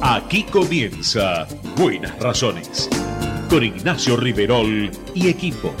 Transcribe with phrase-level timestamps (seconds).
[0.00, 2.88] Aquí comienza Buenas Razones
[3.48, 5.74] con Ignacio Riverol y equipo.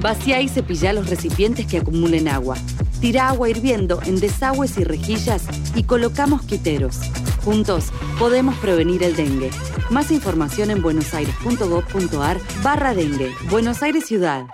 [0.00, 2.56] Vacía y cepilla los recipientes que acumulen agua.
[3.00, 5.44] Tira agua hirviendo en desagües y rejillas
[5.74, 7.00] y colocamos quiteros.
[7.44, 7.86] Juntos
[8.18, 9.50] podemos prevenir el dengue.
[9.90, 13.32] Más información en buenosaires.gov.ar barra dengue.
[13.50, 14.46] Buenos Aires Ciudad.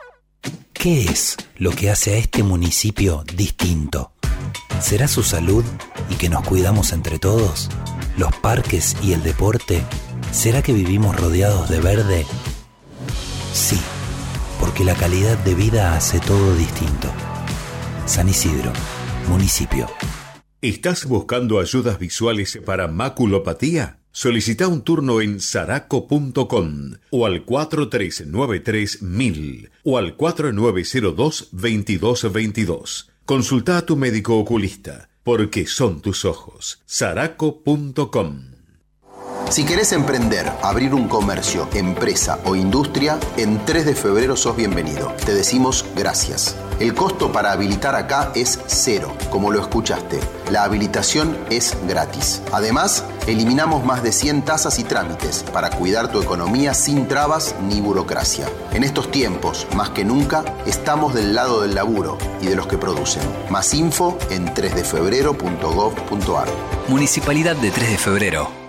[0.73, 4.12] ¿Qué es lo que hace a este municipio distinto?
[4.83, 5.65] ¿Será su salud
[6.11, 7.71] y que nos cuidamos entre todos?
[8.19, 9.83] ¿Los parques y el deporte?
[10.33, 12.27] ¿Será que vivimos rodeados de verde?
[13.55, 13.81] Sí
[14.63, 17.09] porque la calidad de vida hace todo distinto.
[18.07, 18.73] San Isidro,
[19.29, 19.89] municipio.
[20.61, 23.99] ¿Estás buscando ayudas visuales para maculopatía?
[24.13, 29.01] Solicita un turno en saraco.com o al 4393
[29.83, 33.12] o al 4902-2222.
[33.25, 36.83] Consulta a tu médico oculista, porque son tus ojos.
[36.87, 38.52] saraco.com
[39.53, 45.13] si querés emprender, abrir un comercio, empresa o industria, en 3 de febrero sos bienvenido.
[45.27, 46.57] Te decimos gracias.
[46.81, 50.21] El costo para habilitar acá es cero, como lo escuchaste.
[50.51, 52.41] La habilitación es gratis.
[52.51, 57.83] Además, eliminamos más de 100 tasas y trámites para cuidar tu economía sin trabas ni
[57.83, 58.49] burocracia.
[58.73, 62.79] En estos tiempos, más que nunca, estamos del lado del laburo y de los que
[62.79, 63.23] producen.
[63.51, 66.49] Más info en 3defebrero.gov.ar.
[66.89, 68.62] Municipalidad de 3 de Febrero.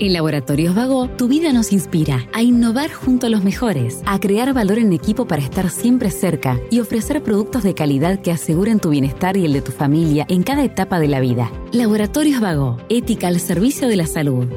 [0.00, 4.52] En Laboratorios Vago, tu vida nos inspira a innovar junto a los mejores, a crear
[4.52, 8.90] valor en equipo para estar siempre cerca y ofrecer productos de calidad que aseguren tu
[8.90, 11.50] bienestar y el de tu familia en cada etapa de la vida.
[11.72, 14.48] Laboratorios Vago, ética al servicio de la salud.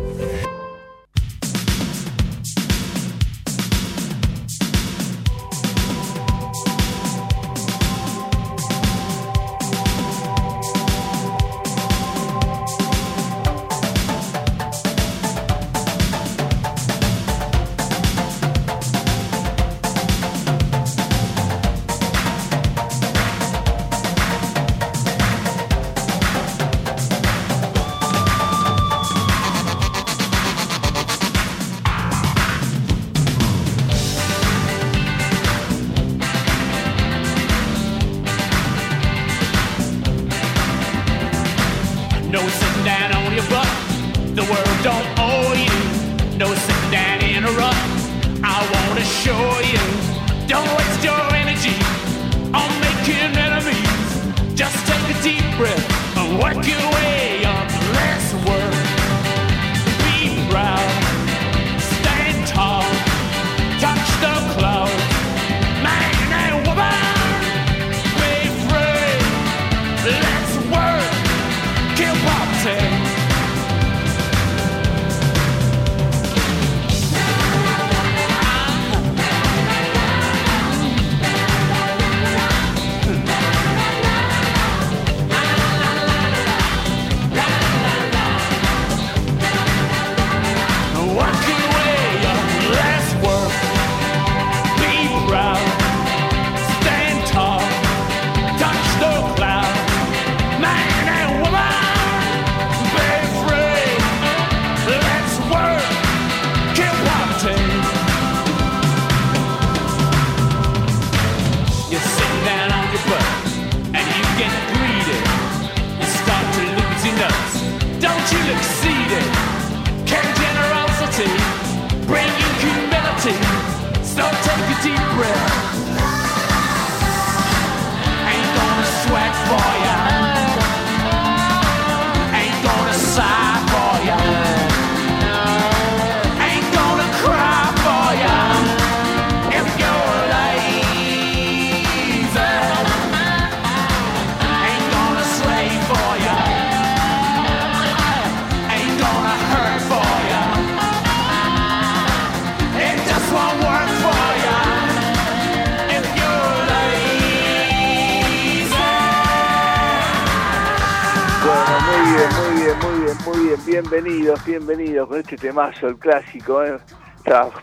[164.45, 166.61] Bienvenidos, con este temazo, el clásico.
[166.63, 166.77] ¿eh?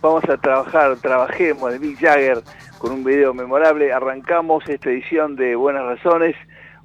[0.00, 2.38] Vamos a trabajar, trabajemos de Mick Jagger
[2.78, 3.92] con un video memorable.
[3.92, 6.34] Arrancamos esta edición de Buenas Razones,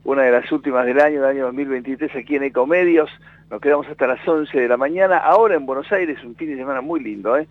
[0.03, 3.09] una de las últimas del año, del año 2023 aquí en Ecomedios.
[3.49, 5.17] Nos quedamos hasta las 11 de la mañana.
[5.17, 7.47] Ahora en Buenos Aires, un fin de semana muy lindo, ¿eh?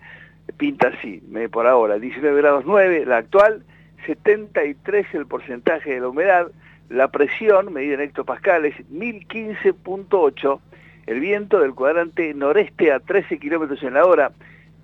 [0.58, 1.98] pinta así, por ahora.
[1.98, 3.62] 19 grados 9, la actual,
[4.04, 6.48] 73 el porcentaje de la humedad,
[6.90, 10.60] La presión, medida en hectopascales, 1015.8.
[11.08, 14.31] El viento del cuadrante noreste a 13 kilómetros en la hora.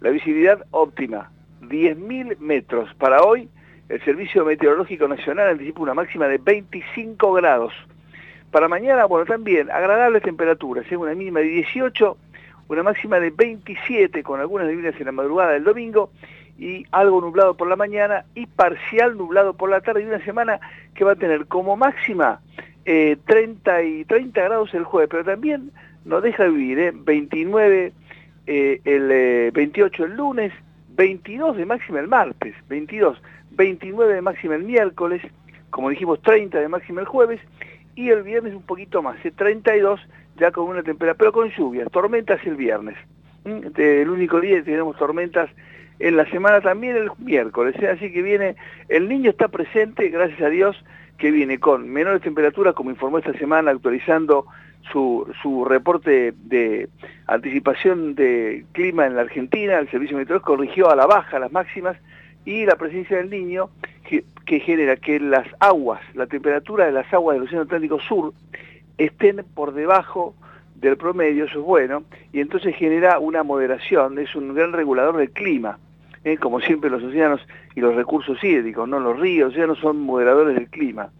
[0.00, 1.30] La visibilidad óptima,
[1.60, 2.88] 10.000 metros.
[2.94, 3.50] Para hoy,
[3.90, 7.74] el Servicio Meteorológico Nacional anticipa una máxima de 25 grados.
[8.50, 10.96] Para mañana, bueno, también agradables temperaturas, ¿eh?
[10.96, 12.16] una mínima de 18,
[12.68, 16.10] una máxima de 27 con algunas neblinas en la madrugada del domingo
[16.58, 20.58] y algo nublado por la mañana y parcial nublado por la tarde y una semana
[20.94, 22.40] que va a tener como máxima
[22.84, 25.70] 30, eh, y 30 grados el jueves, pero también
[26.04, 26.92] nos deja vivir, ¿eh?
[26.94, 27.92] 29
[28.46, 30.52] eh, el 28 el lunes,
[30.96, 33.20] 22 de máxima el martes, 22,
[33.52, 35.22] 29 de máxima el miércoles,
[35.70, 37.40] como dijimos 30 de máxima el jueves
[37.94, 40.00] y el viernes un poquito más, 32
[40.36, 42.96] ya con una temperatura, pero con lluvias, tormentas el viernes.
[43.44, 45.50] Este, el único día que tenemos tormentas
[45.98, 47.88] en la semana también el miércoles, ¿eh?
[47.88, 48.56] así que viene,
[48.88, 50.76] el niño está presente, gracias a Dios,
[51.18, 54.46] que viene con menores temperaturas, como informó esta semana, actualizando
[54.92, 56.88] su, su reporte de
[57.26, 61.96] anticipación de clima en la Argentina, el Servicio Meteorológico corrigió a la baja las máximas,
[62.44, 63.70] y la presencia del niño
[64.06, 68.34] que, que genera que las aguas, la temperatura de las aguas del Océano Atlántico Sur
[68.98, 70.34] estén por debajo
[70.74, 75.30] del promedio, eso es bueno, y entonces genera una moderación, es un gran regulador del
[75.30, 75.78] clima,
[76.24, 76.36] ¿eh?
[76.36, 77.40] como siempre los océanos
[77.74, 81.10] y los recursos hídricos, no los ríos, no son moderadores del clima.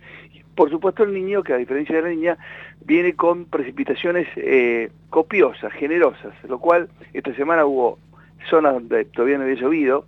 [0.54, 2.38] Por supuesto el niño, que a diferencia de la niña,
[2.84, 7.98] viene con precipitaciones eh, copiosas, generosas, lo cual esta semana hubo
[8.48, 10.06] zonas donde todavía no había llovido,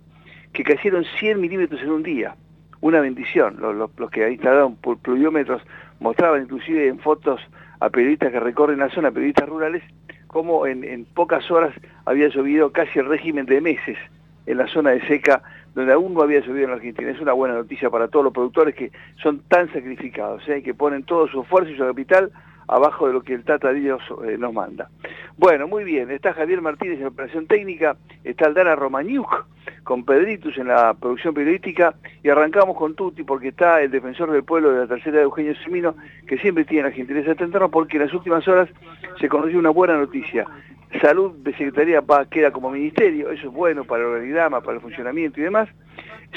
[0.53, 2.35] que cayeron 100 milímetros en un día,
[2.81, 3.57] una bendición.
[3.59, 5.61] Los, los que instalaron pluviómetros
[5.99, 7.41] mostraban inclusive en fotos
[7.79, 9.83] a periodistas que recorren la zona, periodistas rurales,
[10.27, 11.73] como en, en pocas horas
[12.05, 13.97] había llovido casi el régimen de meses
[14.45, 15.43] en la zona de seca
[15.77, 17.11] donde aún no había llovido en la Argentina.
[17.11, 18.91] Es una buena noticia para todos los productores que
[19.21, 20.63] son tan sacrificados, ¿eh?
[20.63, 22.31] que ponen todo su esfuerzo y su capital
[22.67, 24.89] abajo de lo que el Tata Dios eh, nos manda.
[25.37, 29.45] Bueno, muy bien, está Javier Martínez en operación técnica, está Aldana Romaniuk
[29.83, 34.43] con Pedritus en la producción periodística y arrancamos con Tuti porque está el defensor del
[34.43, 35.95] pueblo de la tercera de Eugenio Semino
[36.27, 38.69] que siempre tiene la gentileza de porque en las últimas horas
[39.19, 40.45] se conoció una buena noticia.
[41.01, 44.81] Salud de Secretaría va, queda como ministerio, eso es bueno para el organigrama, para el
[44.81, 45.69] funcionamiento y demás.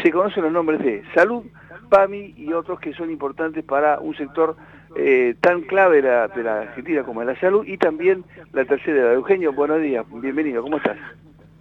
[0.02, 1.44] Se conocen los nombres de Salud,
[1.88, 4.56] PAMI y otros que son importantes para un sector
[4.96, 9.12] eh, tan clave de la, de la Argentina como la salud y también la tercera.
[9.12, 10.96] Eugenio, buenos días, bienvenido, ¿cómo estás?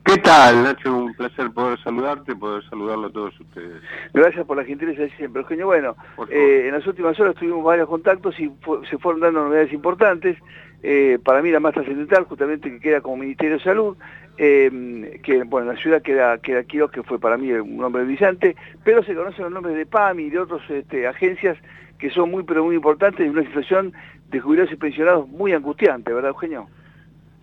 [0.10, 0.98] ¿Qué tal, Nacho?
[0.98, 3.80] Un placer poder saludarte, poder saludarlo a todos ustedes.
[4.12, 5.44] Gracias por la gentileza de siempre.
[5.44, 5.96] Eugenio, bueno,
[6.32, 8.52] eh, en las últimas horas tuvimos varios contactos y
[8.90, 10.36] se fueron dando novedades importantes.
[10.82, 13.98] Eh, para mí la más trascendental, justamente que queda como Ministerio de Salud,
[14.38, 18.56] eh, que bueno, la ciudad queda, queda Quiroz, que fue para mí un nombre brillante,
[18.84, 21.58] pero se conocen los nombres de PAMI y de otras este, agencias
[22.00, 23.94] que son muy pero muy importantes en una situación
[24.30, 26.68] de jubilados y pensionados muy angustiante, ¿verdad, Eugenio?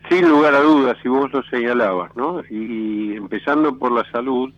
[0.09, 2.43] Sin lugar a dudas, y vos lo señalabas, ¿no?
[2.49, 4.53] Y, empezando por la salud,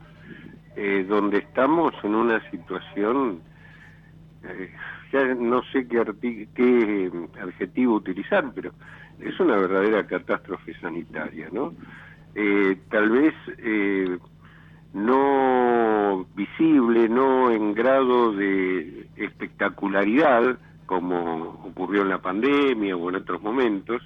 [0.76, 3.40] eh, donde estamos en una situación,
[4.44, 4.70] eh,
[5.12, 6.00] ya no sé qué,
[7.40, 8.72] adjetivo utilizar, pero
[9.20, 11.74] es una verdadera catástrofe sanitaria, ¿no?
[12.34, 13.34] Eh, tal vez
[14.92, 23.42] no visible, no en grado de espectacularidad, como ocurrió en la pandemia o en otros
[23.42, 24.02] momentos,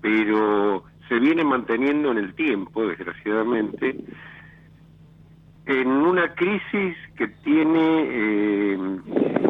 [0.00, 3.96] pero se viene manteniendo en el tiempo, desgraciadamente,
[5.66, 8.78] en una crisis que tiene eh,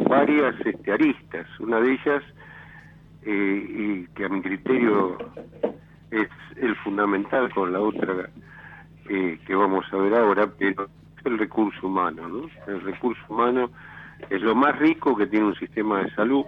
[0.09, 1.47] varias este, aristas.
[1.61, 2.23] Una de ellas,
[3.23, 5.19] eh, y que a mi criterio
[6.11, 8.31] es el fundamental con la otra
[9.09, 10.89] eh, que vamos a ver ahora, pero
[11.25, 12.29] el recurso humano.
[12.29, 12.49] ¿no?
[12.67, 13.71] El recurso humano
[14.31, 16.45] es lo más rico que tiene un sistema de salud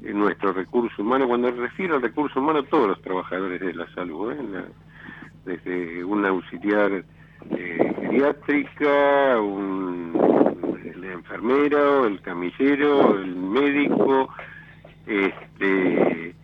[0.00, 1.28] nuestro recurso humano.
[1.28, 4.64] Cuando refiero al recurso humano, todos los trabajadores de la salud, ¿eh?
[5.44, 7.04] desde un auxiliar
[7.50, 14.28] eh, geriátrica, un, el enfermero, el camillero, el médico,
[15.06, 16.34] este,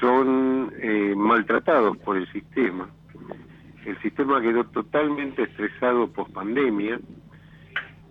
[0.00, 2.88] son eh, maltratados por el sistema.
[3.86, 6.98] El sistema quedó totalmente estresado post pandemia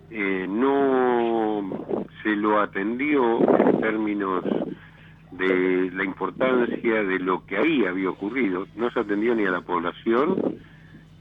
[0.09, 4.45] eh, no se lo atendió en términos
[5.31, 8.65] de la importancia de lo que ahí había ocurrido.
[8.77, 10.59] No se atendió ni a la población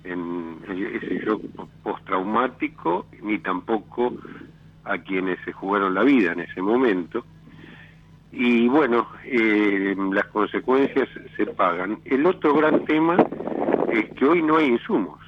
[0.04, 1.42] en ese shock
[1.82, 4.14] postraumático, ni tampoco
[4.84, 7.24] a quienes se jugaron la vida en ese momento.
[8.30, 11.98] Y bueno, eh, las consecuencias se pagan.
[12.04, 13.16] El otro gran tema
[13.98, 15.20] es que hoy no hay insumos.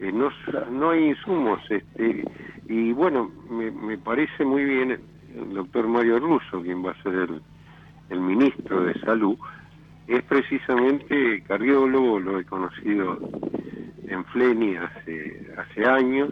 [0.00, 0.30] Eh, no,
[0.70, 2.24] no hay insumos, este,
[2.68, 4.98] y bueno, me, me parece muy bien
[5.36, 7.42] el doctor Mario Russo, quien va a ser el,
[8.08, 9.36] el ministro de Salud,
[10.08, 13.18] es precisamente cardiólogo, lo he conocido
[14.08, 16.30] en Fleni hace, hace años,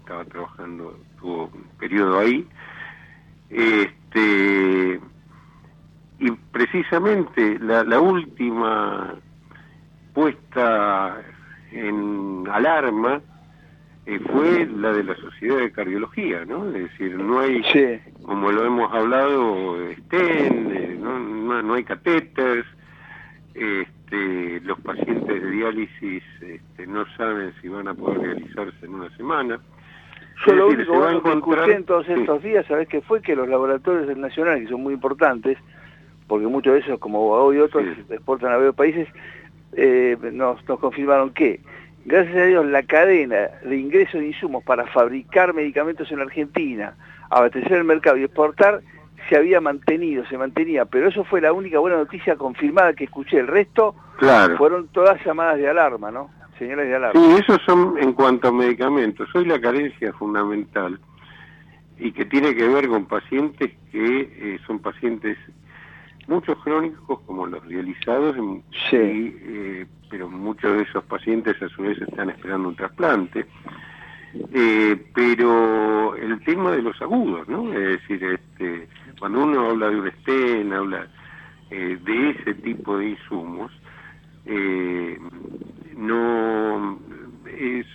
[0.00, 2.46] estaba trabajando, tuvo un periodo ahí,
[3.50, 5.00] este,
[6.18, 9.14] y precisamente la, la última
[10.16, 11.20] puesta
[11.72, 13.20] en alarma
[14.06, 16.66] eh, fue la de la Sociedad de Cardiología, ¿no?
[16.68, 17.62] Es decir, no hay,
[18.22, 22.64] como lo hemos hablado, estén, eh, no, no, hay catéteres,
[23.52, 29.14] este, los pacientes de diálisis este, no saben si van a poder realizarse en una
[29.18, 29.60] semana.
[30.46, 33.20] Yo lo único que escuché en todos estos días, ¿sabes qué fue?
[33.20, 35.58] Que los laboratorios nacionales, que son muy importantes,
[36.26, 39.08] porque muchos de esos, como hoy otros, exportan a varios países,
[39.76, 41.60] eh, nos, nos confirmaron que
[42.04, 46.94] gracias a Dios, la cadena de ingreso de insumos para fabricar medicamentos en Argentina,
[47.30, 48.80] abastecer el mercado y exportar,
[49.28, 53.38] se había mantenido, se mantenía, pero eso fue la única buena noticia confirmada que escuché.
[53.38, 53.94] El resto
[54.56, 56.30] fueron todas llamadas de alarma, ¿no?
[56.58, 57.20] Señales de alarma.
[57.20, 59.28] Sí, esos son en cuanto a medicamentos.
[59.34, 60.98] Hoy la carencia fundamental
[61.98, 65.36] y que tiene que ver con pacientes que eh, son pacientes
[66.26, 68.36] muchos crónicos como los realizados,
[68.90, 68.96] sí.
[68.96, 73.46] Eh, pero muchos de esos pacientes a su vez están esperando un trasplante.
[74.52, 77.72] Eh, pero el tema de los agudos, ¿no?
[77.72, 81.06] Es decir, este, cuando uno habla de un estén, habla
[81.70, 83.72] eh, de ese tipo de insumos,
[85.96, 87.00] no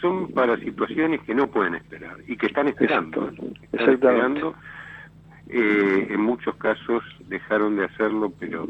[0.01, 3.31] son para situaciones que no pueden esperar y que están esperando.
[3.71, 4.55] Están esperando
[5.53, 8.69] eh, en muchos casos dejaron de hacerlo, pero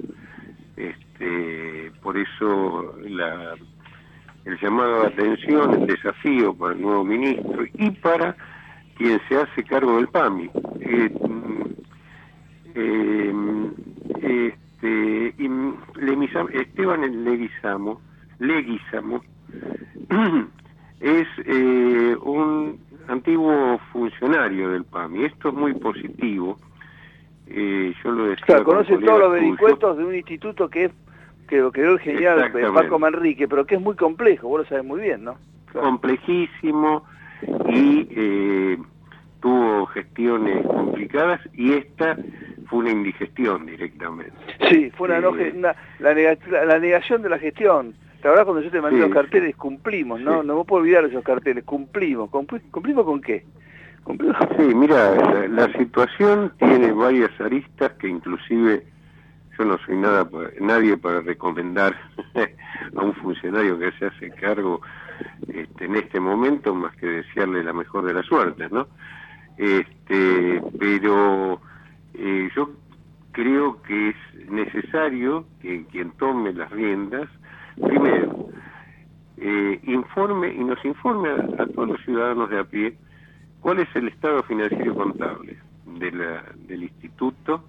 [0.75, 3.53] este, por eso la,
[4.45, 8.35] el llamado de atención, el desafío para el nuevo ministro y para
[8.95, 10.49] quien se hace cargo del PAMI.
[10.79, 11.13] Eh,
[12.73, 13.33] eh,
[14.81, 15.35] este,
[16.59, 18.01] Esteban Leguizamo,
[18.39, 19.21] Leguizamo
[20.99, 21.27] es
[22.23, 25.25] un antiguo funcionario del PAMI.
[25.25, 26.57] Esto es muy positivo
[27.53, 30.91] eh, yo lo decía claro, conoce todos los vericuetos de un instituto que es
[31.47, 34.85] que lo creó el genial Paco Manrique, pero que es muy complejo, vos lo sabes
[34.85, 35.35] muy bien, ¿no?
[35.73, 37.03] Complejísimo
[37.67, 38.77] y eh,
[39.41, 42.17] tuvo gestiones complicadas y esta
[42.67, 44.31] fue una indigestión directamente.
[44.69, 47.95] Sí, fue una, eh, la, negación de la gestión.
[48.23, 50.43] La verdad cuando yo te mandé los carteles cumplimos, ¿no?
[50.43, 52.29] No me puedo olvidar esos carteles, cumplimos.
[52.29, 53.43] ¿Cumplimos con qué?
[54.05, 58.83] Sí, mira, la, situación tiene varias aristas que inclusive
[59.57, 60.27] yo no soy nada
[60.59, 61.95] nadie para recomendar
[62.95, 64.81] a un funcionario que se hace cargo
[65.47, 68.87] este, en este momento más que desearle la mejor de las suertes, ¿no?
[69.57, 71.61] Este, pero
[72.15, 72.71] eh, yo
[73.31, 74.15] creo que es
[74.49, 77.29] necesario que quien tome las riendas,
[77.75, 78.47] primero,
[79.37, 82.97] eh, informe y nos informe a todos los ciudadanos de a pie
[83.61, 87.63] ¿Cuál es el estado financiero contable de la, del instituto?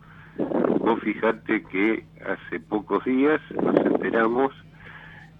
[0.78, 4.52] Vos fijate que hace pocos días nos enteramos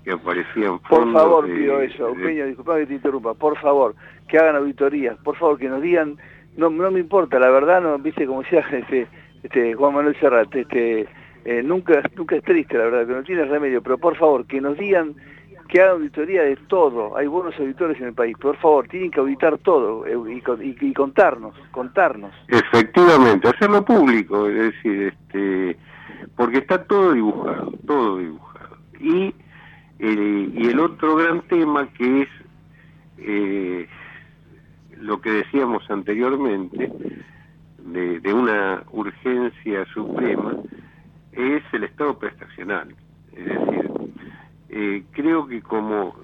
[0.05, 1.13] que aparecían fondos...
[1.13, 3.95] Por favor, pido eso, Eugenio, disculpa que te interrumpa, por favor,
[4.29, 6.19] que hagan auditorías, por favor, que nos digan,
[6.57, 9.07] no, no me importa, la verdad, no, viste, como decía este,
[9.43, 11.09] este Juan Manuel Serrat, este,
[11.45, 14.61] eh, nunca, nunca es triste, la verdad, que no tiene remedio, pero por favor, que
[14.61, 15.15] nos digan
[15.73, 17.17] que haga auditoría de todo.
[17.17, 18.37] Hay buenos auditores en el país.
[18.37, 22.31] Por favor, tienen que auditar todo eh, y, contarnos, contarnos.
[22.49, 25.79] Efectivamente, hacerlo público, es decir, este,
[26.37, 28.77] porque está todo dibujado, todo dibujado.
[29.01, 29.35] Y,
[29.99, 32.29] eh, y el otro gran tema que es
[33.17, 33.89] eh,
[35.01, 36.93] lo que decíamos anteriormente,
[37.79, 40.55] de una urgencia suprema,
[41.33, 42.95] es el estado prestacional.
[43.35, 43.92] Es decir,
[44.75, 46.17] eh, creo que como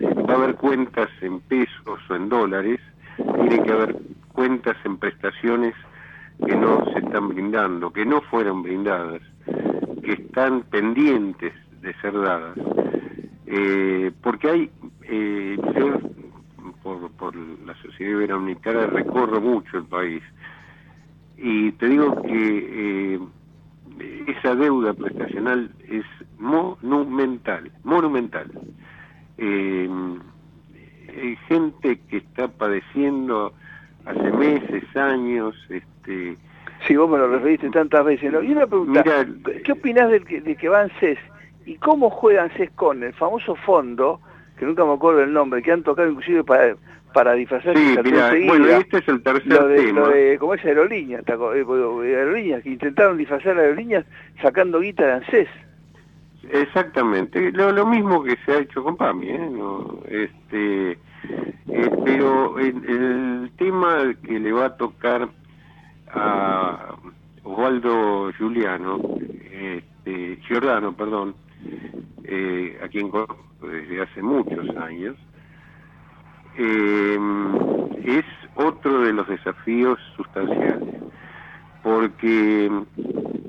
[0.00, 2.80] va a haber cuentas en pesos o en dólares,
[3.16, 3.96] tiene que haber
[4.32, 5.74] cuentas en prestaciones
[6.46, 9.20] que no se están brindando, que no fueron brindadas,
[10.02, 12.56] que están pendientes de ser dadas.
[13.46, 14.70] Eh, porque hay,
[15.02, 16.00] eh, yo
[16.82, 20.22] por, por la sociedad iberoamericana recorro mucho el país
[21.36, 23.20] y te digo que
[24.26, 26.04] esa deuda prestacional es
[26.42, 28.50] monumental, monumental.
[29.38, 29.88] Eh,
[31.08, 33.52] hay gente que está padeciendo
[34.04, 36.36] hace meses, años, este...
[36.86, 38.32] Sí, vos me lo referiste tantas veces.
[38.42, 39.04] Y una pregunta,
[39.64, 41.18] ¿qué opinás de que, de que va CES
[41.64, 44.20] y cómo juegan CES con el famoso fondo,
[44.58, 46.74] que nunca me acuerdo el nombre, que han tocado inclusive para,
[47.14, 50.00] para disfrazar sí, mira, bueno, este es el tercer lo de, tema.
[50.00, 54.04] Lo de, como es aerolíneas, eh, aerolíneas, que intentaron disfrazar aerolíneas
[54.40, 55.48] sacando guita de ANSES.
[56.50, 59.50] Exactamente, lo, mismo que se ha hecho con PAMI, ¿eh?
[59.50, 65.28] No, este, eh, pero el, tema que le va a tocar
[66.12, 66.94] a
[67.44, 69.00] Osvaldo Giuliano,
[69.50, 71.34] este, Giordano, perdón,
[72.24, 75.16] eh, a quien conozco desde hace muchos años,
[76.58, 77.18] eh,
[78.04, 78.24] es
[78.56, 80.94] otro de los desafíos sustanciales,
[81.82, 82.70] porque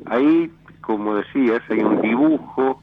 [0.05, 0.51] ahí,
[0.83, 2.81] como decías, hay un dibujo,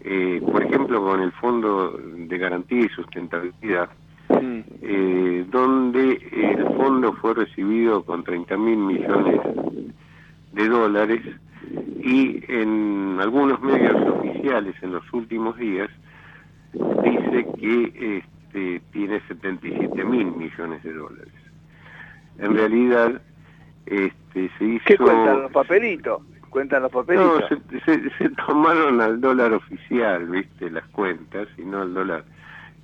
[0.00, 3.90] eh, por ejemplo, con el Fondo de Garantía y Sustentabilidad,
[4.30, 4.60] mm.
[4.80, 9.40] eh, donde el fondo fue recibido con 30 mil millones
[10.52, 11.20] de dólares
[12.00, 15.90] y en algunos medios oficiales en los últimos días
[16.72, 21.34] dice que este, tiene 77 mil millones de dólares.
[22.38, 23.20] En realidad,
[23.84, 24.84] este, se hizo...
[24.86, 26.22] ¿Qué cuentan los papelitos?
[26.52, 27.50] ¿Cuentan los papelitos?
[27.50, 27.60] No,
[28.18, 32.24] se, tomaron al dólar oficial, viste, las cuentas, y no al dólar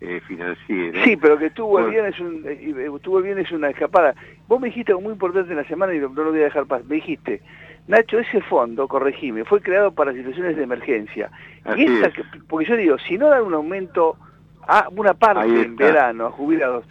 [0.00, 1.04] eh, financiero.
[1.04, 4.14] Sí, pero que estuvo bien es un, eh, estuvo bien es una escapada.
[4.46, 6.64] Vos me dijiste algo muy importante en la semana y no lo voy a dejar
[6.64, 6.86] pasar.
[6.86, 7.42] Me dijiste,
[7.88, 11.30] Nacho, ese fondo, corregime, fue creado para situaciones de emergencia.
[11.76, 12.10] y esta,
[12.48, 14.16] porque yo digo, si no dan un aumento
[14.66, 16.86] a una parte en verano a jubilados.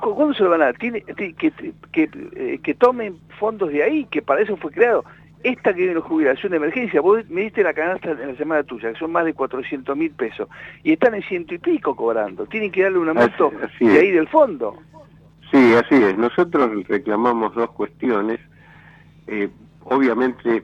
[0.00, 0.78] ¿Cuándo se lo van a dar?
[0.78, 1.52] ¿Tiene, que, que,
[1.92, 5.04] eh, que, tomen fondos de ahí, que para eso fue creado.
[5.44, 8.62] Esta que viene la jubilación de emergencia, vos me diste la canasta en la semana
[8.62, 10.48] tuya, que son más de 400 mil pesos,
[10.82, 12.46] y están en ciento y pico cobrando.
[12.46, 14.74] Tienen que darle un aumento de ahí del fondo.
[15.52, 16.16] Sí, así es.
[16.16, 18.40] Nosotros reclamamos dos cuestiones.
[19.26, 19.50] Eh,
[19.84, 20.62] obviamente,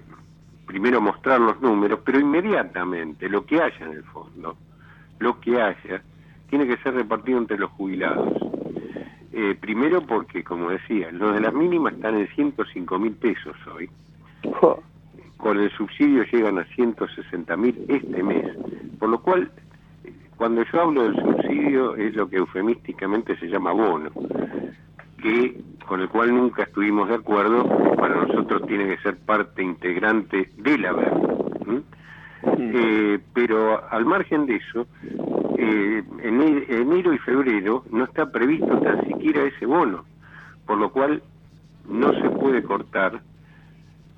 [0.66, 4.56] primero mostrar los números, pero inmediatamente lo que haya en el fondo,
[5.18, 6.02] lo que haya,
[6.48, 8.32] tiene que ser repartido entre los jubilados.
[9.34, 13.90] Eh, primero porque, como decía, los de las mínimas están en 105 mil pesos hoy.
[15.36, 18.46] Con el subsidio llegan a 160 mil este mes.
[18.98, 19.50] Por lo cual,
[20.36, 24.10] cuando yo hablo del subsidio es lo que eufemísticamente se llama bono,
[25.22, 27.64] que con el cual nunca estuvimos de acuerdo,
[27.96, 31.12] para nosotros tiene que ser parte integrante del haber.
[32.42, 34.86] Eh, pero al margen de eso,
[35.58, 40.04] eh, en enero y febrero no está previsto tan siquiera ese bono,
[40.66, 41.22] por lo cual
[41.88, 43.20] no se puede cortar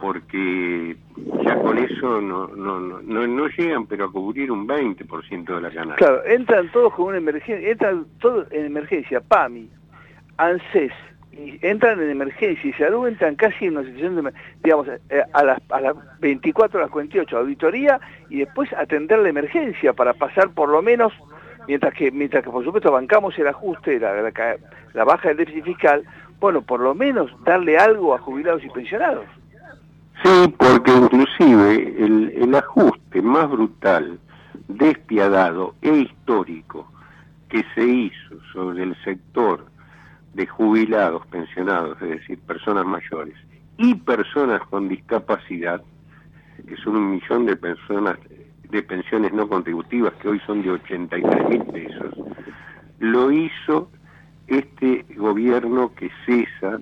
[0.03, 0.97] porque
[1.45, 5.71] ya con eso no, no, no, no llegan pero a cubrir un 20% de la
[5.71, 5.95] ganancia.
[5.95, 9.71] Claro, entran todos con una emergencia, entran todos en emergencia, PAMI,
[10.38, 10.91] ANSES,
[11.62, 14.33] entran en emergencia y se entran casi en una situación de,
[14.65, 19.29] digamos, eh, a las, a las 24 a las 48, auditoría y después atender la
[19.29, 21.12] emergencia para pasar por lo menos,
[21.69, 24.21] mientras que, mientras que por supuesto bancamos el ajuste, la,
[24.95, 26.03] la, baja del déficit fiscal,
[26.41, 29.27] bueno, por lo menos darle algo a jubilados y pensionados.
[30.23, 34.21] Sí, porque inclusive el, ajuste más brutal,
[34.69, 36.87] despiadado e histórico
[37.49, 39.67] que se hizo sobre el sector
[40.35, 43.35] de jubilados, pensionados, es decir, personas mayores,
[43.79, 45.83] y personas con discapacidad,
[46.69, 48.17] que son un millón de personas
[48.71, 52.15] de pensiones no contributivas, que hoy son de 83 mil pesos,
[53.01, 53.91] lo hizo
[54.47, 56.79] este gobierno que cesa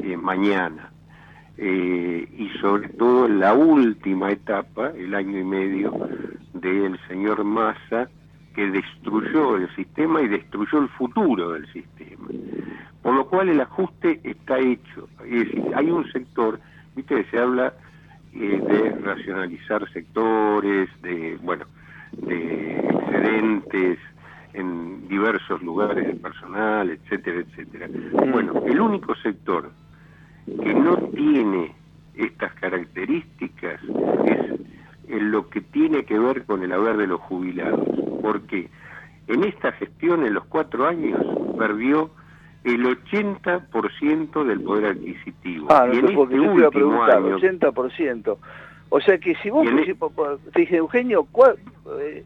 [0.00, 0.91] eh, mañana.
[1.58, 6.08] Eh, y sobre todo en la última etapa, el año y medio,
[6.54, 8.08] del señor Massa,
[8.54, 12.28] que destruyó el sistema y destruyó el futuro del sistema.
[13.02, 15.08] Por lo cual el ajuste está hecho.
[15.24, 16.60] Es decir, hay un sector,
[16.94, 17.74] viste se habla
[18.34, 21.66] eh, de racionalizar sectores, de, bueno,
[22.12, 23.98] de excedentes
[24.54, 27.88] en diversos lugares del personal, etcétera, etcétera.
[28.30, 29.70] Bueno, el único sector
[30.46, 31.72] que no tiene
[32.16, 33.80] estas características
[34.26, 34.60] es
[35.08, 37.86] en lo que tiene que ver con el haber de los jubilados.
[38.20, 38.68] porque
[39.28, 41.20] En esta gestión, en los cuatro años,
[41.56, 42.10] perdió
[42.64, 45.68] el 80% del poder adquisitivo.
[45.70, 48.38] Ah, y en este último preguntar, año, 80%.
[48.88, 49.94] O sea que si vos, e-
[50.52, 51.26] te dije, Eugenio,
[52.00, 52.24] eh,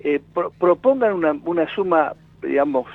[0.00, 0.20] eh,
[0.58, 2.86] propongan una, una suma, digamos,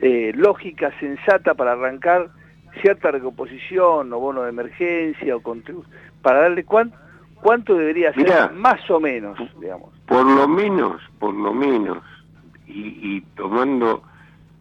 [0.00, 2.28] eh, lógica, sensata para arrancar
[2.80, 5.42] cierta recomposición o bono de emergencia o
[6.22, 6.96] para darle cuánto,
[7.40, 9.90] cuánto debería ser más o menos, digamos.
[10.06, 11.98] Por lo menos, por lo menos,
[12.66, 14.02] y, y tomando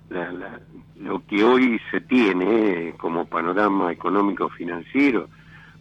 [0.10, 0.60] la, la,
[1.00, 5.28] lo que hoy se tiene eh, como panorama económico financiero,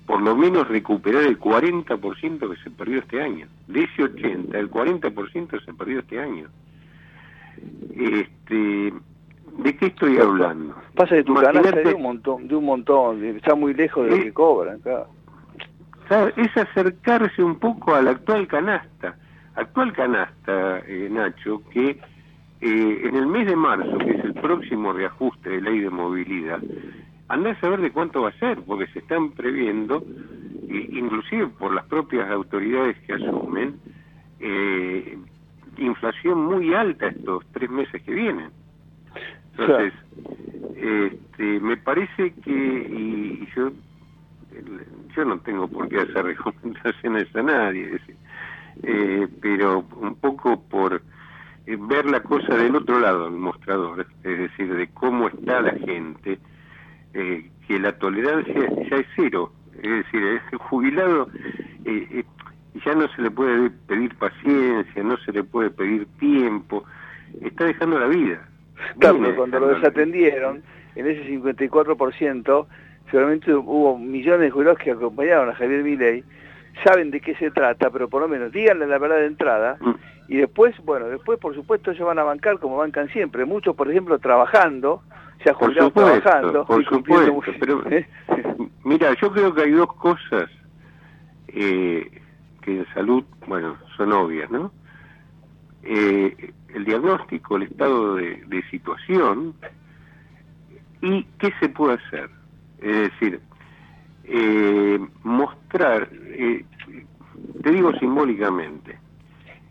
[0.07, 3.47] por lo menos recuperar el 40% que se perdió este año.
[3.69, 6.49] De ese 80, el 40% se perdió este año.
[7.95, 8.93] Este,
[9.59, 10.75] ¿De qué estoy hablando?
[10.95, 14.23] Pasa que tu canasta de un montón, de un montón, está muy lejos de lo
[14.23, 15.09] que cobran, claro.
[16.37, 19.17] Es acercarse un poco a la actual canasta.
[19.55, 21.99] Actual canasta, eh, Nacho, que
[22.61, 26.61] eh, en el mes de marzo, que es el próximo reajuste de ley de movilidad,
[27.29, 30.05] andá a saber de cuánto va a ser, porque se están previendo,
[30.69, 33.77] inclusive por las propias autoridades que asumen,
[34.41, 35.19] eh,
[35.79, 38.51] inflación muy alta estos tres meses que vienen.
[39.59, 39.93] Entonces,
[40.77, 43.71] este, me parece que, y, yo,
[45.17, 48.01] yo no tengo por qué hacer recomendaciones a nadie,
[48.83, 51.03] eh, pero un poco por
[51.67, 55.73] eh, ver la cosa del otro lado del mostrador, es decir, de cómo está la
[55.73, 56.39] gente,
[57.15, 61.29] eh, que la tolerancia ya es cero, es decir, el jubilado
[62.85, 66.85] ya no se le puede pedir paciencia, no se le puede pedir tiempo,
[67.43, 68.49] está dejando la vida.
[68.99, 70.63] Claro, cuando lo desatendieron,
[70.95, 72.67] en ese 54%,
[73.11, 76.25] seguramente hubo millones de jubilados que acompañaron a Javier Milei,
[76.85, 79.95] saben de qué se trata, pero por lo menos díganle la verdad de entrada, mm.
[80.29, 83.91] y después, bueno, después por supuesto ellos van a bancar como bancan siempre, muchos por
[83.91, 85.03] ejemplo trabajando,
[85.43, 86.65] se ha jubilado trabajando.
[86.65, 88.07] Por supuesto, pero ¿eh?
[88.85, 90.49] mira, yo creo que hay dos cosas
[91.49, 92.11] eh,
[92.63, 94.73] que en salud, bueno, son obvias, ¿no?
[95.85, 99.55] Eh, el diagnóstico, el estado de, situación
[101.01, 102.31] y qué se puede hacer.
[102.81, 103.41] Es decir,
[104.25, 106.65] eh, mostrar, eh,
[107.63, 108.99] te digo simbólicamente,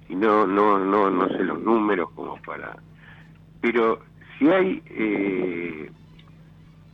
[0.10, 2.76] y no, no, no, no sé los números como para,
[3.62, 4.02] pero
[4.38, 5.90] si hay eh,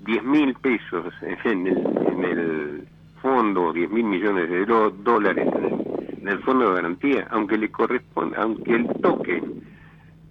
[0.05, 1.77] 10 mil pesos en el,
[2.07, 2.87] en el
[3.21, 5.86] fondo, 10 mil millones de dólares en el,
[6.39, 9.41] fondo de garantía, aunque le corresponda, aunque el toque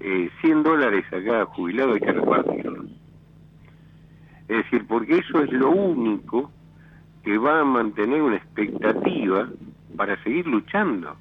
[0.01, 2.87] eh, 100 dólares a cada jubilado hay que repartirlos.
[4.49, 6.51] Es decir, porque eso es lo único
[7.25, 9.49] que va a mantener una expectativa
[9.97, 11.17] para seguir luchando.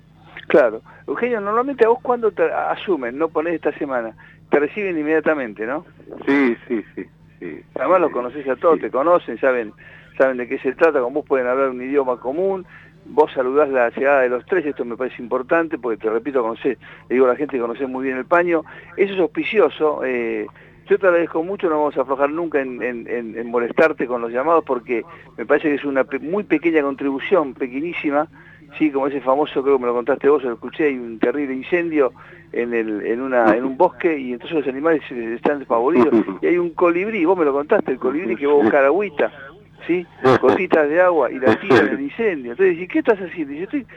[0.47, 0.81] Claro.
[1.07, 4.15] Eugenio, normalmente a vos cuando te asumen, no pones esta semana,
[4.49, 5.85] te reciben inmediatamente, ¿no?
[6.27, 7.05] Sí, sí, sí.
[7.39, 9.73] sí Además los conoces a todos, te conocen, saben
[10.17, 12.65] saben de qué se trata, con vos pueden hablar un idioma común,
[13.05, 16.77] vos saludás la llegada de los tres, esto me parece importante, porque te repito, conocés,
[17.09, 18.63] le digo a la gente que conoce muy bien el paño,
[18.97, 20.47] eso es auspicioso, eh,
[20.87, 25.03] yo te agradezco mucho, no vamos a aflojar nunca en, molestarte con los llamados, porque
[25.37, 28.27] me parece que es una muy pequeña contribución, pequeñísima,
[28.77, 31.55] sí, como ese famoso, creo que me lo contaste vos, lo escuché, hay un terrible
[31.55, 32.13] incendio
[32.51, 36.57] en, el, en, una, en un bosque y entonces los animales están desfavoridos, y hay
[36.57, 39.31] un colibrí, vos me lo contaste, el colibrí que va a buscar agüita,
[39.87, 40.05] ¿sí?
[40.41, 42.51] gotitas de agua y la tira en el incendio.
[42.51, 43.53] Entonces, ¿y qué estás haciendo?
[43.53, 43.87] Dice, estoy,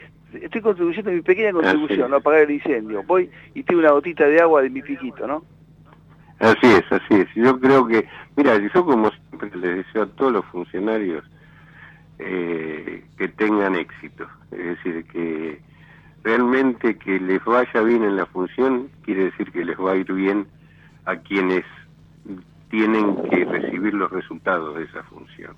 [0.40, 3.02] estoy contribuyendo mi pequeña contribución, no apagar el incendio.
[3.04, 5.44] Voy y tengo una gotita de agua de mi piquito, ¿no?
[6.38, 7.26] Así es, así es.
[7.34, 11.24] Yo creo que, mira, yo como siempre les deseo a todos los funcionarios
[12.18, 14.26] eh, que tengan éxito.
[14.52, 15.60] Es decir, que
[16.22, 20.12] realmente que les vaya bien en la función quiere decir que les va a ir
[20.12, 20.46] bien
[21.06, 21.64] a quienes
[22.70, 25.56] tienen que recibir los resultados de esa función.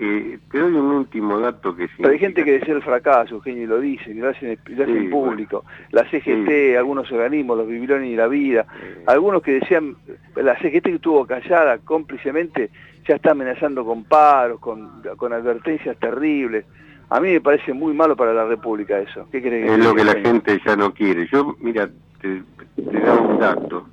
[0.00, 3.64] Eh, te doy un último dato que Pero hay gente que desea el fracaso, Eugenio,
[3.64, 5.64] y lo dice, y lo hacen, en público.
[5.90, 8.64] la CGT, algunos organismos, los Biblioni y la Vida,
[9.06, 9.96] algunos que decían,
[10.36, 12.70] la CGT que estuvo callada cómplicemente,
[13.08, 16.64] ya está amenazando con paros, con, con advertencias terribles.
[17.10, 19.26] A mí me parece muy malo para la República eso.
[19.32, 19.68] ¿Qué crees?
[19.68, 21.26] Es lo que la gente ya no quiere.
[21.26, 21.88] Yo, mira,
[22.20, 22.42] te,
[22.76, 23.88] te da un dato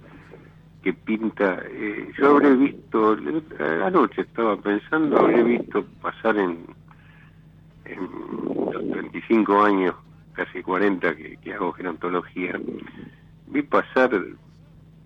[0.86, 1.63] que pinta.
[1.67, 3.17] Eh, yo habré visto,
[3.84, 6.60] anoche estaba pensando, habré visto pasar en,
[7.86, 8.08] en
[8.71, 9.95] los 35 años,
[10.34, 12.62] casi 40 que, hago gerontología,
[13.48, 14.12] vi pasar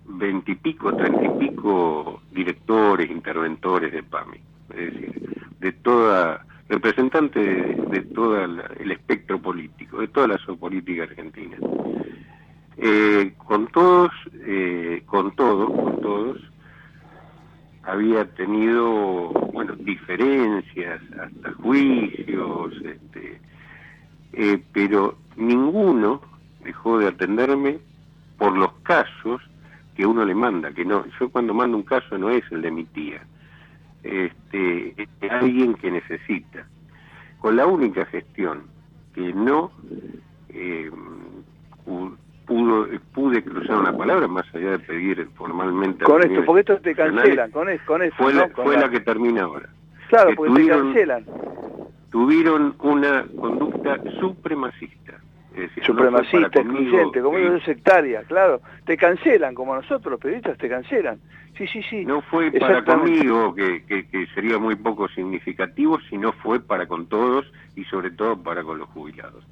[0.05, 4.37] veintipico, treinta y pico directores, interventores de PAMI,
[4.71, 11.03] es decir, de toda, representantes de, de todo el espectro político, de toda la política
[11.03, 11.57] argentina.
[12.81, 14.09] Eh, con todos,
[14.45, 16.37] eh, con todos, con todos,
[17.83, 23.41] había tenido, bueno, diferencias, hasta juicios, este,
[24.31, 26.21] eh, pero ninguno
[26.63, 27.79] dejó de atenderme
[28.37, 29.41] por los casos
[29.95, 32.71] que uno le manda, que no, yo cuando mando un caso no es el de
[32.71, 33.21] mi tía,
[34.03, 36.65] este, es alguien que necesita,
[37.39, 38.63] con la única gestión
[39.13, 39.71] que no
[40.47, 40.89] eh,
[42.49, 46.03] pudo, pude cruzar una palabra más allá de pedir formalmente...
[46.03, 49.43] Con esto, porque esto te cancelan, con, esto, con Fue, la, fue la que termina
[49.43, 49.69] ahora.
[50.09, 51.25] Claro, porque tuvieron, te cancelan.
[52.09, 55.19] Tuvieron una conducta supremacista.
[55.85, 58.61] Supremacista, excluyente, como es sectaria, claro.
[58.85, 61.19] Te cancelan, como nosotros los periodistas te cancelan.
[61.57, 62.05] Sí, sí, sí.
[62.05, 67.51] No fue para conmigo, que, que, sería muy poco significativo, sino fue para con todos
[67.75, 69.45] y sobre todo para con los jubilados.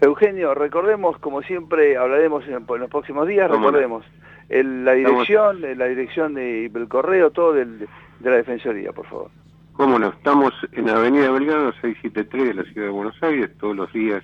[0.00, 4.04] Eugenio, recordemos, como siempre hablaremos en, los próximos días, recordemos
[4.48, 7.88] la dirección, la dirección de, el correo, todo del,
[8.20, 9.30] de la Defensoría, por favor.
[9.72, 13.90] Cómo no, estamos en Avenida Belgrano 673 de la Ciudad de Buenos Aires, todos los
[13.92, 14.22] días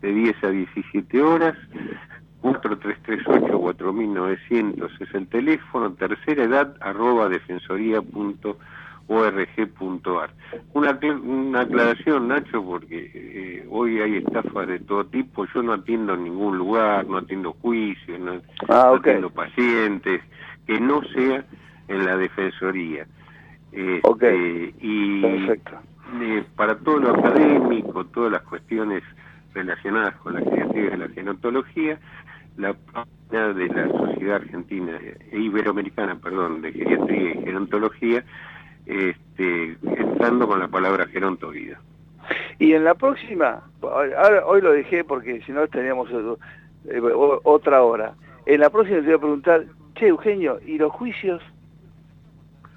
[0.00, 1.54] de 10 a 17 horas.
[2.42, 7.28] 4338-4900 es el teléfono, tercera edad, arroba
[9.08, 10.30] defensoría.org.ar.
[10.74, 15.46] Una, una aclaración, Nacho, porque eh, hoy hay estafas de todo tipo.
[15.54, 20.22] Yo no atiendo en ningún lugar, no atiendo juicios, no, ah, atiendo pacientes,
[20.66, 21.44] que no sea
[21.88, 23.06] en la defensoría.
[23.72, 29.02] Este, y eh, para todo lo académico, todas las cuestiones
[29.54, 31.98] relacionadas con las actividades de la genotología,
[32.56, 34.98] la página de la Sociedad Argentina
[35.30, 38.24] e Iberoamericana, perdón, de Geriatría y Gerontología,
[38.88, 41.80] este, entrando con la palabra gerontovida.
[42.58, 47.00] Y en la próxima, ahora, hoy lo dejé porque si no teníamos eh,
[47.44, 48.14] otra hora.
[48.46, 51.42] En la próxima te voy a preguntar, che Eugenio, ¿y los juicios?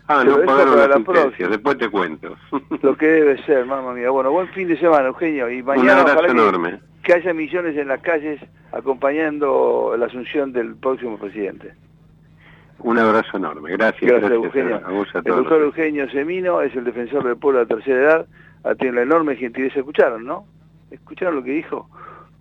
[0.08, 2.36] Ah, no pagaron la, la después te cuento.
[2.82, 4.10] Lo que debe ser, mamá mía.
[4.10, 5.50] Bueno, buen fin de semana, Eugenio.
[5.50, 6.80] Y mañana Un enorme.
[7.04, 8.41] Que, haya millones en las calles
[8.74, 11.74] acompañando la asunción del próximo presidente.
[12.84, 13.72] Un abrazo enorme.
[13.72, 14.10] Gracias.
[14.10, 14.82] Gracias, Eugenio.
[15.13, 18.76] el doctor Eugenio Semino es el defensor del pueblo de la tercera edad.
[18.78, 19.80] Tiene la enorme gentileza.
[19.80, 20.46] Escucharon, ¿no?
[20.89, 21.89] ¿Escucharon lo que dijo?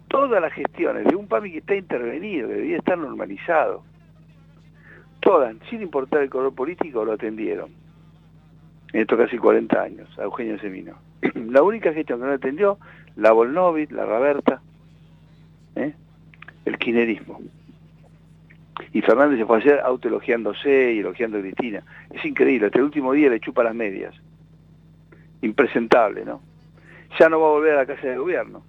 [0.08, 3.84] Todas las gestiones de un PAMI que está intervenido, que debía estar normalizado
[5.20, 7.70] todas, sin importar el color político, lo atendieron.
[8.92, 10.94] En estos casi 40 años, a Eugenio Semino.
[11.34, 12.78] la única gestión que no atendió,
[13.16, 14.60] la Volnovit, la Raberta,
[15.76, 15.94] ¿eh?
[16.64, 17.40] el kinerismo.
[18.92, 21.82] Y Fernández se fue a hacer autoelogiándose y elogiando a Cristina.
[22.10, 24.14] Es increíble, hasta el último día le chupa las medias.
[25.42, 26.40] Impresentable, ¿no?
[27.18, 28.62] Ya no va a volver a la Casa de Gobierno,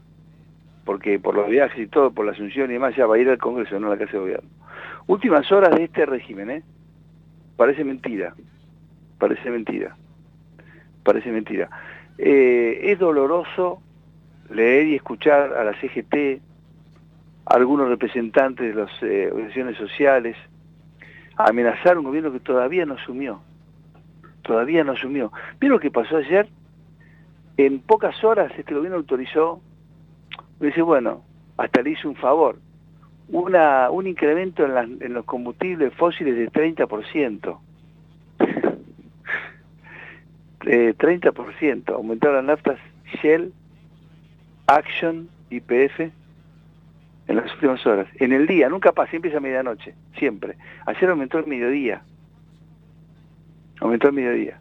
[0.86, 3.30] porque por los viajes y todo, por la asunción y demás, ya va a ir
[3.30, 4.50] al Congreso, no a la Casa de Gobierno.
[5.08, 6.64] Últimas horas de este régimen, ¿eh?
[7.56, 8.34] Parece mentira,
[9.20, 9.96] parece mentira,
[11.04, 11.70] parece mentira.
[12.18, 13.82] Eh, es doloroso
[14.50, 16.42] leer y escuchar a la CGT,
[17.46, 20.38] algunos representantes de las eh, organizaciones sociales,
[21.38, 23.42] amenazar un gobierno que todavía no asumió,
[24.44, 25.32] todavía no asumió.
[25.60, 26.48] ¿Vieron lo que pasó ayer?
[27.58, 29.62] En pocas horas este gobierno autorizó,
[30.60, 31.24] dice, bueno,
[31.58, 32.58] hasta le hizo un favor,
[33.30, 37.60] una, un incremento en, los combustibles fósiles de 30%.
[40.66, 41.94] eh, 30%.
[41.94, 42.80] Aumentaron las naftas
[43.22, 43.54] Shell,
[44.68, 46.12] Action, YPF
[47.32, 48.08] en las últimas horas.
[48.16, 50.56] En el día, nunca pasa, empieza a medianoche, siempre.
[50.86, 52.04] Ayer aumentó el mediodía.
[53.80, 54.60] Aumentó el mediodía.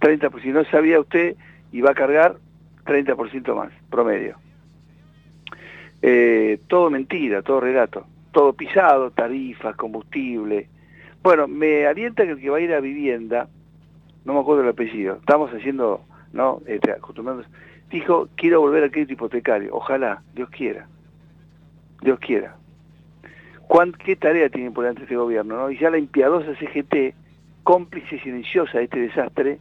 [0.00, 0.42] 30%.
[0.42, 1.36] Si no sabía usted,
[1.72, 2.36] iba a cargar
[2.84, 4.36] 30% más, promedio.
[6.02, 10.68] Eh, todo mentira, todo relato, todo pisado, tarifas, combustible.
[11.22, 13.48] Bueno, me alienta que el que va a ir a vivienda,
[14.24, 16.60] no me acuerdo el apellido, estamos haciendo, ¿no?
[16.66, 16.94] Este,
[17.90, 20.86] dijo, quiero volver al crédito hipotecario, ojalá, Dios quiera,
[22.00, 22.56] Dios quiera.
[23.66, 25.56] ¿Cuán, ¿Qué tarea tiene por delante este gobierno?
[25.56, 25.70] ¿no?
[25.70, 27.14] Y ya la impiadosa CGT,
[27.62, 29.58] cómplice silenciosa de este desastre,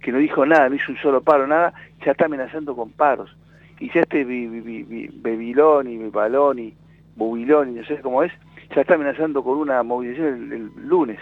[0.00, 1.74] que no dijo nada, no hizo un solo paro, nada,
[2.04, 3.36] ya está amenazando con paros
[3.80, 6.74] y ya este Bebiloni, Baloni,
[7.16, 8.30] Bubiloni, no sé cómo es,
[8.74, 11.18] ya está amenazando con una movilización el, lunes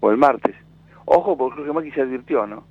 [0.00, 0.56] o el martes.
[1.04, 2.64] Ojo, porque creo que Macri se advirtió, ¿no?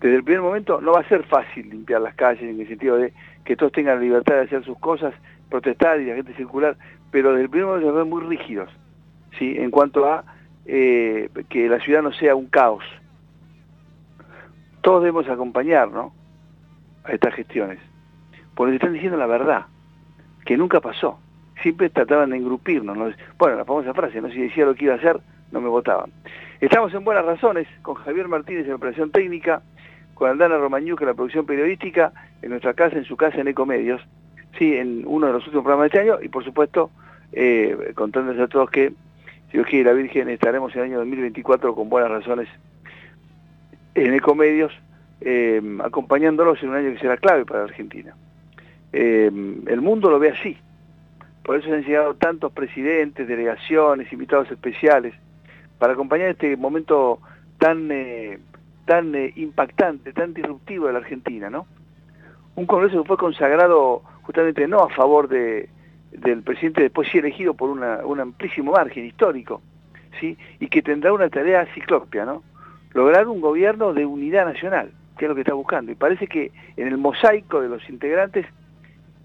[0.00, 2.96] Desde el primer momento no va a ser fácil limpiar las calles en el sentido
[2.96, 3.12] de
[3.44, 5.14] que todos tengan la libertad de hacer sus cosas,
[5.48, 6.76] protestar y la gente circular,
[7.10, 8.70] pero desde el primer momento se ven muy rígidos,
[9.38, 9.54] ¿sí?
[9.56, 10.24] En cuanto a
[10.66, 12.84] eh, que la ciudad no sea un caos.
[14.80, 16.12] Todos debemos acompañar, ¿no?
[17.04, 17.78] a estas gestiones,
[18.54, 19.66] porque están diciendo la verdad,
[20.44, 21.18] que nunca pasó.
[21.62, 23.14] Siempre trataban de engrupirnos.
[23.38, 25.20] Bueno, la famosa frase, no si decía lo que iba a hacer,
[25.52, 26.10] no me votaban.
[26.60, 29.62] Estamos en Buenas Razones con Javier Martínez en operación técnica,
[30.14, 34.02] con Aldana Romañuc en la producción periodística, en nuestra casa, en su casa en Ecomedios,
[34.58, 36.90] sí, en uno de los últimos programas de este año, y por supuesto,
[37.32, 38.92] eh, contándoles a todos que,
[39.50, 42.48] si Dios quiere la Virgen, estaremos en el año 2024 con Buenas Razones
[43.94, 44.72] en Ecomedios,
[45.20, 48.14] eh, acompañándolos en un año que será clave para Argentina.
[48.92, 49.30] Eh,
[49.66, 50.56] el mundo lo ve así.
[51.42, 55.14] Por eso se han llegado tantos presidentes, delegaciones, invitados especiales,
[55.78, 57.20] para acompañar este momento
[57.58, 58.38] tan, eh,
[58.86, 61.66] tan impactante, tan disruptivo de la Argentina, ¿no?
[62.54, 65.68] Un congreso que fue consagrado justamente no a favor de,
[66.10, 69.62] del presidente después sí elegido por un amplísimo margen histórico,
[70.20, 70.36] ¿sí?
[70.60, 72.42] y que tendrá una tarea ciclópea, ¿no?
[72.92, 75.92] lograr un gobierno de unidad nacional, que es lo que está buscando.
[75.92, 78.46] Y parece que en el mosaico de los integrantes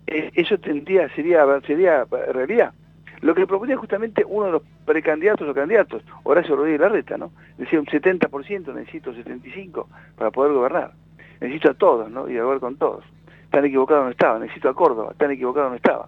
[0.07, 2.73] eh, eso tendría, sería, sería realidad.
[3.21, 7.31] Lo que proponía justamente uno de los precandidatos o candidatos, Horacio Rodríguez Larreta, ¿no?
[7.57, 9.85] Decía un 70%, necesito 75%
[10.15, 10.93] para poder gobernar.
[11.41, 12.29] Necesito a todos, ¿no?
[12.29, 13.03] Y a con todos.
[13.49, 14.39] Tan equivocado no estaba.
[14.39, 16.07] Necesito a Córdoba, tan equivocado no estaba.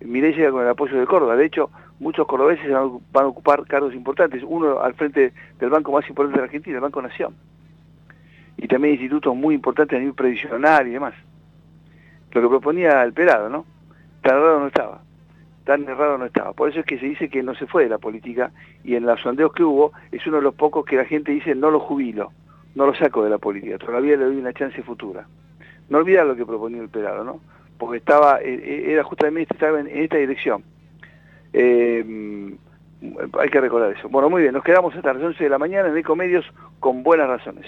[0.00, 1.36] Miré llega con el apoyo de Córdoba.
[1.36, 4.42] De hecho, muchos cordobeses van a ocupar cargos importantes.
[4.44, 7.34] Uno al frente del banco más importante de la Argentina, el Banco Nación.
[8.56, 11.14] Y también institutos muy importantes a nivel previsional y demás.
[12.32, 13.64] Lo que proponía el pelado, ¿no?
[14.22, 15.00] Tan errado no estaba.
[15.64, 16.52] Tan errado no estaba.
[16.52, 18.50] Por eso es que se dice que no se fue de la política
[18.82, 21.54] y en los sondeos que hubo es uno de los pocos que la gente dice
[21.54, 22.32] no lo jubilo,
[22.74, 25.26] no lo saco de la política, todavía le doy una chance futura.
[25.92, 27.40] No olvidar lo que proponía el pelado, ¿no?
[27.82, 30.62] porque estaba, eh, eh, era justamente, estaba en, esta dirección.
[31.52, 32.54] Eh,
[33.40, 34.08] hay que recordar eso.
[34.08, 36.46] Bueno, muy bien, nos quedamos hasta las 11 de la mañana en Ecomedios
[36.78, 37.66] con buenas razones.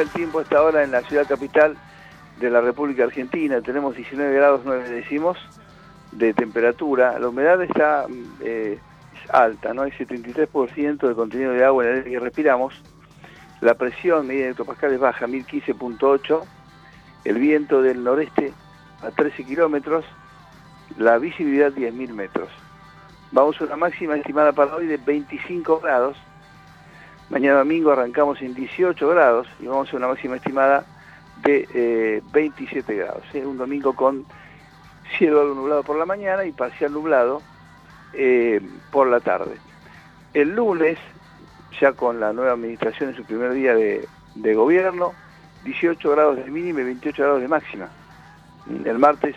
[0.00, 1.74] El tiempo hasta ahora en la ciudad capital
[2.38, 3.62] de la República Argentina.
[3.62, 5.38] Tenemos 19 grados 9 decimos
[6.12, 7.18] de temperatura.
[7.18, 8.06] La humedad está
[8.40, 8.78] eh,
[9.30, 9.82] alta, ¿no?
[9.82, 12.74] Hay 73% de contenido de agua en el aire que respiramos.
[13.62, 16.42] La presión medida de hectopascales baja, 1015.8.
[17.24, 18.52] El viento del noreste
[19.02, 20.04] a 13 kilómetros.
[20.98, 22.50] La visibilidad 10.000 metros.
[23.32, 26.18] Vamos a una máxima estimada para hoy de 25 grados
[27.28, 30.84] Mañana domingo arrancamos en 18 grados y vamos a una máxima estimada
[31.42, 33.24] de 27 eh, grados.
[33.34, 34.24] Un domingo con
[35.18, 37.42] cielo algo nublado por la mañana y parcial nublado
[38.12, 38.60] eh,
[38.92, 39.56] por la tarde.
[40.34, 40.98] El lunes,
[41.80, 44.06] ya con la nueva administración en su primer día de,
[44.36, 45.12] de gobierno,
[45.64, 47.88] 18 grados de mínima y 28 grados de máxima.
[48.84, 49.34] El martes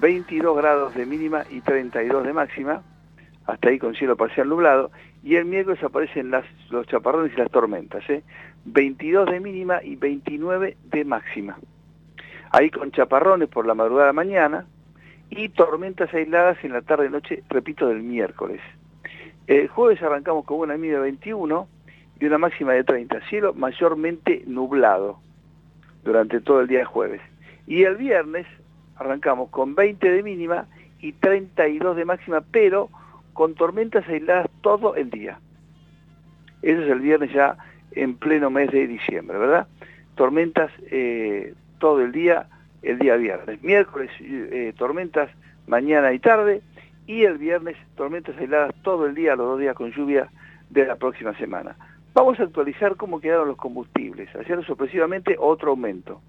[0.00, 2.82] 22 grados de mínima y 32 de máxima,
[3.46, 4.90] hasta ahí con cielo parcial nublado,
[5.22, 6.32] y el miércoles aparecen
[6.70, 8.22] los chaparrones y las tormentas, ¿eh?
[8.64, 11.58] 22 de mínima y 29 de máxima.
[12.50, 14.66] Ahí con chaparrones por la madrugada mañana
[15.30, 18.60] y tormentas aisladas en la tarde noche, repito, del miércoles.
[19.46, 21.68] El jueves arrancamos con una mínima de 21
[22.20, 25.18] y una máxima de 30, cielo mayormente nublado
[26.04, 27.20] durante todo el día de jueves.
[27.66, 28.46] Y el viernes
[28.96, 30.66] arrancamos con 20 de mínima
[31.00, 32.90] y 32 de máxima, pero
[33.32, 35.38] con tormentas aisladas todo el día.
[36.62, 37.56] Eso es el viernes ya
[37.92, 39.66] en pleno mes de diciembre, ¿verdad?
[40.14, 42.46] Tormentas eh, todo el día,
[42.82, 43.62] el día viernes.
[43.62, 45.30] Miércoles eh, tormentas
[45.66, 46.62] mañana y tarde
[47.06, 50.30] y el viernes tormentas aisladas todo el día, los dos días con lluvia
[50.70, 51.76] de la próxima semana.
[52.14, 54.28] Vamos a actualizar cómo quedaron los combustibles.
[54.36, 56.20] Ayer sorpresivamente otro aumento.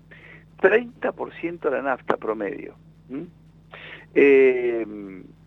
[0.61, 2.75] 30% la nafta promedio.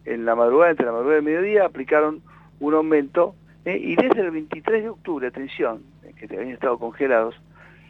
[0.06, 2.22] En la madrugada, entre la madrugada y el mediodía, aplicaron
[2.60, 3.34] un aumento
[3.64, 7.34] eh, y desde el 23 de octubre, atención, eh, que habían estado congelados,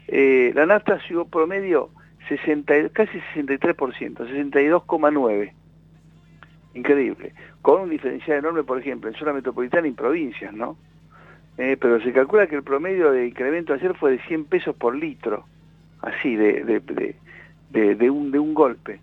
[0.07, 1.89] la nafta subió promedio
[2.29, 5.51] 60, casi 63%, 62,9%.
[6.73, 7.33] Increíble.
[7.61, 10.77] Con un diferencial enorme, por ejemplo, en zona metropolitana y provincias, ¿no?
[11.57, 15.45] pero se calcula que el promedio de incremento ayer fue de 100 pesos por litro
[16.01, 18.99] así, de un golpe.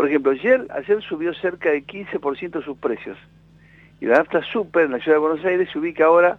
[0.00, 3.18] Por ejemplo, ayer, ayer subió cerca de 15% sus precios.
[4.00, 6.38] Y la nafta super en la ciudad de Buenos Aires se ubica ahora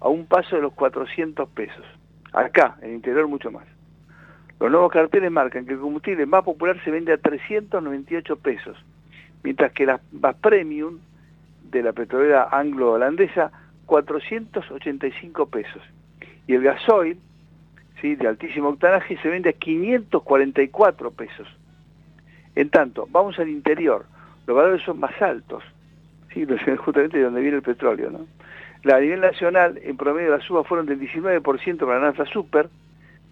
[0.00, 1.86] a un paso de los 400 pesos.
[2.32, 3.64] Acá, en el interior, mucho más.
[4.58, 8.76] Los nuevos carteles marcan que el combustible más popular se vende a 398 pesos,
[9.44, 10.98] mientras que la más premium
[11.70, 13.52] de la petrolera anglo-holandesa,
[13.86, 15.82] 485 pesos.
[16.48, 17.20] Y el gasoil,
[18.00, 18.16] ¿sí?
[18.16, 21.46] de altísimo octanaje se vende a 544 pesos.
[22.56, 24.06] En tanto, vamos al interior,
[24.46, 25.62] los valores son más altos,
[26.32, 26.46] ¿sí?
[26.78, 28.10] justamente de donde viene el petróleo.
[28.10, 28.26] ¿no?
[28.82, 32.68] La, a nivel nacional, en promedio las subas fueron del 19% para la nafta super,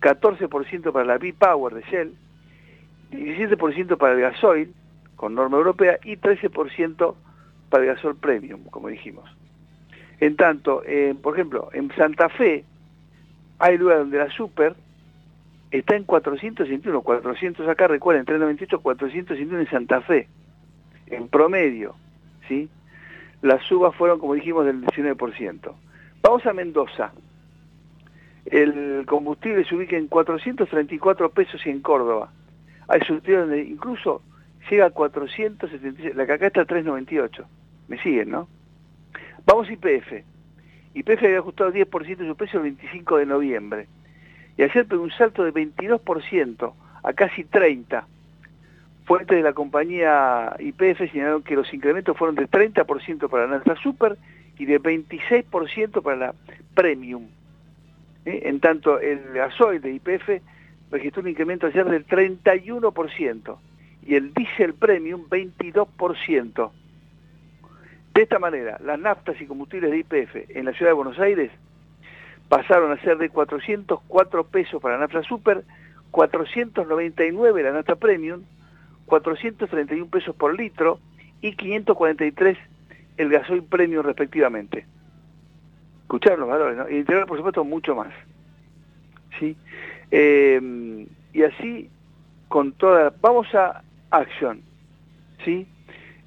[0.01, 2.15] 14% para la B-Power de Shell,
[3.13, 4.75] 17% para el gasoil,
[5.17, 7.15] con norma europea, y 13%
[7.71, 9.25] para el gasol premium, como dijimos.
[10.21, 10.83] En tanto,
[11.23, 12.65] por ejemplo, en Santa Fe,
[13.59, 14.75] hay lugares donde la super
[15.79, 20.29] está en 461, 400 acá, recuerden, 398, 461 en Santa Fe,
[21.07, 21.97] en promedio,
[22.49, 22.69] ¿sí?
[23.43, 25.75] Las subas fueron, como dijimos, del 19%.
[26.23, 27.13] Vamos a Mendoza.
[28.47, 32.31] El combustible se ubica en 434 pesos y en Córdoba.
[32.89, 34.23] Hay surtidos donde incluso
[34.71, 37.45] llega a 476, la que acá está a 398.
[37.89, 38.49] ¿Me siguen, no?
[39.45, 40.25] Vamos a IPF.
[40.95, 43.89] YPF había ajustado 10% de su precio el 25 de noviembre.
[44.57, 48.05] Y ayer pegó un salto de 22% a casi 30%.
[49.05, 53.77] Fuentes de la compañía IPF señalaron que los incrementos fueron de 30% para la Nafta
[53.77, 54.17] Super
[54.59, 56.35] y de 26% para la
[56.75, 57.27] Premium.
[58.25, 58.43] ¿Eh?
[58.45, 60.41] En tanto, el gasoil de IPF
[60.91, 63.59] registró un incremento ayer del 31%
[64.07, 66.71] y el diésel Premium 22%.
[68.15, 71.51] De esta manera, las naftas y combustibles de IPF en la ciudad de Buenos Aires
[72.55, 75.65] pasaron a ser de 404 pesos para la nafta super,
[76.13, 78.43] 499 la nafta premium,
[79.07, 81.01] 431 pesos por litro
[81.41, 82.57] y 543
[83.17, 84.87] el gasoil premium respectivamente.
[86.03, 86.89] Escucharon los valores, ¿no?
[86.89, 88.13] Y el interior, por supuesto, mucho más.
[89.41, 89.57] ¿Sí?
[90.13, 91.91] Eh, y así,
[92.47, 93.13] con toda...
[93.21, 93.83] Vamos a
[94.13, 94.63] Action,
[95.45, 95.67] ¿sí?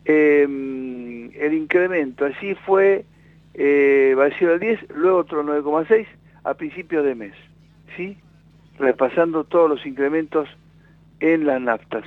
[0.03, 3.05] Em, el incremento, así fue,
[3.53, 6.05] eh, va a decir el 10, luego otro 9,6
[6.49, 7.33] a principios de mes,
[7.95, 8.17] ¿sí?
[8.79, 10.47] Repasando todos los incrementos
[11.19, 12.05] en las naftas.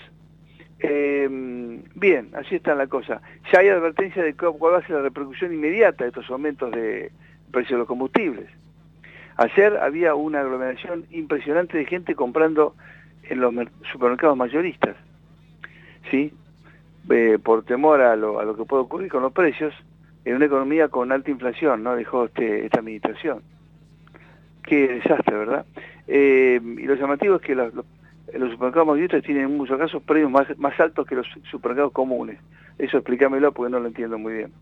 [0.79, 3.21] Em, bien, así está la cosa.
[3.53, 7.13] Ya hay advertencia de cuál va a ser la repercusión inmediata de estos aumentos de
[7.51, 8.49] precios de los combustibles.
[9.37, 12.75] Ayer había una aglomeración impresionante de gente comprando
[13.25, 13.55] en los
[13.93, 14.97] supermercados mayoristas.
[16.11, 16.33] ¿sí?
[17.11, 19.75] Eh, por temor a lo, a lo que puede ocurrir con los precios
[20.25, 21.97] en una economía con alta inflación, ¿no?
[21.97, 23.43] Dejó este, esta administración.
[24.63, 25.67] Qué desastre, ¿verdad?
[26.07, 27.85] Eh, y lo llamativo es que los, los,
[28.51, 32.39] supermercados mayoristas tienen en muchos casos precios más, altos que los supermercados comunes.
[32.79, 34.53] Eso explícamelo porque no lo entiendo muy bien.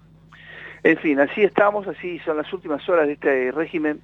[0.82, 4.00] En fin, así estamos, así son las últimas horas de este régimen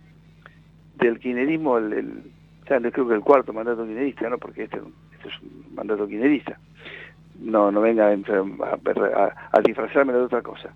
[0.97, 4.39] del kirchnerismo, el, el, creo que el cuarto mandato kirchnerista, ¿no?
[4.39, 4.79] Porque este,
[5.13, 6.59] este es un mandato kirchnerista
[7.41, 10.71] no, no venga a, disfrazarme de otra cosa.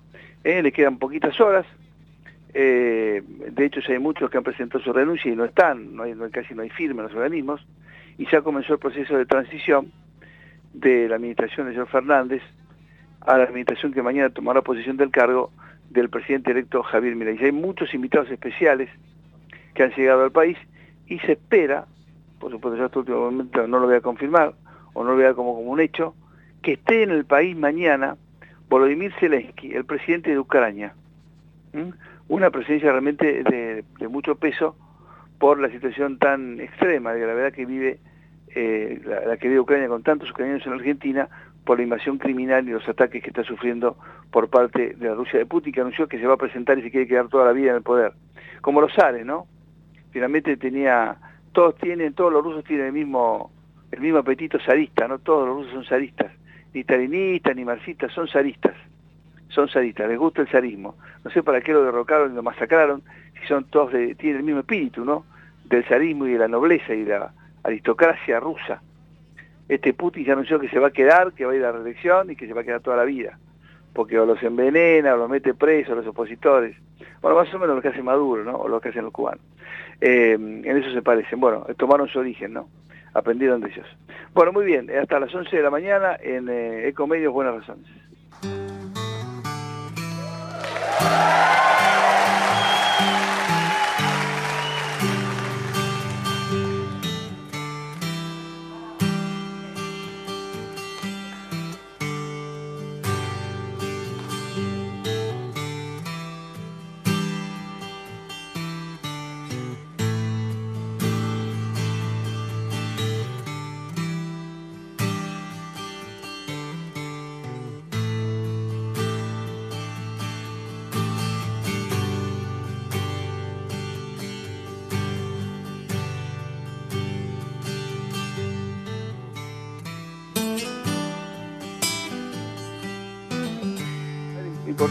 [0.45, 1.66] Eh, le quedan poquitas horas,
[2.55, 5.96] eh, de hecho ya hay muchos que han presentado su renuncia y no están,
[6.32, 7.66] casi no hay firme en los organismos,
[8.16, 9.92] y ya comenzó el proceso de transición
[10.72, 12.42] de la administración de señor Fernández
[13.20, 15.51] a la administración que mañana tomará posición del cargo
[15.90, 17.38] del presidente electo Javier Milei.
[17.42, 18.90] Hay muchos invitados especiales
[19.74, 20.57] que han llegado al país
[21.07, 21.86] y se espera,
[22.38, 24.55] por supuesto ya este último momento no lo voy a confirmar,
[24.92, 26.14] o no lo voy a como, como un hecho,
[26.62, 28.16] que esté en el país mañana
[28.68, 30.94] Volodymyr Zelensky, el presidente de Ucrania.
[32.29, 34.76] Una presencia realmente de, mucho peso
[35.39, 38.01] por la situación tan extrema de gravedad que vive
[38.55, 41.29] eh, la, la, que Ucrania con tantos ucranianos en Argentina
[41.64, 43.99] por la invasión criminal y los ataques que está sufriendo
[44.31, 46.83] por parte de la Rusia de Putin, que anunció que se va a presentar y
[46.83, 48.12] se quiere quedar toda la vida en el poder.
[48.62, 49.47] Como lo sale, ¿no?
[50.11, 51.16] Finalmente tenía,
[51.53, 53.53] todos tienen, todos los rusos tienen el mismo,
[53.91, 55.18] el mismo apetito zarista, ¿no?
[55.18, 56.33] Todos los rusos son zaristas,
[56.72, 58.74] ni stalinistas ni marxistas, son zaristas,
[59.49, 60.96] son zaristas, les gusta el zarismo.
[61.24, 63.03] No sé para qué lo derrocaron y lo masacraron,
[63.40, 65.24] si son todos, de, tienen el mismo espíritu, ¿no?
[65.64, 67.32] Del zarismo y de la nobleza y de la
[67.62, 68.80] aristocracia rusa.
[69.68, 71.78] Este Putin ya anunció que se va a quedar, que va a ir a la
[71.78, 73.38] reelección y que se va a quedar toda la vida.
[73.92, 76.76] Porque o los envenena, o los mete presos, los opositores.
[77.20, 78.57] Bueno, más o menos lo que hace Maduro, ¿no?
[78.57, 79.44] O lo que hacen los cubanos.
[80.01, 81.40] Eh, en eso se parecen.
[81.40, 82.68] Bueno, tomaron su origen, ¿no?
[83.12, 83.86] Aprendieron de ellos.
[84.32, 84.90] Bueno, muy bien.
[84.90, 87.86] Hasta las 11 de la mañana en eh, Ecomedios Buenas Razones.
[91.01, 91.57] Thank.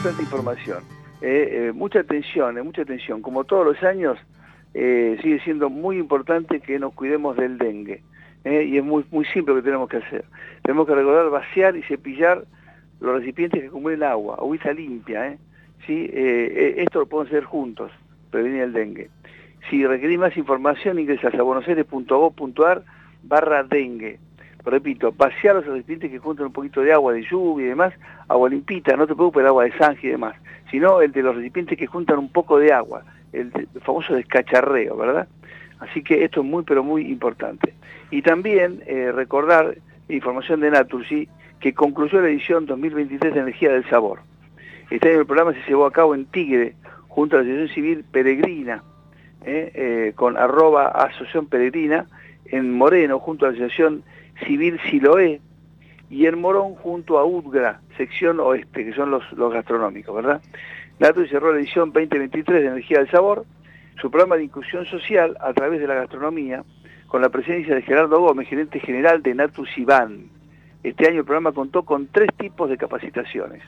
[0.07, 0.83] Importante información.
[1.21, 3.21] Eh, eh, mucha atención, eh, mucha atención.
[3.21, 4.17] Como todos los años,
[4.73, 8.03] sigue siendo muy importante que nos cuidemos del dengue.
[8.45, 10.23] y es muy, muy simple lo que tenemos que hacer.
[10.61, 12.45] Tenemos que recordar vaciar y cepillar
[13.01, 15.37] los recipientes que acumulen agua, agüita limpia.
[15.85, 16.09] ¿Sí?
[16.13, 17.91] esto lo podemos hacer juntos,
[18.29, 19.09] prevenir el dengue.
[19.69, 22.83] Si requerís más información, ingresas a buenosaires.gov.ar
[23.23, 24.19] barra dengue
[24.69, 27.93] repito, vaciar los recipientes que juntan un poquito de agua de lluvia y demás,
[28.27, 30.35] agua limpita, no te preocupes el agua de sangre y demás,
[30.71, 33.03] sino el de los recipientes que juntan un poco de agua,
[33.33, 33.51] el,
[33.81, 35.27] famoso descacharreo, ¿verdad?
[35.79, 37.73] Así que esto es muy, pero muy importante.
[38.09, 39.77] Y también eh, recordar
[40.09, 41.27] información de Naturgy,
[41.59, 44.19] que concluyó la edición 2023 de Energía del Sabor.
[44.89, 46.75] Este año el programa se llevó a cabo en Tigre,
[47.07, 48.83] junto a la Asociación Civil Peregrina,
[49.43, 52.05] eh, eh, con arroba Asociación Peregrina,
[52.45, 54.03] en Moreno, junto a la Asociación
[54.45, 55.41] Civil Siloé
[56.09, 60.41] y en Morón junto a UDGRA, sección oeste, que son los, gastronómicos, ¿verdad?
[60.99, 63.45] y cerró la edición 2023 de Energía del Sabor,
[64.01, 66.63] su programa de inclusión social a través de la gastronomía,
[67.07, 70.29] con la presencia de Gerardo Gómez, gerente general de Natus Iván.
[70.83, 73.61] Este año el programa contó con tres tipos de capacitaciones.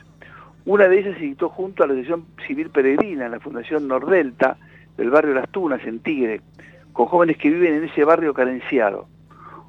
[0.64, 4.56] Una de ellas se dictó junto a la Asociación Civil Peregrina en la Fundación Nordelta
[4.96, 6.42] del barrio Las Tunas, en Tigre,
[6.92, 9.08] con jóvenes que viven en ese barrio carenciado.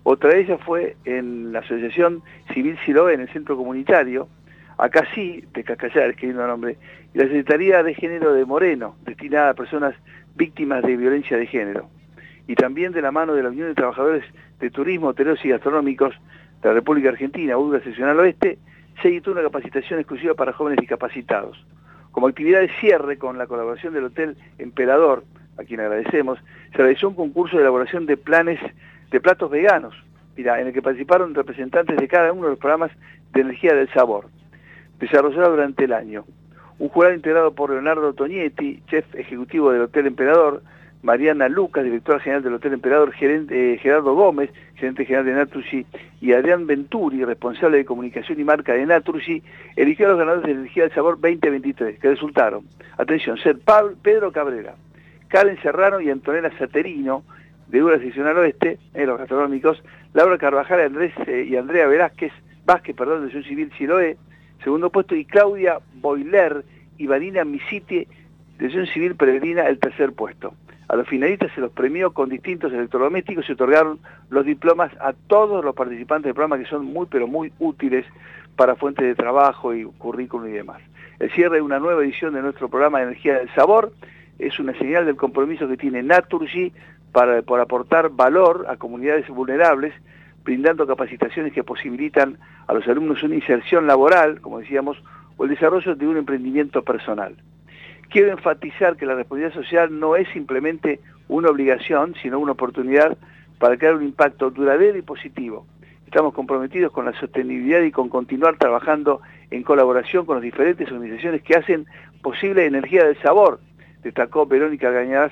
[0.04, 2.24] Otra de ellas fue en la Asociación
[2.54, 4.28] Civil Siloé, en el centro comunitario,
[4.78, 6.78] acá sí, de Cascallar, escribiendo el nombre,
[7.14, 9.96] y la Secretaría de Género de Moreno, destinada a personas
[10.36, 11.88] víctimas de violencia de género.
[12.48, 14.24] Y también de la mano de la Unión de Trabajadores
[14.60, 16.16] de Turismo, Hoteleros y Gastronómicos
[16.62, 18.58] de la República Argentina, UDA Seccional Oeste,
[19.02, 21.64] se editó una capacitación exclusiva para jóvenes discapacitados.
[22.12, 25.24] Como actividad de cierre con la colaboración del Hotel Emperador,
[25.58, 26.40] a quien agradecemos,
[26.72, 28.60] se realizó un concurso de elaboración de planes
[29.12, 29.94] de platos veganos,
[30.36, 32.92] mira, en el que participaron representantes de cada uno de los programas
[33.34, 34.28] de energía del sabor,
[35.00, 36.26] desarrollado durante el año.
[36.80, 40.64] Un jurado integrado por Leonardo Tonietti, chef ejecutivo del Hotel Emperador,
[41.04, 45.86] Mariana Lucas, directora general del Hotel Emperador, eh, Gerardo Gómez, gerente general de Naturgy,
[46.22, 49.42] y Adrián Venturi, responsable de comunicación y marca de Naturgy,
[49.76, 52.66] eligió a los ganadores de Energía del Sabor 2023, que resultaron,
[52.98, 53.58] atención, ser
[54.02, 54.76] Pedro Cabrera,
[55.28, 57.24] Karen Serrano y Antonella Saterino,
[57.72, 59.82] de Dura Seccional Oeste, en los gastronómicos,
[60.14, 62.34] Laura Carvajal Andrés, eh, y Andrea Velázquez,
[62.66, 64.18] Vázquez, perdón, de Ciudad Civil Siloé,
[64.64, 66.66] segundo puesto, y Claudia Boiler
[66.98, 68.08] y Vanina Misiti,
[68.60, 70.54] de Ciudad Civil Peregrina, el tercer puesto.
[70.90, 74.00] A los finalistas se los premió con distintos electrodomésticos y otorgaron
[74.30, 78.06] los diplomas a todos los participantes del programa que son muy pero muy útiles
[78.58, 80.82] para fuentes de trabajo y currículum y demás.
[81.20, 83.94] El cierre de una nueva edición de nuestro programa Energía del Sabor
[84.38, 86.74] es una señal del compromiso que tiene Naturgy
[87.12, 89.94] para, por aportar valor a comunidades vulnerables,
[90.44, 92.38] brindando capacitaciones que posibilitan
[92.68, 95.02] a los alumnos una inserción laboral, como decíamos,
[95.38, 97.36] o el desarrollo de un emprendimiento personal.
[98.10, 103.18] Quiero enfatizar que la responsabilidad social no es simplemente una obligación, sino una oportunidad
[103.58, 105.66] para crear un impacto duradero y positivo.
[106.06, 111.42] Estamos comprometidos con la sostenibilidad y con continuar trabajando en colaboración con las diferentes organizaciones
[111.42, 111.86] que hacen
[112.22, 113.60] posible Energía del Sabor,
[114.04, 115.32] destacó Verónica Gañaz,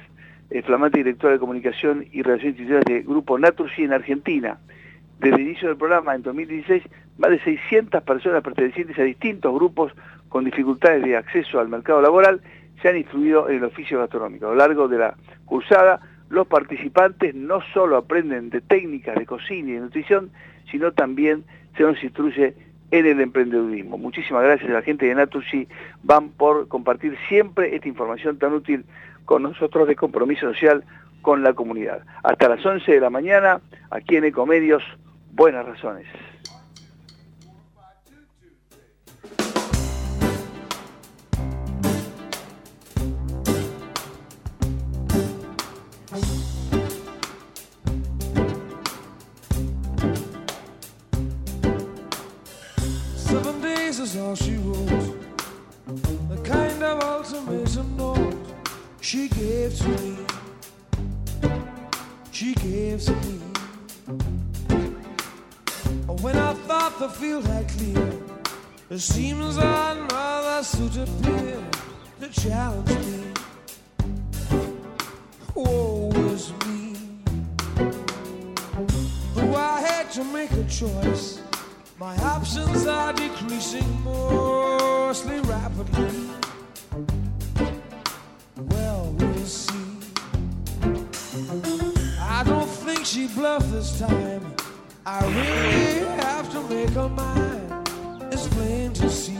[0.50, 4.58] eh, flamante directora de Comunicación y Relaciones Institucionales de Grupo Naturgy en Argentina.
[5.20, 6.84] Desde el inicio del programa, en 2016,
[7.18, 9.94] más de 600 personas pertenecientes a distintos grupos
[10.30, 12.42] con dificultades de acceso al mercado laboral
[12.82, 14.48] se han instruido en el oficio gastronómico.
[14.48, 19.70] A lo largo de la cursada, los participantes no solo aprenden de técnicas de cocina
[19.70, 20.32] y de nutrición,
[20.72, 21.44] sino también
[21.76, 22.56] se nos instruye
[22.92, 23.98] en el emprendedurismo.
[23.98, 25.68] Muchísimas gracias a la gente de Naturgy,
[26.04, 28.86] van por compartir siempre esta información tan útil
[29.30, 30.84] con nosotros de compromiso social
[31.22, 32.02] con la comunidad.
[32.24, 33.62] Hasta las 11 de la mañana,
[33.92, 34.82] aquí en Ecomedios,
[35.34, 36.08] buenas razones.
[59.10, 60.18] She gives me.
[62.32, 63.40] She gives me.
[66.22, 68.22] When I thought the field had cleared,
[68.92, 71.78] it seems another suit appeared
[72.20, 73.24] to challenge me.
[75.56, 76.94] Woe is me.
[79.34, 81.42] Who I had to make a choice.
[81.98, 86.39] My options are decreasing mostly rapidly.
[93.10, 94.54] She bluffed this time.
[95.04, 97.90] I really have to make her mind.
[98.32, 99.39] It's plain to see.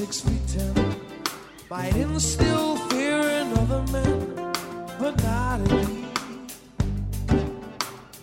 [0.00, 0.96] Six feet ten.
[1.68, 4.34] Might instill fear in other men,
[4.98, 6.06] but not in me.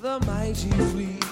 [0.02, 1.27] The mighty flee.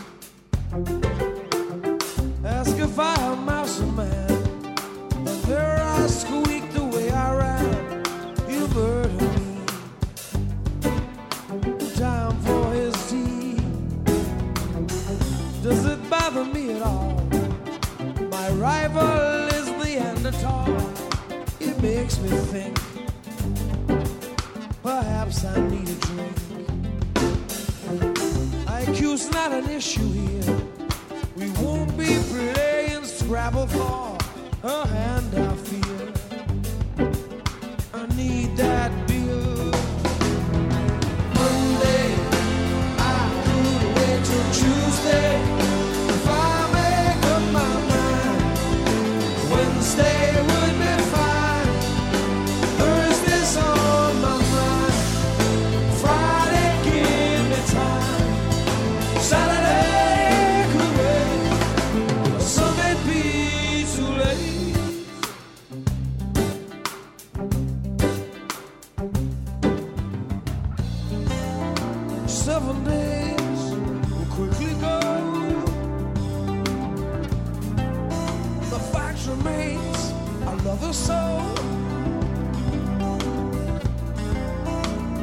[29.68, 30.15] wish you
[79.26, 80.14] Fact remains.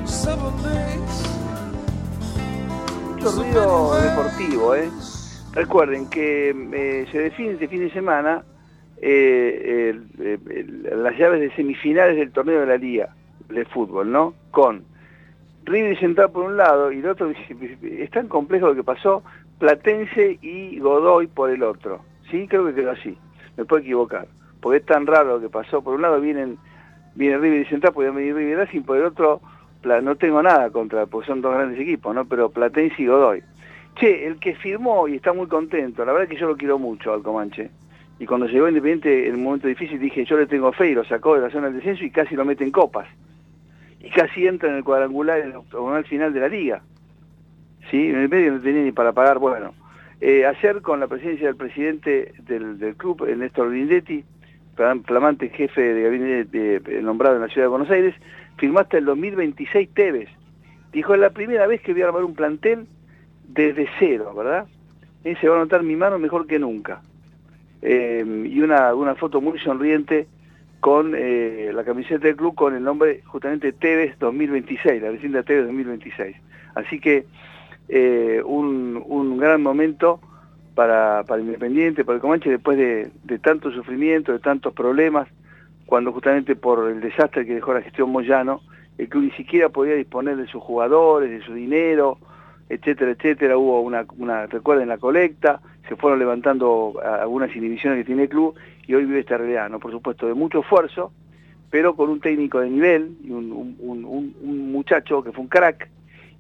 [0.05, 1.29] Seven days.
[4.03, 4.89] Deportivo, ¿eh?
[5.53, 8.43] Recuerden que eh, se define este fin de semana
[9.01, 10.07] eh, el-
[10.51, 13.15] el- las llaves de semifinales del torneo de la Liga
[13.49, 14.35] de fútbol, ¿no?
[14.51, 14.85] Con
[15.65, 19.23] River Central por un lado y el otro, es tan complejo lo que pasó,
[19.59, 22.01] Platense y Godoy por el otro,
[22.31, 22.47] ¿sí?
[22.49, 23.17] Creo que quedó así,
[23.57, 24.27] me puedo equivocar.
[24.61, 25.83] porque es tan raro lo que pasó.
[25.83, 26.59] Por un lado vienen,
[27.15, 29.41] viene River y Central, podían venir River y por el otro
[30.03, 32.25] no tengo nada contra, porque son dos grandes equipos, ¿no?
[32.25, 33.43] Pero Platense y Godoy.
[33.97, 36.79] Che, el que firmó y está muy contento, la verdad es que yo lo quiero
[36.79, 37.71] mucho al Comanche.
[38.19, 41.05] Y cuando llegó Independiente en un momento difícil dije, yo le tengo fe y lo
[41.05, 43.09] sacó de la zona del descenso y casi lo mete en copas.
[44.01, 45.55] Y casi entra en el cuadrangular, en
[45.97, 46.83] el final de la liga.
[47.91, 48.09] ¿Sí?
[48.09, 49.75] En el medio no tenía ni para pagar, bueno.
[50.25, 54.23] Eh, ayer con la presencia del presidente del, club, Néstor Lindetti,
[55.05, 58.14] flamante jefe de gabinete nombrado en la ciudad de Buenos Aires,
[58.57, 60.29] firmó el 2026 Tevez.
[60.93, 62.87] Dijo, es la primera vez que voy a armar un plantel
[63.49, 64.68] desde cero, ¿verdad?
[65.25, 67.03] Y se va a notar mi mano mejor que nunca.
[67.83, 70.29] Eh, y una, una foto muy sonriente
[70.79, 75.64] con eh, la camiseta del club con el nombre justamente Tevez 2026, la vecina Tevez
[75.64, 76.37] 2026.
[76.77, 77.27] Así que
[77.95, 80.18] eh, un, gran momento
[80.74, 85.28] para, para Independiente, para el Comanche, después de, de, tanto sufrimiento, de tantos problemas,
[85.84, 88.62] cuando justamente por el desastre que dejó la gestión Moyano,
[88.97, 92.16] el club ni siquiera podía disponer de sus jugadores, de su dinero,
[92.70, 98.22] etcétera, etcétera, hubo una, una recuerden la colecta, se fueron levantando algunas inhibiciones que tiene
[98.22, 98.55] el club
[98.86, 99.80] y hoy vive esta realidad, ¿no?
[99.80, 101.12] Por supuesto, de mucho esfuerzo,
[101.68, 105.90] pero con un técnico de nivel y un, muchacho que fue un crack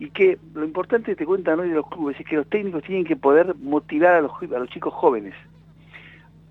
[0.02, 2.82] y que lo importante que te cuentan hoy de los clubes es que los técnicos
[2.82, 5.32] tienen que poder motivar a los, a los chicos jóvenes.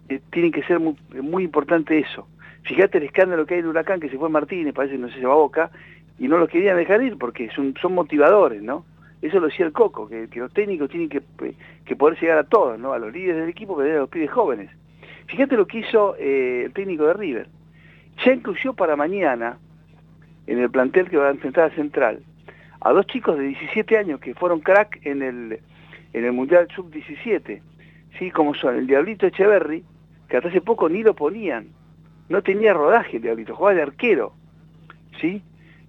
[0.07, 2.29] Eh, tienen que ser muy, importante eso.
[2.63, 5.19] Fíjate el escándalo que hay en Huracán, que se fue Martínez, parece que no se
[5.19, 5.69] lleva boca,
[6.17, 8.85] y no los querían dejar ir porque son, motivadores, ¿no?
[9.21, 11.19] Eso lo decía el Coco, que, los técnicos tienen que,
[11.97, 12.93] poder llegar a todos, ¿no?
[12.93, 14.69] A los líderes del equipo, que a los pibes jóvenes.
[15.27, 17.49] Fíjate lo que hizo eh, el técnico de River.
[18.23, 19.57] Ya incluyó para mañana,
[20.47, 22.23] en el plantel que va a enfrentar a Central,
[22.81, 25.59] a dos chicos de 17 años que fueron crack en el,
[26.13, 27.61] en el Mundial Sub-17,
[28.17, 28.31] ¿sí?
[28.31, 29.83] Como son el Diablito Echeverry,
[30.27, 31.67] que hasta hace poco ni lo ponían,
[32.29, 34.33] no tenía rodaje el Diablito, jugaba de arquero,
[35.19, 35.43] ¿sí?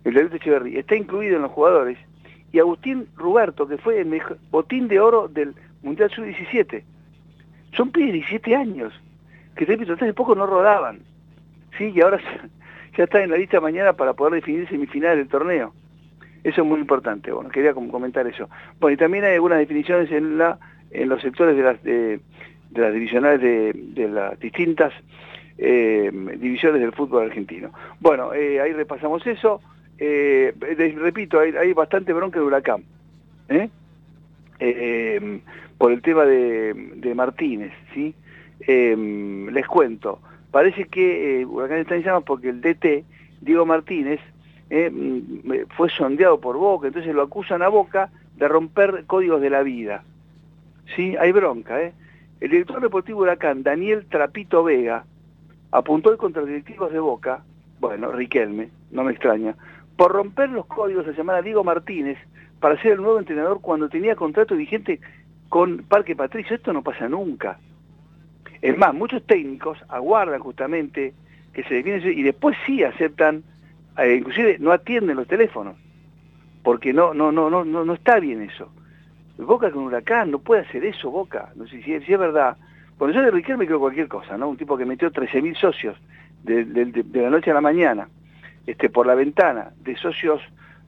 [0.04, 1.98] El Diablito Echeverry está incluido en los jugadores,
[2.52, 6.82] y Agustín Ruberto, que fue el botín de oro del Mundial Sub-17.
[7.74, 8.92] Son pibes de 17 años,
[9.56, 11.00] que repito, hace poco no rodaban,
[11.78, 11.90] ¿sí?
[11.94, 12.20] Y ahora
[12.98, 15.72] ya están en la lista mañana para poder definir semifinales del torneo.
[16.44, 18.48] Eso es muy importante, bueno, quería comentar eso.
[18.80, 20.58] Bueno, y también hay algunas definiciones en la
[20.92, 24.92] en los sectores de las, divisionales de, las distintas
[25.58, 27.70] eh, divisiones del fútbol argentino.
[28.00, 29.60] Bueno, eh, ahí repasamos eso
[29.98, 30.52] eh,
[30.96, 32.82] repito, hay, bastante bronca de Huracán,
[35.78, 38.14] por el tema de, Martínez, ¿sí?
[38.66, 40.18] Les cuento,
[40.50, 43.04] parece que Huracán está en llamas porque el DT,
[43.42, 44.20] Diego Martínez,
[44.72, 49.62] mm, fue sondeado por Boca, entonces lo acusan a Boca de romper códigos de la
[49.62, 50.04] vida.
[50.96, 51.16] ¿Sí?
[51.18, 51.92] Hay bronca, ¿eh?
[52.40, 55.04] El director deportivo Huracán, Daniel Trapito Vega,
[55.70, 57.44] apuntó contra los directivos de Boca,
[57.80, 59.54] bueno, Riquelme, no me extraña,
[59.96, 62.18] por romper los códigos llamar a Diego Martínez
[62.60, 65.00] para ser el nuevo entrenador cuando tenía contrato vigente
[65.48, 66.56] con Parque Patricio.
[66.56, 67.58] Esto no pasa nunca.
[68.60, 71.12] Es más, muchos técnicos aguardan justamente
[71.52, 73.42] que se define y después sí aceptan,
[73.98, 75.76] eh, inclusive no atienden los teléfonos,
[76.62, 78.70] porque no, no, no, no, no, está bien eso.
[79.38, 81.50] Boca con Huracán no puede hacer eso, Boca.
[81.56, 82.56] No sé si, es verdad.
[82.98, 84.48] Cuando yo de Riquelme creo cualquier cosa, ¿no?
[84.48, 85.96] Un tipo que metió 13.000 socios
[86.44, 88.08] de la noche a la mañana
[88.66, 90.40] este, por la ventana de socios,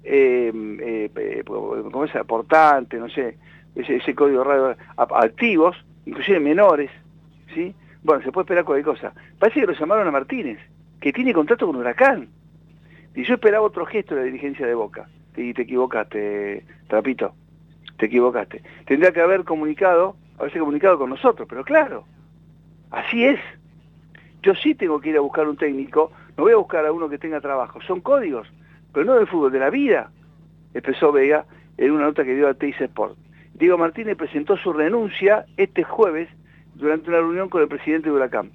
[0.05, 2.15] eh, eh, eh ¿cómo es?
[2.15, 3.37] Aportantes, no sé,
[3.75, 5.77] ese, código radio, activos,
[6.07, 6.91] inclusive menores,
[7.53, 7.75] ¿sí?
[8.03, 9.13] Bueno, se puede esperar cualquier cosa.
[9.39, 10.59] Parece que lo llamaron a Martínez,
[11.01, 12.29] que tiene contrato con Huracán.
[13.15, 15.09] Y yo esperaba otro gesto de la dirigencia de Boca.
[15.37, 17.35] Y te equivocaste, Trapito,
[17.97, 18.63] te equivocaste.
[18.87, 22.05] Tendría que haber comunicado, haberse comunicado con nosotros, pero claro,
[22.91, 23.41] así es.
[24.43, 27.09] Yo sí tengo que ir a buscar un técnico no voy a buscar a uno
[27.09, 28.49] que tenga trabajo, son códigos,
[28.93, 30.11] pero no del fútbol, de la vida,
[30.73, 31.47] expresó Vega
[31.77, 33.17] en una nota que dio a Teis Sport.
[33.55, 36.29] Diego Martínez presentó su renuncia este jueves
[36.75, 38.51] durante una reunión con el presidente de Huracán,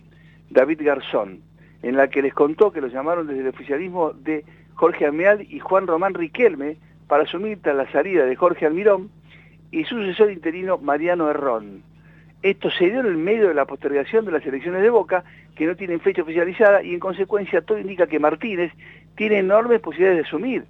[0.50, 1.42] David Garzón,
[1.82, 5.60] en la que les contó que lo llamaron desde el oficialismo de Jorge Almeal y
[5.60, 6.78] Juan Román Riquelme
[7.08, 9.10] para asumir tras la salida de Jorge Almirón
[9.72, 11.84] y su sucesor interino Mariano Herrón.
[12.42, 15.26] Esto se dio en el medio de la postergación de las elecciones de Boca,
[15.56, 18.72] que no tienen fecha oficializada, y en consecuencia todo indica que Martínez
[19.16, 20.66] tiene enormes posibilidades de asumir.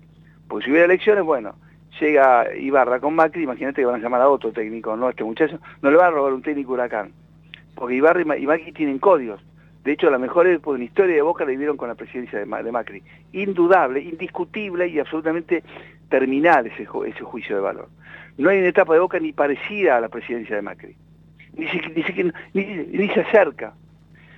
[0.47, 1.53] Porque si hubiera elecciones, bueno,
[1.99, 5.59] llega Ibarra con Macri, imagínate que van a llamar a otro técnico, no este muchacho,
[5.83, 7.11] no le van a robar un técnico huracán.
[7.75, 9.39] Porque Ibarra y Macri tienen códigos.
[9.83, 12.39] De hecho, la mejor época en la historia de Boca la vivieron con la presidencia
[12.39, 13.01] de Macri.
[13.31, 15.63] Indudable, indiscutible y absolutamente
[16.09, 17.87] terminal ese, juicio de valor.
[18.37, 20.95] No hay una etapa de Boca ni parecida a la presidencia de Macri
[21.59, 23.73] ni se, acerca.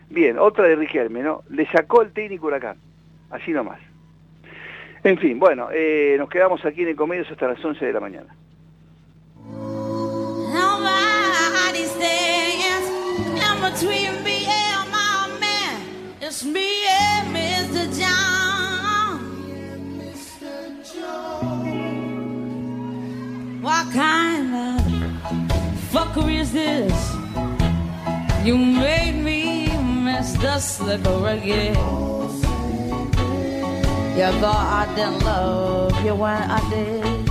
[0.10, 1.44] Bien, otra de Riquelme, ¿no?
[1.50, 2.78] Le sacó el técnico Huracán,
[3.30, 3.80] así nomás.
[5.04, 8.36] En fin, bueno, eh, nos quedamos aquí en Ecomedios hasta las 11 de la mañana.
[16.34, 17.84] It's me and Mr.
[18.00, 19.20] John.
[23.62, 24.80] What kind of
[25.92, 27.00] fuckery is this?
[28.46, 29.68] You made me
[30.06, 31.76] mess the Slicker again.
[34.16, 37.28] You thought I didn't love you when I did.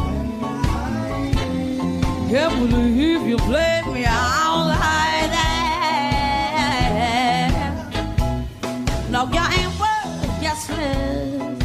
[2.29, 5.00] Can't believe you played me out like
[9.21, 11.63] No, you ain't worth your slip.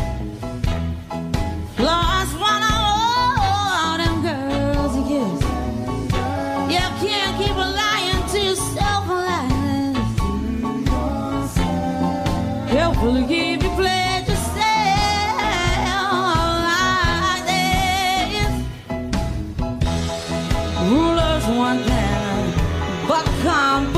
[1.80, 2.80] Lost one of
[3.40, 5.42] all them girls you kiss.
[6.74, 9.96] You can't keep lying to yourself like
[12.68, 15.38] Carefully keep you played yourself
[16.68, 18.54] like this.
[20.90, 22.54] Rulers one time,
[23.08, 23.95] but come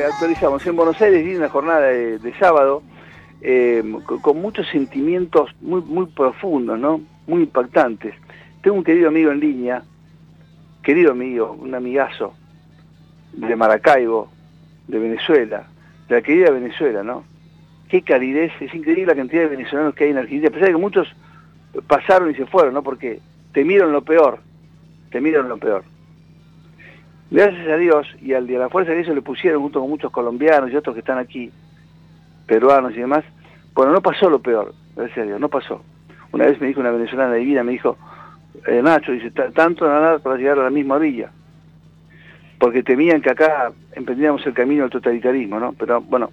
[0.00, 0.66] eh, actualizamos.
[0.66, 2.82] En Buenos Aires vi una jornada de, sábado
[3.40, 3.82] eh,
[4.22, 7.00] con muchos sentimientos muy, muy profundos, ¿no?
[7.26, 8.14] Muy impactantes.
[8.62, 9.82] Tengo un querido amigo en línea,
[10.82, 12.34] querido amigo, un amigazo
[13.32, 14.30] de Maracaibo,
[14.88, 15.66] de Venezuela,
[16.08, 17.24] de la querida Venezuela, ¿no?
[17.88, 20.74] Qué calidez, es increíble la cantidad de venezolanos que hay en Argentina, a pesar de
[20.74, 21.08] que muchos
[21.86, 22.82] pasaron y se fueron, ¿no?
[22.82, 23.20] Porque
[23.52, 24.40] temieron lo peor,
[25.10, 25.84] temieron lo peor.
[27.30, 30.10] Gracias a Dios y al de la fuerza que ellos le pusieron junto con muchos
[30.10, 31.50] colombianos y otros que están aquí,
[32.46, 33.24] peruanos y demás,
[33.74, 35.82] bueno, no pasó lo peor, gracias a Dios, no pasó.
[36.32, 37.96] Una vez me dijo una venezolana divina, me dijo,
[38.66, 41.30] eh, Nacho, dice, "ta- tanto nada para llegar a la misma orilla,
[42.58, 45.72] porque temían que acá emprendíamos el camino del totalitarismo, ¿no?
[45.74, 46.30] Pero bueno,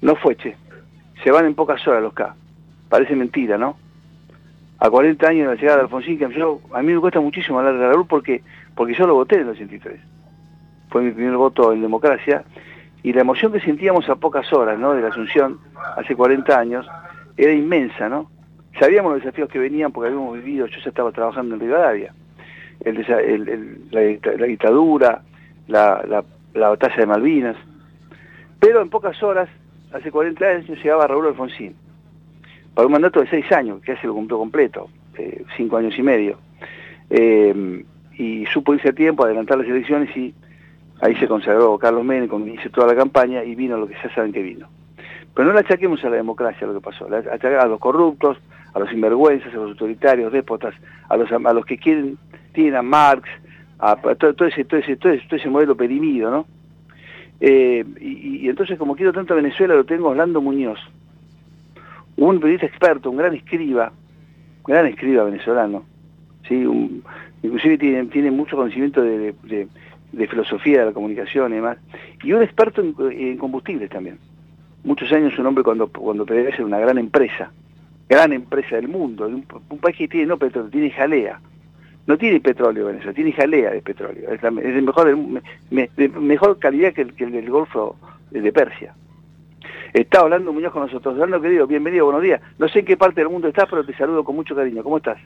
[0.00, 0.56] no fue, che.
[1.22, 2.34] Se van en pocas horas los K.
[2.88, 3.76] Parece mentira, ¿no?
[4.78, 7.58] A 40 años de la llegada de Alfonsín, que yo, a mí me cuesta muchísimo
[7.58, 8.42] hablar de Raúl porque,
[8.74, 10.00] porque yo lo voté en el 83.
[10.90, 12.44] Fue mi primer voto en democracia
[13.02, 14.92] y la emoción que sentíamos a pocas horas, ¿no?
[14.94, 15.58] De la Asunción,
[15.96, 16.86] hace 40 años,
[17.36, 18.30] era inmensa, ¿no?
[18.78, 22.14] Sabíamos los desafíos que venían porque habíamos vivido, yo ya estaba trabajando en Rivadavia,
[22.84, 25.22] el, el- el- la, dicta- la dictadura,
[25.68, 27.56] la, la- la batalla de Malvinas,
[28.60, 29.48] pero en pocas horas,
[29.92, 31.74] hace 40 años, llegaba Raúl Alfonsín,
[32.74, 36.02] para un mandato de seis años, que hace lo cumplió completo, eh, cinco años y
[36.02, 36.38] medio,
[37.10, 37.84] Eh,
[38.16, 40.34] y supo irse a tiempo, adelantar las elecciones y
[41.00, 44.14] ahí se consagró Carlos Menem, con hizo toda la campaña y vino lo que ya
[44.14, 44.68] saben que vino.
[45.34, 48.38] Pero no le achaquemos a la democracia lo que pasó, le achaquemos a los corruptos,
[48.74, 50.74] a los sinvergüenzas, a los autoritarios, déspotas,
[51.08, 52.18] a los, a los que quieren,
[52.52, 53.28] tienen a Marx,
[53.78, 56.46] a, todo, ese, todo, ese, todo, ese, modelo perimido, ¿no?
[57.40, 60.78] Eh, y, entonces, como quiero tanto a Venezuela, lo tengo Orlando Muñoz,
[62.16, 63.92] un periodista experto, un gran escriba,
[64.64, 65.82] un gran escriba venezolano,
[66.48, 66.64] ¿sí?
[67.42, 69.34] Inclusive tiene, mucho conocimiento de,
[70.28, 71.78] filosofía de la comunicación y demás,
[72.22, 74.18] y un experto en, en combustibles también.
[74.84, 77.52] Muchos años un hombre cuando, cuando PDVSA era una gran empresa,
[78.08, 81.40] gran empresa del mundo, un, país que tiene no petróleo, tiene jalea.
[82.04, 84.28] No tiene petróleo Venezuela, tiene jalea de petróleo.
[84.32, 85.16] Es, de mejor,
[85.70, 87.96] de mejor calidad que el, que el del Golfo
[88.32, 88.92] de Persia.
[89.92, 91.14] Está hablando Muñoz con nosotros.
[91.14, 92.40] Orlando, querido, bienvenido, buenos días.
[92.58, 94.82] No sé en qué parte del mundo estás, pero te saludo con mucho cariño.
[94.82, 95.18] ¿Cómo estás?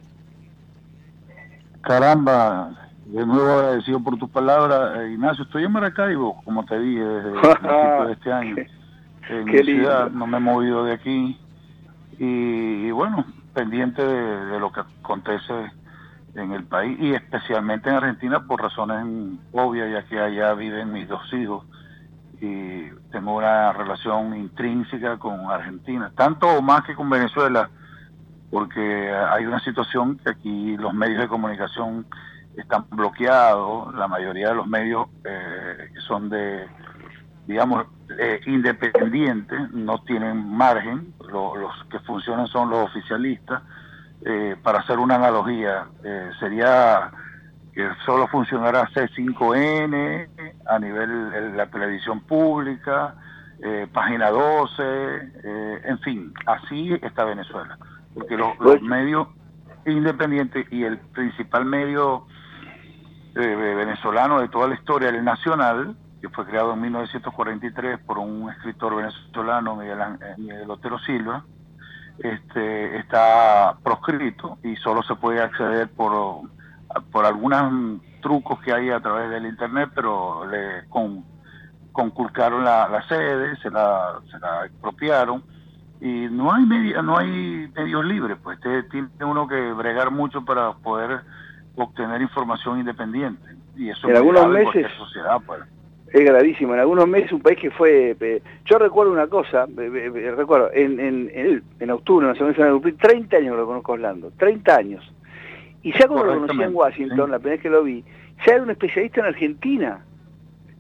[1.87, 2.71] Caramba,
[3.05, 4.99] de nuevo agradecido por tus palabras.
[4.99, 8.57] Eh, Ignacio, estoy en Maracaibo, como te dije, desde el principio de este año.
[9.29, 11.39] En mi ciudad, no me he movido de aquí.
[12.19, 13.25] Y, y bueno,
[13.55, 15.53] pendiente de, de lo que acontece
[16.35, 21.07] en el país y especialmente en Argentina por razones obvias, ya que allá viven mis
[21.09, 21.65] dos hijos
[22.41, 27.71] y tengo una relación intrínseca con Argentina, tanto o más que con Venezuela,
[28.51, 32.07] porque hay una situación que aquí los medios de comunicación
[32.55, 36.69] están bloqueados, la mayoría de los medios eh, son de,
[37.45, 37.87] digamos,
[38.19, 43.63] eh, independientes, no tienen margen, lo- los que funcionan son los oficialistas.
[44.25, 47.13] Eh, para hacer una analogía, eh, sería
[47.73, 50.31] que solo funcionara C5N
[50.67, 53.15] a nivel de la televisión pública,
[53.59, 57.77] eh, Página 12, eh, en fin, así está Venezuela.
[58.17, 59.29] Porque los, los medios
[59.85, 62.27] independientes y el principal medio
[63.35, 68.51] eh, venezolano de toda la historia, el Nacional, que fue creado en 1943 por un
[68.51, 69.99] escritor venezolano, Miguel,
[70.39, 71.45] Miguel Otero Silva,
[72.19, 76.41] este, está proscrito y solo se puede acceder por,
[77.13, 81.23] por algunos trucos que hay a través del Internet, pero le con,
[81.93, 85.45] conculcaron la, la sede, se la, se la expropiaron
[86.01, 90.73] y no hay media, no hay medios libres, pues tiene uno que bregar mucho para
[90.75, 91.21] poder
[91.75, 95.61] obtener información independiente y eso en algunos meses sociedad pues
[96.13, 96.75] es gravísimo.
[96.75, 98.17] En algunos meses un país que fue...
[98.65, 103.67] yo recuerdo una cosa, recuerdo, en, en, en, octubre, en la de 30 años lo
[103.67, 105.13] conozco Orlando, 30 años.
[105.83, 108.05] Y ya cuando lo conocí en Washington, la primera vez que lo vi,
[108.47, 110.05] ya era un especialista en Argentina.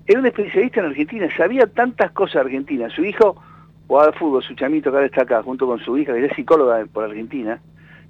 [0.07, 2.89] Era un especialista en Argentina, sabía tantas cosas de Argentina.
[2.91, 3.37] Su hijo
[3.87, 6.33] jugaba al fútbol, su chamito que ahora está acá, junto con su hija, que es
[6.35, 7.61] psicóloga por Argentina,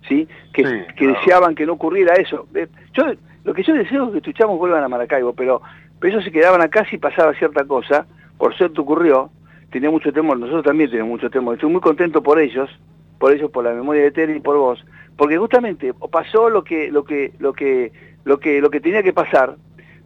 [0.09, 0.27] ¿sí?
[0.53, 2.47] Que, que deseaban que no ocurriera eso.
[2.95, 3.05] Yo,
[3.45, 5.62] lo que yo deseo es que estos chamos vuelvan a Maracaibo, pero
[5.99, 8.07] pero ellos se quedaban acá si pasaba cierta cosa,
[8.39, 9.31] por suerte ocurrió,
[9.70, 12.70] tenía mucho temor, nosotros también tenemos mucho temor, estoy muy contento por ellos,
[13.18, 14.85] por ellos, por la memoria de Tere y por vos,
[15.16, 17.93] porque justamente pasó lo que, lo que, lo que,
[18.24, 19.57] lo que, lo que tenía que pasar,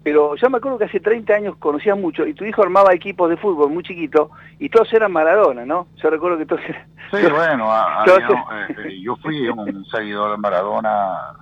[0.03, 3.29] pero yo me acuerdo que hace 30 años conocías mucho y tu hijo armaba equipos
[3.29, 5.89] de fútbol muy chiquito y todos eran Maradona, ¿no?
[5.97, 6.87] Yo recuerdo que todos eran...
[7.11, 7.69] Sí, bueno,
[8.07, 11.35] eh, yo fui un seguidor de Maradona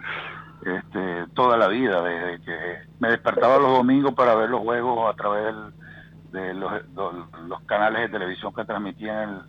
[0.67, 2.59] este, toda la vida, desde que
[2.99, 5.55] me despertaba los domingos para ver los juegos a través
[6.33, 9.43] de los, los, canales de televisión que transmitían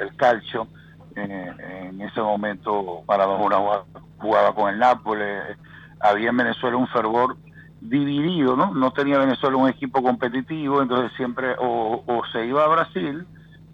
[0.00, 0.66] el, calcio.
[1.14, 3.84] en ese momento Maradona
[4.18, 5.56] jugaba con el Nápoles,
[6.00, 7.36] había en Venezuela un fervor
[7.88, 8.74] dividido, ¿no?
[8.74, 13.26] No tenía Venezuela un equipo competitivo, entonces siempre o, se iba a Brasil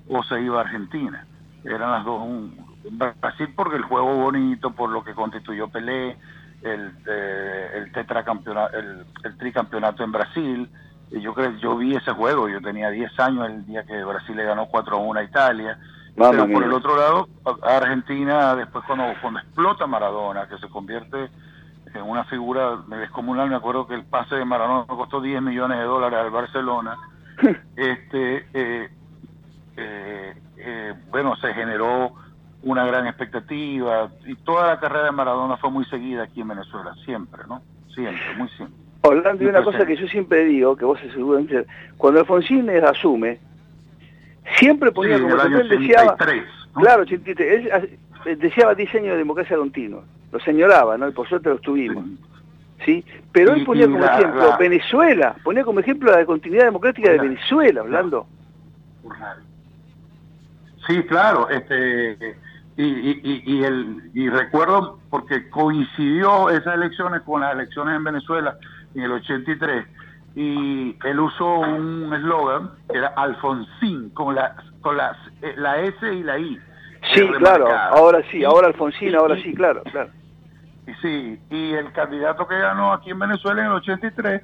[0.09, 1.27] o se iba a Argentina.
[1.65, 6.17] Eran las dos, un, Brasil porque el juego bonito, por lo que constituyó Pelé,
[6.63, 10.69] el, eh, el tetracampeonato, el, el, tricampeonato en Brasil.
[11.11, 14.37] Y yo creo, yo vi ese juego, yo tenía 10 años el día que Brasil
[14.37, 15.79] le ganó 4 a 1 a Italia.
[16.15, 17.29] Pero por el otro lado,
[17.63, 21.31] Argentina, después cuando, cuando explota Maradona, que se convierte
[21.95, 25.84] en una figura descomunal, me acuerdo que el pase de Maradona costó 10 millones de
[25.84, 26.97] dólares al Barcelona.
[27.76, 28.88] este eh,
[29.76, 32.12] eh, eh, Bueno, se generó
[32.62, 36.95] una gran expectativa y toda la carrera de Maradona fue muy seguida aquí en Venezuela,
[37.05, 37.62] siempre, ¿no?
[37.95, 38.76] Siempre, muy siempre.
[39.03, 41.66] Orlando, y una cosa que yo siempre digo, que vos seguramente,
[41.97, 43.40] cuando Alfonsín asume,
[44.59, 46.16] siempre ponía como él deseaba,
[46.72, 51.09] claro, él deseaba diseño de democracia continua, lo señalaba, ¿no?
[51.09, 52.05] Y por suerte lo tuvimos.
[52.85, 53.05] Sí.
[53.30, 58.26] Pero él ponía como ejemplo Venezuela, ponía como ejemplo la continuidad democrática de Venezuela, hablando.
[60.87, 62.37] Sí, claro, este
[62.76, 68.57] y, y, y, el, y recuerdo porque coincidió esas elecciones con las elecciones en Venezuela
[68.95, 69.87] en el 83
[70.35, 76.12] y él usó un eslogan que era Alfonsín con la con la, eh, la S
[76.12, 76.59] y la I.
[77.14, 80.11] Sí, claro, ahora sí, ahora Alfonsín, ahora sí, claro, claro.
[80.87, 84.43] Y sí, y el candidato que ganó aquí en Venezuela en el 83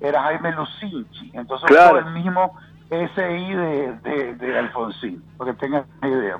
[0.00, 1.98] era Jaime Lucinchi, entonces claro.
[1.98, 2.56] el mismo
[2.88, 6.38] SI de, de, de Alfonsín, porque tengan idea.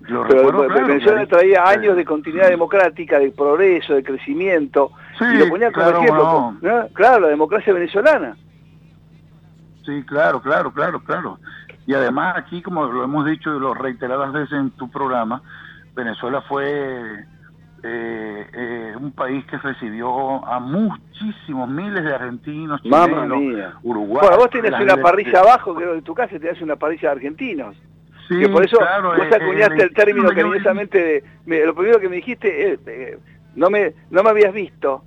[0.00, 5.70] Lo pero Venezuela traía años de continuidad democrática, de progreso, de crecimiento, y lo ponía
[5.70, 8.36] como ejemplo, claro, la democracia venezolana.
[9.84, 11.38] Sí, claro, claro, claro, claro.
[11.86, 15.42] Y además aquí, como lo hemos dicho y lo reiteradas veces en tu programa,
[15.94, 17.24] Venezuela fue
[17.82, 24.28] eh, eh, un país que recibió a muchísimos miles de argentinos, chilenos, uruguayos.
[24.28, 27.16] Bueno, vos tenés una parrilla abajo, creo que en tu casa tenés una parrilla de
[27.16, 27.76] argentinos
[28.28, 32.78] que por eso vos eh, acuñaste el, término cariñosamente de, lo primero que me dijiste,
[32.86, 33.18] eh,
[33.54, 35.04] no me no me habías visto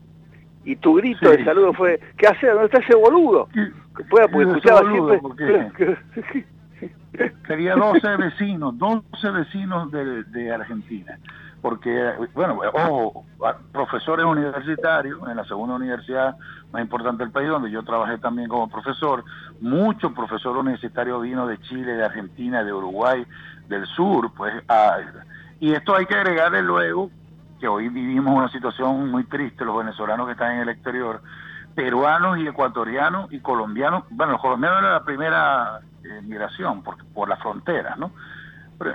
[0.63, 2.51] y tu grito de saludo fue ¿qué haces?
[2.51, 3.47] ¿dónde está ese boludo?
[4.09, 6.45] Pueda, porque escuchaba siempre porque...
[7.47, 11.17] quería 12 vecinos 12 vecinos de, de Argentina
[11.65, 13.25] porque, bueno, ojo,
[13.71, 16.35] profesores universitarios en la segunda universidad
[16.71, 19.23] más importante del país, donde yo trabajé también como profesor,
[19.61, 23.25] muchos profesores universitarios vino de Chile, de Argentina, de Uruguay,
[23.67, 24.53] del sur, pues,
[25.59, 27.09] y esto hay que agregarle luego
[27.59, 31.23] que hoy vivimos una situación muy triste, los venezolanos que están en el exterior,
[31.73, 37.27] peruanos y ecuatorianos y colombianos, bueno, los colombianos era la primera eh, migración por, por
[37.27, 38.11] la frontera, ¿no?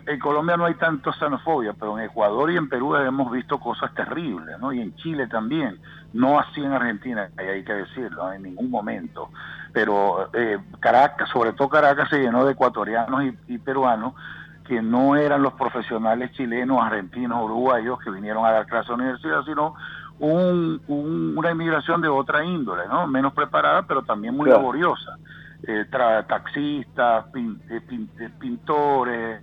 [0.06, 3.94] En Colombia no hay tanto xenofobia, pero en Ecuador y en Perú hemos visto cosas
[3.94, 4.72] terribles, ¿no?
[4.72, 5.78] Y en Chile también,
[6.12, 9.30] no así en Argentina, hay que decirlo, en ningún momento.
[9.72, 14.14] pero eh, Caracas, sobre todo Caracas, se llenó de ecuatorianos y, peruanos
[14.66, 19.02] que no eran los profesionales chilenos, argentinos, uruguayos que vinieron a dar clases a la
[19.02, 19.74] universidad, sino
[20.18, 23.06] una inmigración de otra índole, ¿no?
[23.06, 25.16] Menos preparada, pero también muy laboriosa.
[25.62, 29.42] Eh, taxistas, eh, pintores,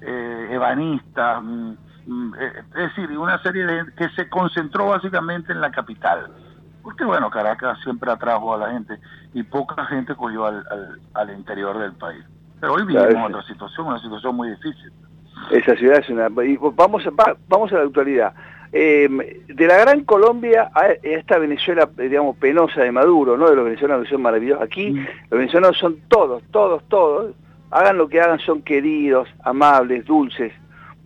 [0.00, 1.72] eh, ebanistas, mm,
[2.06, 6.30] mm, es decir, una serie de que se concentró básicamente en la capital.
[6.82, 9.00] Porque bueno, Caracas siempre atrajo a la gente
[9.34, 10.64] y poca gente cogió al,
[11.14, 12.24] al, interior del país.
[12.60, 14.92] Pero hoy vivimos otra situación, una situación muy difícil.
[15.50, 16.28] Esa ciudad es una...
[16.28, 17.02] vamos,
[17.48, 18.32] vamos a la actualidad.
[18.78, 19.08] Eh,
[19.48, 23.48] de la gran Colombia a esta Venezuela, digamos, penosa de Maduro, ¿no?
[23.48, 24.62] De los venezolanos que son maravillosos.
[24.62, 25.06] Aquí mm.
[25.30, 27.34] los venezolanos son todos, todos, todos.
[27.70, 30.52] Hagan lo que hagan, son queridos, amables, dulces,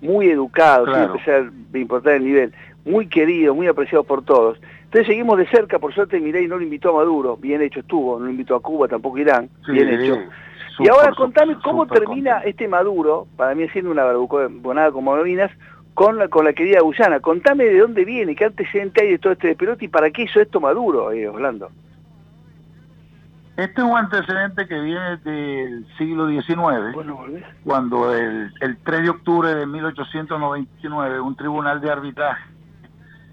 [0.00, 1.14] muy educados, claro.
[1.24, 2.52] sin de importar el nivel,
[2.84, 4.60] muy queridos, muy apreciados por todos.
[4.86, 8.18] Entonces seguimos de cerca, por suerte Mirei no lo invitó a Maduro, bien hecho estuvo,
[8.18, 10.18] no lo invitó a Cuba, tampoco Irán, bien hecho.
[10.80, 15.52] y ahora contame cómo termina este Maduro, para mí siendo una barbonada como Malvinas,
[15.95, 17.20] con la, con la querida Guyana.
[17.20, 20.41] Contame de dónde viene, qué antecedente hay de todo este despelote y para qué hizo
[20.41, 21.70] esto Maduro, eh, Orlando.
[23.57, 26.97] Este es un antecedente que viene del siglo XIX,
[27.62, 32.43] cuando el, el 3 de octubre de 1899 un tribunal de arbitraje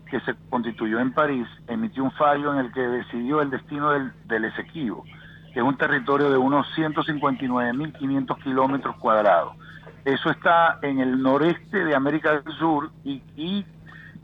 [0.09, 4.11] que se constituyó en París emitió un fallo en el que decidió el destino del,
[4.25, 5.05] del Esequibo,
[5.53, 9.55] que es un territorio de unos 159.500 kilómetros cuadrados
[10.07, 13.65] eso está en el noreste de América del Sur y,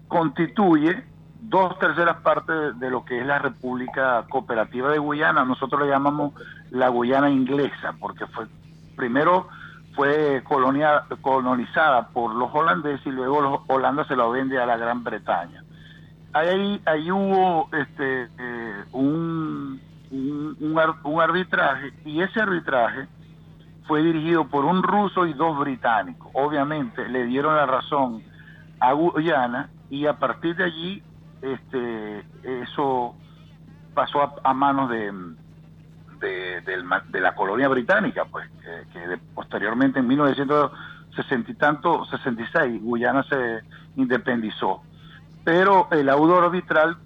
[0.08, 1.04] constituye
[1.42, 5.44] dos terceras partes de lo que es la República Cooperativa de Guyana.
[5.44, 6.34] Nosotros le llamamos
[6.70, 8.46] la Guyana inglesa, porque fue
[8.96, 9.50] primero
[9.94, 14.78] fue colonia, colonizada por los holandeses y luego los Holanda se la vende a la
[14.78, 15.64] Gran Bretaña.
[16.32, 19.82] Ahí, ahí hubo este, eh, un,
[20.12, 23.08] un arbitraje y ese arbitraje
[23.88, 26.30] fue dirigido por un ruso y dos británicos.
[26.34, 28.24] Obviamente le dieron la razón
[28.80, 31.04] a Guyana y a partir de allí
[31.42, 33.16] este eso
[33.94, 35.12] pasó a, manos de,
[36.22, 38.50] de, la colonia británica, pues
[38.92, 43.62] que, posteriormente en 1960 y tanto, 66, Guyana se
[43.96, 44.82] independizó.
[45.44, 46.98] Pero el auto arbitral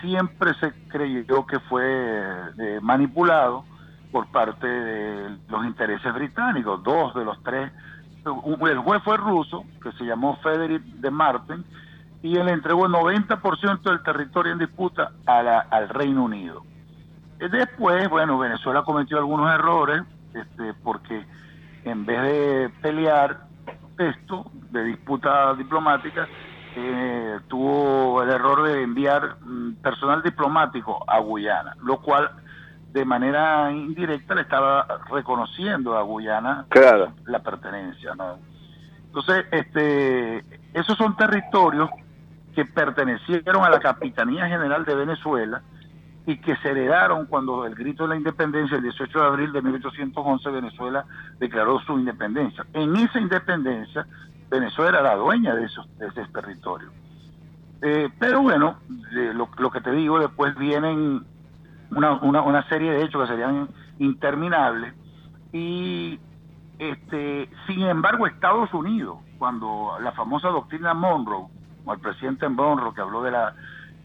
[0.00, 1.84] siempre se creyó que fue
[2.58, 3.64] eh, manipulado
[4.12, 7.72] por parte de los intereses británicos, dos de los tres.
[8.24, 11.64] El juez fue ruso, que se llamó Frederick de Martin,
[12.22, 16.62] y él entregó el 90% del territorio en disputa al Reino Unido.
[17.38, 20.02] Después, bueno, Venezuela cometió algunos errores,
[20.32, 21.26] este, porque
[21.84, 23.40] en vez de pelear
[23.98, 26.28] esto de disputa diplomática,
[26.76, 32.30] eh, tuvo el error de enviar mm, personal diplomático a Guyana, lo cual
[32.92, 36.66] de manera indirecta le estaba reconociendo a Guyana
[37.26, 38.38] la pertenencia, ¿no?
[39.06, 40.38] Entonces, este,
[40.74, 41.90] esos son territorios
[42.54, 45.62] que pertenecieron a la Capitanía General de Venezuela
[46.26, 49.62] y que se heredaron cuando el grito de la independencia, el 18 de abril de
[49.62, 51.04] 1811, Venezuela
[51.38, 52.64] declaró su independencia.
[52.74, 54.06] En esa independencia,
[54.50, 56.90] Venezuela era la dueña de esos, de ese territorio.
[57.80, 58.76] Eh, pero bueno,
[59.10, 61.24] lo, lo, que te digo, después vienen
[61.94, 63.68] una, una, una serie de hechos que serían
[63.98, 64.94] interminables.
[65.52, 66.18] Y
[66.78, 71.46] este sin embargo Estados Unidos cuando la famosa doctrina Monroe
[71.84, 73.54] o el presidente Monroe que habló de la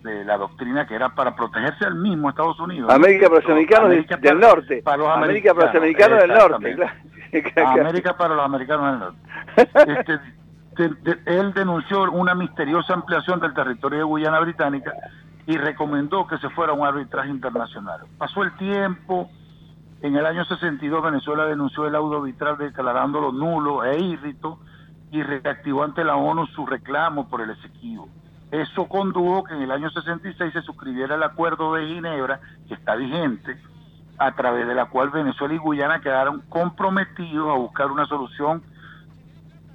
[0.04, 3.90] de la doctrina que era para protegerse al mismo Estados Unidos América para los americanos
[3.90, 4.82] del norte.
[4.84, 6.78] para los América para los americanos del norte
[7.66, 9.20] América para los americanos del norte.
[10.00, 10.20] Este,
[11.26, 14.94] él denunció una misteriosa ampliación del territorio de Guyana Británica
[15.48, 18.02] y recomendó que se fuera a un arbitraje internacional.
[18.18, 19.32] Pasó el tiempo,
[20.02, 24.60] en el año 62 Venezuela denunció el auto arbitral declarándolo nulo e irrito
[25.10, 28.10] y reactivó ante la ONU su reclamo por el Esequibo.
[28.52, 32.96] Eso condujo que en el año 66 se suscribiera el acuerdo de Ginebra, que está
[32.96, 33.58] vigente,
[34.18, 38.64] a través de la cual Venezuela y Guyana quedaron comprometidos a buscar una solución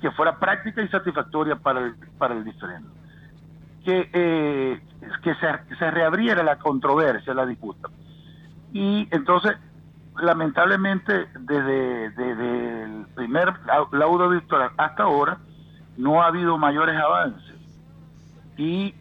[0.03, 3.02] que fuera práctica y satisfactoria para el, para el diferente.
[3.85, 4.81] Que eh,
[5.23, 7.89] que se, reabriera la controversia, la disputa.
[8.73, 9.57] Y entonces,
[10.21, 13.53] lamentablemente, desde, el primer
[13.93, 15.39] laudo victoria hasta ahora,
[15.97, 17.55] no ha habido mayores avances.
[18.57, 18.95] Y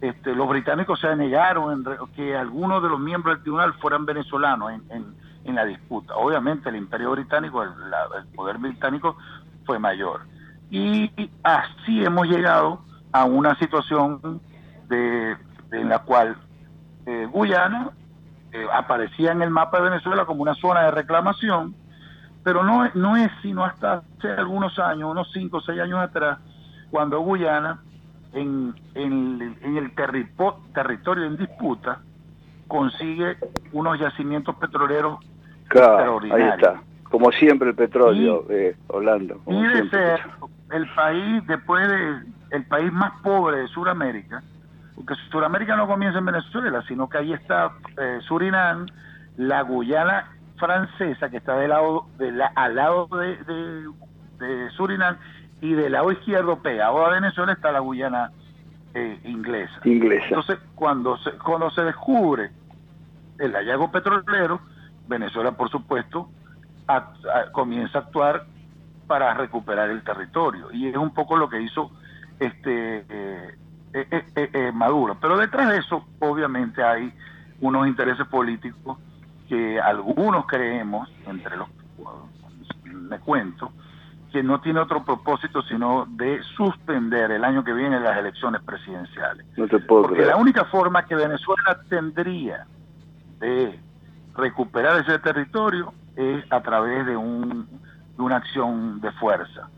[0.00, 4.72] este, los británicos se negaron en, que algunos de los miembros del tribunal fueran venezolanos
[4.72, 5.14] en,
[5.44, 6.14] en, la disputa.
[6.16, 9.16] Obviamente el imperio británico, el, el, poder británico
[9.64, 10.22] fue mayor.
[10.70, 11.10] Y
[11.42, 12.80] así hemos llegado
[13.12, 14.40] a una situación
[14.88, 15.36] de,
[15.70, 16.36] en la cual
[17.06, 17.90] eh, Guyana
[18.52, 21.74] eh, aparecía en el mapa de Venezuela como una zona de reclamación,
[22.42, 26.38] pero no, no es sino hasta hace algunos años, unos 5 o 6 años atrás,
[26.90, 27.80] cuando Guyana,
[28.32, 32.00] en, en, en el terripo- territorio en disputa,
[32.68, 33.36] consigue
[33.72, 35.18] unos yacimientos petroleros
[35.68, 36.54] Claro, ahí extraordinarios.
[36.54, 36.82] está.
[37.04, 39.38] Como siempre el petróleo, eh, Orlando.
[39.44, 40.20] como Y de ser
[40.70, 42.22] el país, después de,
[42.52, 44.42] el país más pobre de Sudamérica,
[44.94, 48.86] porque Sudamérica no comienza en Venezuela, sino que ahí está eh, Surinam,
[49.36, 50.26] la Guyana
[50.56, 53.88] francesa, que está del lado, de la- al lado de, de-
[54.46, 55.16] de Surinam,
[55.62, 58.30] y del lado izquierdo, pegado a Venezuela, está la Guyana
[58.94, 59.80] eh, inglesa.
[59.84, 60.26] Inglesa.
[60.26, 62.50] Entonces, cuando se, cuando se descubre
[63.38, 64.60] el hallazgo petrolero,
[65.06, 66.28] Venezuela, por supuesto,
[66.86, 67.08] a-
[67.52, 68.44] comienza a actuar
[69.06, 70.70] para recuperar el territorio.
[70.72, 71.90] Y es un poco lo que hizo
[72.46, 73.54] este eh,
[73.92, 75.16] eh, eh, Maduro.
[75.20, 77.12] Pero detrás de eso, obviamente, hay
[77.60, 78.98] unos intereses políticos
[79.48, 81.68] que algunos creemos, entre los
[82.84, 83.72] me cuento,
[84.32, 89.46] que no tiene otro propósito sino de suspender el año que viene las elecciones presidenciales.
[89.56, 90.30] No te puedo Porque creer.
[90.30, 92.66] la única forma que Venezuela tendría
[93.38, 93.78] de
[94.34, 97.66] recuperar ese territorio es a través de, un,
[98.16, 99.68] de una acción de fuerza,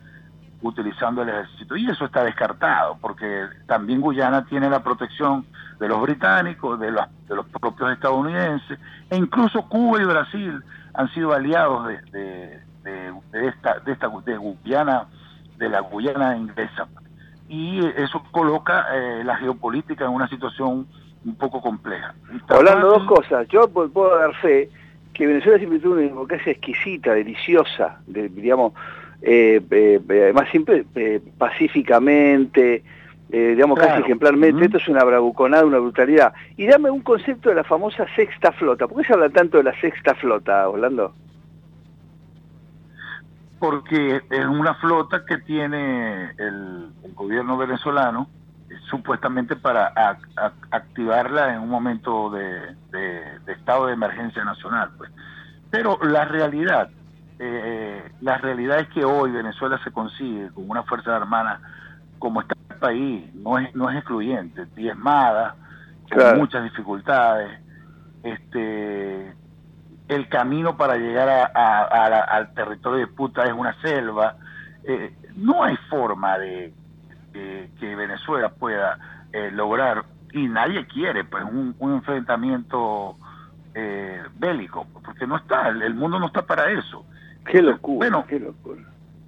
[0.68, 1.76] utilizando el ejército.
[1.76, 5.44] Y eso está descartado, porque también Guyana tiene la protección
[5.78, 8.78] de los británicos, de los, de los propios estadounidenses,
[9.10, 10.62] e incluso Cuba y Brasil
[10.94, 15.06] han sido aliados de, de, de- de esta, de esta de Guyana,
[15.58, 16.86] de la Guyana inglesa
[17.48, 20.86] y eso coloca eh, la geopolítica en una situación
[21.24, 22.14] un poco compleja.
[22.34, 24.68] Está Hablando dos fácil- cosas, yo pu- puedo dar fe
[25.12, 28.72] que Venezuela siempre tuvo una democracia exquisita, deliciosa, de- digamos,
[29.20, 32.84] eh, eh, eh, además siempre eh, pacíficamente,
[33.30, 33.92] eh, digamos Claro.
[33.92, 36.32] casi ejemplarmente, esto es una bravuconada, una brutalidad.
[36.56, 39.64] Y dame un concepto de la famosa sexta flota, ¿por qué se habla tanto de
[39.64, 41.16] la sexta flota, Orlando?
[43.58, 48.30] porque es una flota que tiene el, el gobierno venezolano
[48.68, 54.44] eh, supuestamente para a- a- activarla en un momento de, de- de estado de emergencia
[54.44, 55.10] nacional pues
[55.70, 56.90] pero la realidad
[57.38, 61.60] eh, la realidad es que hoy Venezuela se consigue con una fuerza armada
[62.18, 65.56] como está el país no es no es excluyente diezmada
[66.08, 66.36] con Claro.
[66.38, 67.60] muchas dificultades
[68.22, 69.36] este
[70.08, 74.36] el camino para llegar a- a- a la- al territorio de disputa es una selva.
[74.82, 76.74] Eh, no hay forma de,
[77.32, 78.98] de que Venezuela pueda
[79.32, 83.18] eh, lograr, y nadie quiere, pues, un, un enfrentamiento
[83.72, 87.06] eh, bélico, porque no está, el, el mundo no está para eso.
[87.44, 88.82] Qué locura, Bueno, qué locura.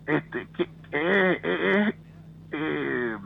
[0.07, 0.63] este, que,
[0.93, 1.95] eh, eh,
[2.53, 3.17] eh,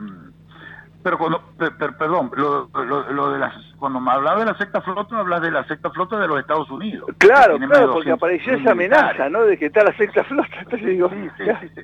[1.02, 4.54] pero cuando, per- per- perdón, lo, lo, lo de las, cuando me hablaba de la
[4.58, 7.08] sexta flota, hablas de la sexta flota de los Estados Unidos.
[7.18, 9.28] Claro, claro, porque 200.000 apareció esa amenaza.
[9.30, 9.42] ¿no?
[9.44, 11.80] De que está la sexta flota, entonces digo, Sí, sí, sí, sí.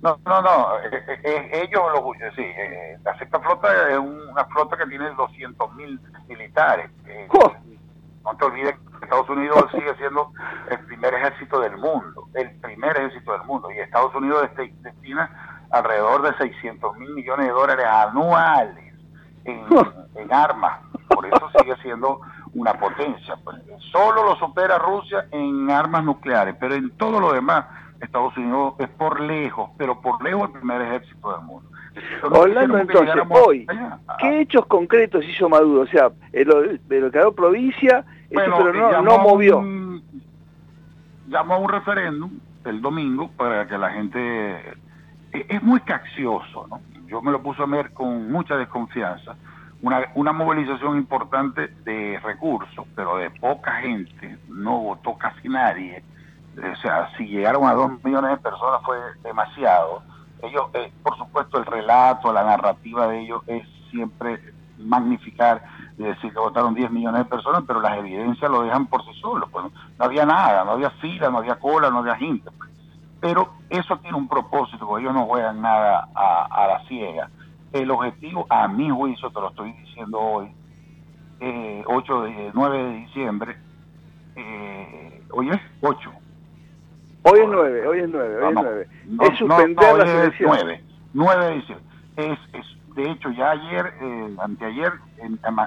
[0.00, 4.44] No, no, no, eh, eh, eh, ellos lo sí, eh, la sexta flota es una
[4.46, 6.90] flota que tiene 200 mil militares.
[7.06, 7.54] Eh, ¡Jo!
[8.24, 10.30] No te olvides que Estados Unidos sigue siendo
[10.70, 15.64] el primer ejército del mundo, el primer ejército del mundo, y Estados Unidos desti- destina
[15.70, 18.94] alrededor de 600 mil millones de dólares anuales
[19.44, 19.66] en,
[20.14, 22.20] en armas, por eso sigue siendo
[22.54, 23.36] una potencia.
[23.42, 23.56] Pues.
[23.90, 27.64] Solo lo supera Rusia en armas nucleares, pero en todo lo demás
[28.00, 31.68] Estados Unidos es por lejos, pero por lejos el primer ejército del mundo.
[32.22, 33.66] Orlando, entonces, hoy.
[34.18, 35.82] ¿qué hechos concretos hizo Maduro?
[35.82, 39.58] O sea, el, el, creador provincia, pero no, llamó no a movió.
[39.58, 40.02] un-
[41.28, 42.30] llamó a un referéndum
[42.64, 44.56] el domingo para que la gente...
[45.32, 46.80] Es, es muy caccioso, ¿no?
[47.06, 49.34] Yo me lo puse a ver con mucha desconfianza.
[49.82, 56.02] Una, una movilización importante de recursos, pero de poca gente, no votó casi nadie.
[56.56, 60.02] O sea, si llegaron a dos millones de personas fue demasiado.
[60.42, 64.40] Ellos, eh, por supuesto, el relato, la narrativa de ellos es siempre
[64.78, 65.62] magnificar
[65.96, 69.12] y decir que votaron 10 millones de personas, pero las evidencias lo dejan por sí
[69.20, 69.48] solos.
[69.50, 69.66] Pues,
[69.98, 72.50] no había nada, no había fila, no había cola, no había gente.
[72.50, 72.70] pues.
[73.20, 77.30] Pero eso tiene un propósito, porque ellos no juegan nada a, a la ciega.
[77.72, 80.52] El objetivo, a mi juicio, te lo estoy diciendo hoy,
[81.40, 83.56] eh, 8 de, 9 de diciembre,
[84.36, 86.12] eh, hoy es 8,
[87.24, 88.88] Hoy es nueve, hoy es nueve, hoy es no, nueve.
[89.06, 90.50] no, es suspender no, la es selección.
[90.50, 90.84] 9,
[91.14, 91.86] 9 de diciembre.
[92.16, 94.92] Es, es, de hecho, ya ayer, eh, anteayer,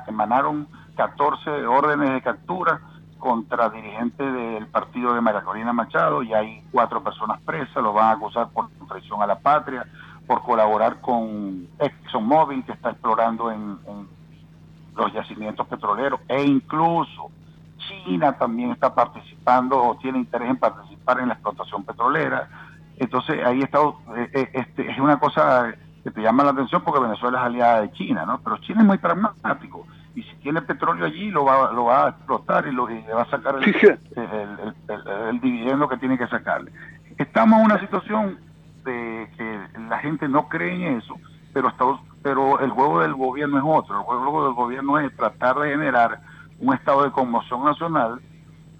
[0.07, 2.81] emanaron 14 órdenes de captura
[3.19, 8.05] contra dirigentes del partido de María Corina Machado y hay cuatro personas presas, los van
[8.05, 9.85] a acusar por traición a la patria,
[10.27, 14.07] por colaborar con ExxonMobil que está explorando en, en
[14.95, 17.31] los yacimientos petroleros e incluso
[17.77, 22.49] China también está participando o tiene interés en participar en la explotación petrolera.
[22.97, 23.79] Entonces ahí está,
[24.15, 25.73] eh, eh, este, es una cosa
[26.03, 28.39] que te llama la atención porque Venezuela es aliada de China, ¿no?
[28.43, 32.09] Pero China es muy pragmático y si tiene petróleo allí lo va, lo va a
[32.09, 33.97] explotar y, lo, y le va a sacar el,
[35.29, 36.71] el, dividendo que tiene que sacarle.
[37.17, 38.39] Estamos en una situación
[38.85, 39.59] de que
[39.89, 41.15] la gente no cree en eso,
[41.53, 41.73] pero,
[42.21, 43.99] pero el juego del gobierno es otro.
[43.99, 46.21] El juego del gobierno es tratar de generar
[46.59, 48.21] un estado de conmoción nacional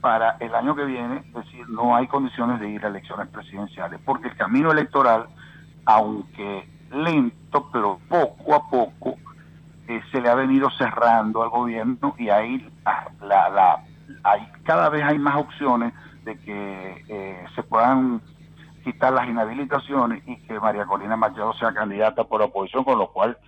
[0.05, 3.99] para el año que viene, es decir, no hay condiciones de ir a elecciones presidenciales,
[4.05, 5.25] porque el camino electoral,
[5.83, 9.15] aunque lento, pero poco a poco,
[9.87, 12.71] eh, se le ha venido cerrando al gobierno y ahí
[13.19, 13.83] la, la,
[14.23, 15.91] hay, cada vez hay más opciones
[16.23, 18.21] de que eh, se puedan
[18.83, 23.39] quitar las inhabilitaciones y que María Corina Machado sea candidata por oposición, con lo cual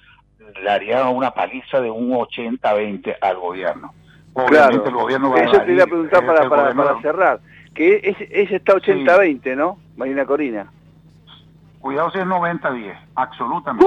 [0.59, 3.93] le haría una paliza de un 80-20 al gobierno.
[4.38, 4.85] Obviamente claro.
[4.85, 7.39] el gobierno va Eso te iba a preguntar para, para, para, cerrar,
[7.73, 10.68] que ese, ese está 80-20, ¿no, Marina Corina?
[11.80, 13.85] Cuidado si es 90-10, absolutamente.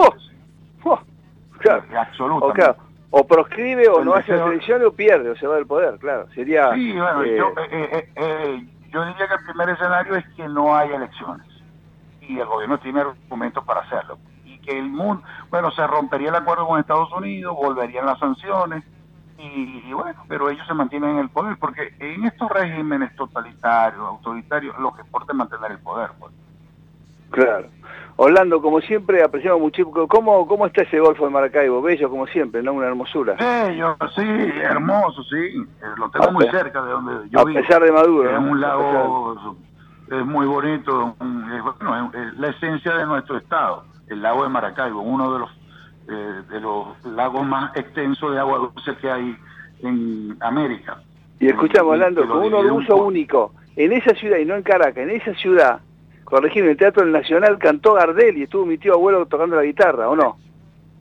[1.58, 1.84] Claro.
[1.94, 2.80] Absolutamente.
[3.10, 6.26] O, proscribe o no hace elecciones o pierde o se va del poder, claro.
[6.34, 6.72] Sería.
[6.74, 10.74] Sí, bueno, eh, yo, eh, eh, yo diría que el primer escenario es que no
[10.74, 11.46] hay elecciones
[12.22, 14.18] y el gobierno tiene argumentos para hacerlo.
[14.44, 18.84] Y que el mundo, bueno, se rompería el acuerdo con Estados Unidos, volverían las sanciones.
[19.42, 24.78] Y, bueno, pero ellos se mantienen en el poder, porque en estos regímenes totalitarios, autoritarios,
[24.78, 26.10] lo que importa es mantener el poder.
[26.18, 26.32] Pues.
[27.30, 27.68] Claro.
[28.16, 30.06] Orlando, como siempre, apreciamos muchísimo.
[30.06, 31.80] ¿Cómo, ¿Cómo está ese Golfo de Maracaibo?
[31.80, 32.74] Bello, como siempre, ¿no?
[32.74, 33.34] Una hermosura.
[33.34, 35.36] Bello, sí, hermoso, sí.
[35.36, 37.58] Eh, lo tengo muy cerca de donde yo vivo.
[37.58, 38.30] A pesar de Maduro.
[38.30, 39.56] Es un lago,
[40.10, 45.32] es muy bonito, bueno, es la esencia de nuestro estado, el lago de Maracaibo, uno
[45.32, 45.50] de los,
[46.10, 49.36] eh, de los lagos más extensos de agua dulce que hay
[49.82, 50.98] en América.
[51.38, 55.10] Y escuchamos, Orlando, con un orgullo único, en esa ciudad, y no en Caracas, en
[55.10, 55.80] esa ciudad,
[56.24, 60.08] corregir, en el Teatro Nacional cantó Gardel y estuvo mi tío abuelo tocando la guitarra,
[60.08, 60.36] ¿o no?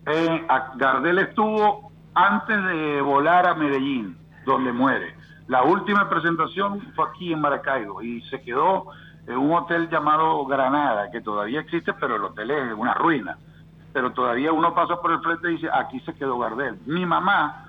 [0.06, 0.45] Eh,
[0.77, 5.14] Gardel estuvo antes de volar a Medellín, donde muere.
[5.48, 8.86] La última presentación fue aquí en Maracaibo y se quedó
[9.27, 13.38] en un hotel llamado Granada, que todavía existe, pero el hotel es una ruina.
[13.93, 16.79] Pero todavía uno pasa por el frente y dice, aquí se quedó Gardel.
[16.85, 17.65] Mi mamá,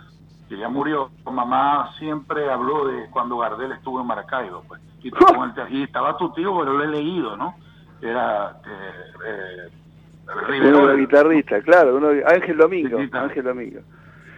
[0.49, 6.17] que ya murió, mamá siempre habló de cuando Gardel estuvo en Maracaibo, pues y, estaba
[6.17, 7.55] tu tío, pero lo he leído, ¿no?
[8.03, 9.69] Era eh,
[10.59, 13.81] eh, uno guitarrista, claro, uno, Ángel Domingo, Ángel Domingo.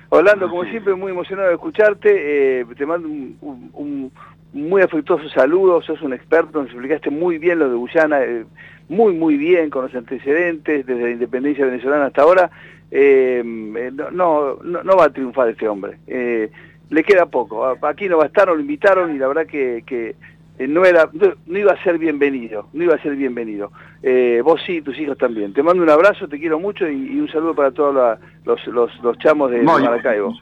[0.09, 4.13] Orlando, como siempre, muy emocionado de escucharte, eh, te mando un,
[4.53, 8.45] muy afectuoso saludo, sos un experto, nos explicaste muy bien lo de Guyana, eh,
[8.89, 12.51] muy muy bien con los antecedentes desde la independencia venezolana hasta ahora,
[12.91, 18.25] eh, no, no, no, va a triunfar este hombre, le queda poco, aquí no va
[18.25, 20.15] a estar, lo invitaron y la verdad que, que
[20.59, 23.73] eh, no era no, iba a ser bienvenido, no iba a ser bienvenido.
[24.03, 25.53] Eh, vos sí, tus hijos también.
[25.53, 29.19] Te mando un abrazo, te quiero mucho y, un saludo para todos los, los, los,
[29.19, 30.35] chamos de, Maracaibo.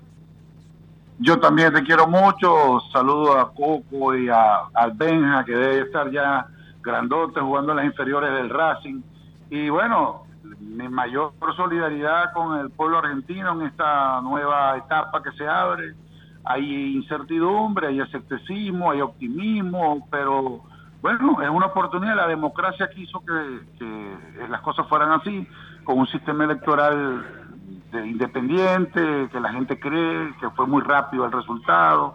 [1.20, 6.10] Yo, también te quiero mucho, saludo a Coco y a, al Benja, que debe estar
[6.10, 6.46] ya
[6.82, 9.02] grandote jugando en las inferiores del Racing.
[9.50, 10.24] Y bueno,
[10.60, 15.94] mi mayor solidaridad con el pueblo argentino en esta nueva etapa que se abre
[16.44, 20.62] hay incertidumbre, hay escepticismo, hay optimismo, pero
[21.02, 22.16] bueno, es una oportunidad.
[22.16, 25.46] La democracia quiso que las cosas fueran así,
[25.84, 27.39] con un sistema electoral
[27.90, 32.14] de independiente, que la gente cree que fue muy rápido el resultado.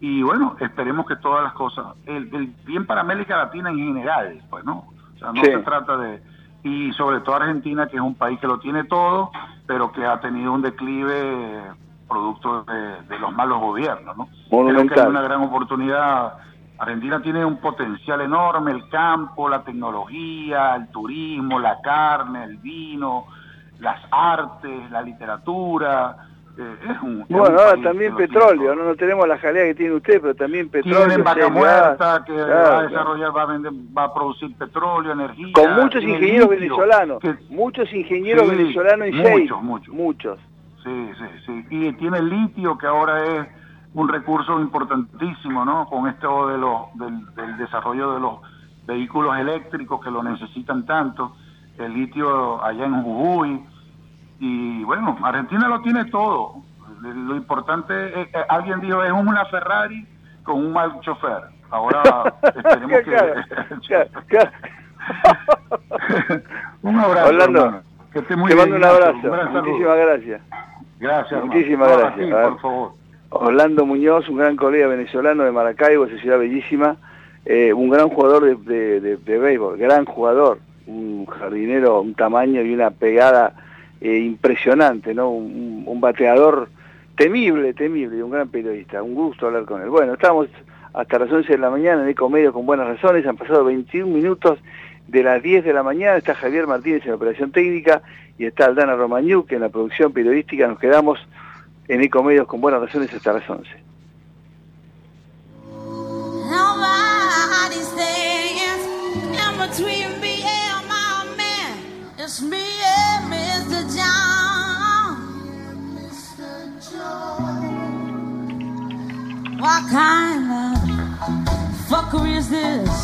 [0.00, 2.26] Y bueno, esperemos que todas las cosas, el,
[2.64, 6.22] bien para América Latina en general, pues no, o sea, no se trata de,
[6.62, 9.30] y sobre todo Argentina, que es un país que lo tiene todo,
[9.66, 11.62] pero que ha tenido un declive
[12.08, 14.16] producto de, los malos gobiernos.
[14.16, 14.28] ¿no?
[14.50, 16.34] Creo que hay una gran oportunidad.
[16.78, 23.26] Argentina tiene un potencial enorme, el campo, la tecnología, el turismo, la carne, el vino,
[23.80, 26.16] las artes, la literatura.
[26.58, 30.20] Eh, es un, bueno, ahora también petróleo, no, no tenemos la jalea que tiene usted,
[30.20, 31.06] pero también petróleo.
[31.06, 35.52] Tienen vaca muerta que va a desarrollar, va a, vender, va a producir petróleo, energía.
[35.54, 39.94] Con muchos ingenieros venezolanos, muchos ingenieros venezolanos y muchos, muchos.
[39.94, 40.38] muchos.
[40.82, 41.66] Sí, sí, sí.
[41.70, 43.46] Y tiene litio, que ahora es
[43.94, 45.86] un recurso importantísimo, ¿no?
[45.86, 48.34] Con esto de los, del, desarrollo de los
[48.86, 51.34] vehículos eléctricos que lo necesitan tanto,
[51.78, 53.60] el litio allá en Jujuy.
[54.40, 56.56] Y bueno, Argentina lo tiene todo.
[57.02, 60.06] Lo importante es, eh, alguien dijo, es una Ferrari
[60.42, 61.42] con un mal chofer.
[61.70, 62.02] Ahora
[62.42, 63.00] esperemos
[63.86, 64.00] que...
[66.82, 67.82] un abrazo.
[68.12, 69.18] Que te mando un abrazo.
[69.52, 70.42] Muchísimas gracias.
[70.98, 71.44] Gracias.
[71.44, 72.30] Muchísimas gracias.
[72.30, 72.92] por favor.
[73.30, 76.96] Orlando Muñoz, un gran colega venezolano de Maracaibo, esa ciudad bellísima,
[77.44, 82.90] eh, un gran jugador de, de, béisbol, gran jugador, un jardinero, un tamaño y una
[82.90, 83.54] pegada
[84.00, 85.30] eh, impresionante, ¿no?
[85.30, 86.70] Un, bateador
[87.16, 89.02] temible, temible, y un gran periodista.
[89.02, 89.90] Un gusto hablar con él.
[89.90, 90.48] Bueno, estamos
[90.94, 94.58] hasta las 11 de la mañana en Ecomedio con buenas razones, han pasado 21 minutos
[95.06, 98.02] de las 10 de la mañana, está Javier Martínez en la operación técnica
[98.38, 101.18] y está Aldana Romañuk en la producción periodística, nos quedamos
[101.88, 103.70] en Ecomedios con buenas razones hasta las 11.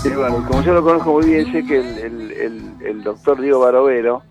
[0.03, 4.23] Sí, bueno, como yo lo conozco muy bien, sé que el, doctor Diego Barovero,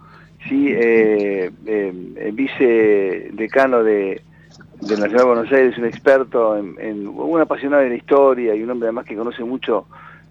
[0.49, 4.22] sí, eh, eh, vicedecano de,
[4.81, 8.64] de la Ciudad de Buenos Aires, un experto, en, un apasionado de la historia y
[8.64, 9.85] un hombre además que conoce mucho,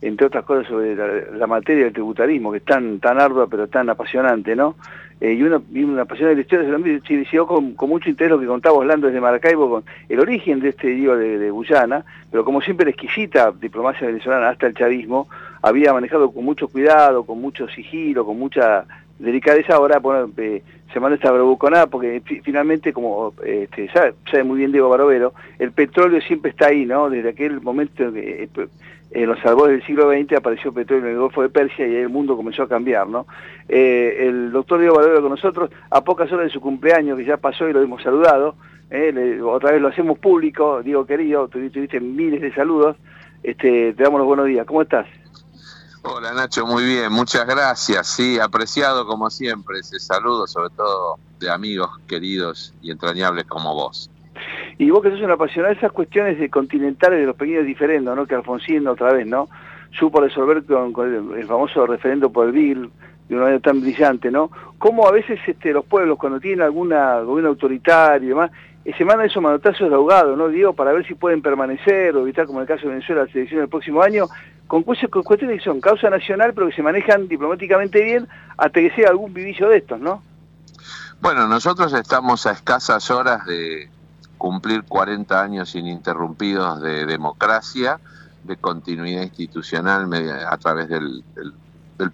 [0.06, 3.88] entre otras cosas, sobre la, materia del tributarismo, que es tan, tan ardua pero tan
[3.88, 4.76] apasionante, ¿no?
[5.20, 8.46] Eh, y, uno, y una la historia, se inició con, con, mucho interés lo que
[8.46, 12.60] contaba Orlando desde Maracaibo, con el origen de este dios de, de Guyana, pero como
[12.60, 15.28] siempre la exquisita diplomacia venezolana hasta el chavismo,
[15.62, 18.84] había manejado con mucho cuidado, con mucho sigilo, con mucha
[19.18, 20.62] delicadeza, ahora bueno, eh,
[20.92, 26.20] se manda esta bravuconada porque finalmente, como este, sabe, muy bien Diego Barovero, el petróleo
[26.20, 27.10] siempre está ahí, ¿no?
[27.10, 28.48] Desde aquel momento eh,
[29.14, 32.08] en los albores del siglo XX apareció petróleo en el Golfo de Persia y el
[32.08, 33.26] mundo comenzó a cambiar, ¿no?
[33.68, 37.36] Eh, el doctor Diego Barovero con nosotros, a pocas horas de su cumpleaños, que ya
[37.36, 38.56] pasó y lo hemos saludado,
[38.90, 42.96] eh, otra vez lo hacemos público, Diego querido, tuviste miles de saludos,
[43.44, 45.06] este, te damos los buenos días, ¿cómo estás?
[46.02, 48.08] Hola Nacho, muy bien, muchas gracias.
[48.08, 54.10] Sí, apreciado como siempre ese saludo, sobre todo de amigos queridos y entrañables como vos.
[54.78, 58.16] Y vos que sos un apasionado de esas cuestiones de continentales de los pequeños diferendos,
[58.16, 58.26] ¿no?
[58.26, 59.48] Que Alfonsín otra vez, ¿no?
[59.98, 62.90] Supo resolver con, el, famoso referendo por el BIL
[63.28, 64.50] de una manera tan brillante, ¿no?
[64.78, 68.50] Cómo a veces este, los pueblos cuando tienen alguna gobierno autoritario y demás,
[68.84, 70.48] eh, se mandan esos manotazos de ahogado, ¿no?
[70.48, 73.32] Digo, para ver si pueden permanecer o evitar, como en el caso de Venezuela, la
[73.32, 74.26] selección del próximo año,
[74.66, 79.10] con cuestiones que son causa nacional, pero que se manejan diplomáticamente bien hasta que sea
[79.10, 80.22] algún vivillo de estos, ¿no?
[81.20, 83.88] Bueno, nosotros estamos a escasas horas de
[84.44, 87.98] cumplir 40 años ininterrumpidos de democracia,
[88.42, 90.06] de continuidad institucional
[90.46, 91.24] a través del,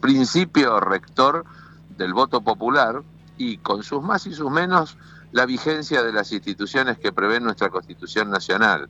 [0.01, 1.45] principio rector
[1.99, 3.03] del voto popular
[3.37, 4.97] y con sus más y sus menos
[5.33, 8.89] la vigencia de las instituciones que prevé nuestra Constitución Nacional.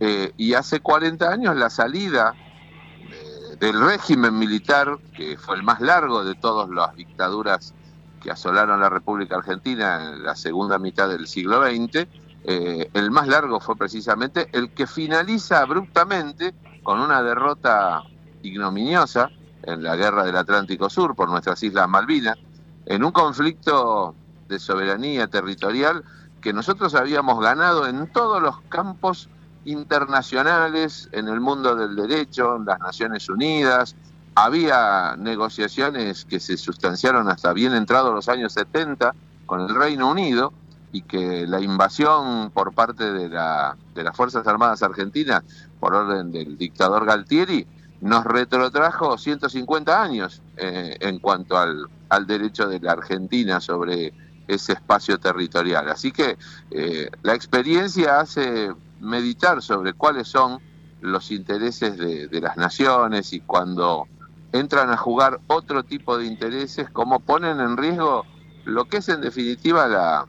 [0.00, 5.82] Eh, y hace 40 años la salida eh, del régimen militar, que fue el más
[5.82, 7.74] largo de todas las dictaduras
[8.22, 12.08] que asolaron la República Argentina en la segunda mitad del siglo XX,
[12.50, 18.04] eh, el más largo fue precisamente el que finaliza abruptamente con una derrota
[18.42, 19.28] ignominiosa
[19.64, 22.38] en la guerra del Atlántico Sur por nuestras Islas Malvinas,
[22.86, 24.14] en un conflicto
[24.48, 26.02] de soberanía territorial
[26.40, 29.28] que nosotros habíamos ganado en todos los campos
[29.66, 33.94] internacionales, en el mundo del derecho, en las Naciones Unidas.
[34.34, 39.14] Había negociaciones que se sustanciaron hasta bien entrados los años 70
[39.44, 40.54] con el Reino Unido
[40.92, 45.42] y que la invasión por parte de, la, de las Fuerzas Armadas Argentinas,
[45.80, 47.66] por orden del dictador Galtieri,
[48.00, 54.12] nos retrotrajo 150 años eh, en cuanto al, al derecho de la Argentina sobre
[54.48, 55.88] ese espacio territorial.
[55.88, 56.38] Así que
[56.70, 60.60] eh, la experiencia hace meditar sobre cuáles son
[61.00, 64.08] los intereses de, las naciones y cuando
[64.52, 68.24] entran a jugar otro tipo de intereses, como ponen en riesgo
[68.64, 70.26] lo que es en definitiva la,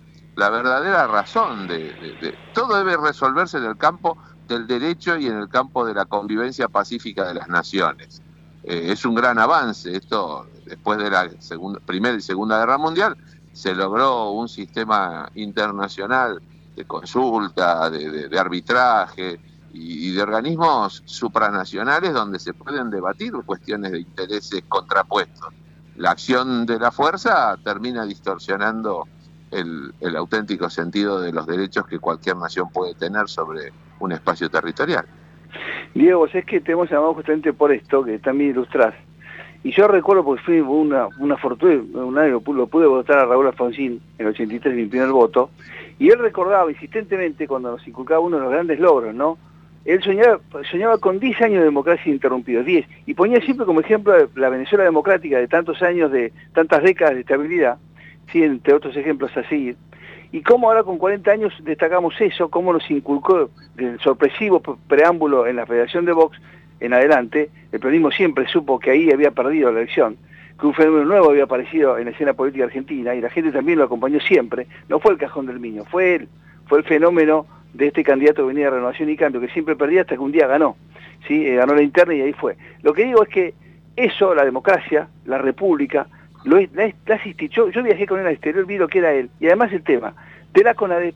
[0.48, 4.18] verdadera razón de, todo debe resolverse en el campo
[4.48, 8.22] del derecho y en el campo de la convivencia pacífica de las naciones.
[8.64, 11.30] Eh, es un gran avance esto después de la
[11.86, 13.18] primera y segunda guerra mundial
[13.60, 16.42] se logró un sistema internacional
[16.76, 19.40] de consulta, de, arbitraje
[19.74, 25.50] y, de organismos supranacionales donde se pueden debatir cuestiones de intereses contrapuestos.
[25.98, 29.08] La acción de la fuerza termina distorsionando
[29.52, 35.06] el, auténtico sentido de los derechos que cualquier nación puede tener sobre un espacio territorial.
[35.94, 38.94] Diego, es que te hemos llamado justamente por esto, que también ilustrás
[39.62, 43.48] y yo recuerdo, porque fui una, una fortuna, un año lo, pude votar a Raúl
[43.48, 45.50] Alfonsín en el 83, mi primer voto,
[45.98, 49.38] y él recordaba insistentemente cuando nos inculcaba uno de los grandes logros, ¿no?
[49.84, 50.40] Él soñaba,
[50.70, 54.86] soñaba con 10 años de democracia interrumpidos, 10, y ponía siempre como ejemplo la Venezuela
[54.86, 57.78] democrática de tantos años, de tantas décadas de estabilidad,
[58.32, 59.76] sí, entre otros ejemplos así,
[60.32, 65.56] y cómo ahora con 40 años destacamos eso, cómo nos inculcó el sorpresivo preámbulo en
[65.56, 66.40] la Federación de Box
[66.80, 70.18] en adelante, el periodismo siempre supo que ahí había perdido la elección,
[70.60, 73.80] que un fenómeno nuevo había aparecido en la escena política argentina y la gente también
[73.80, 76.30] lo acompañó siempre, no fue el cajón del Miño, fue él,
[76.68, 80.02] fue el fenómeno de este candidato que venía de Renovación y Cambio, que siempre perdía
[80.02, 80.76] hasta que un día ganó,
[81.28, 81.46] ¿sí?
[81.46, 82.56] Eh, ganó la interna y ahí fue.
[82.82, 83.54] Lo que digo es que
[83.96, 86.08] eso, la democracia, la república,
[86.44, 86.94] lo, la,
[87.50, 89.84] yo, yo viajé con él al exterior, vi lo que era él, y además el
[89.84, 90.14] tema
[90.54, 91.14] de la CONADE,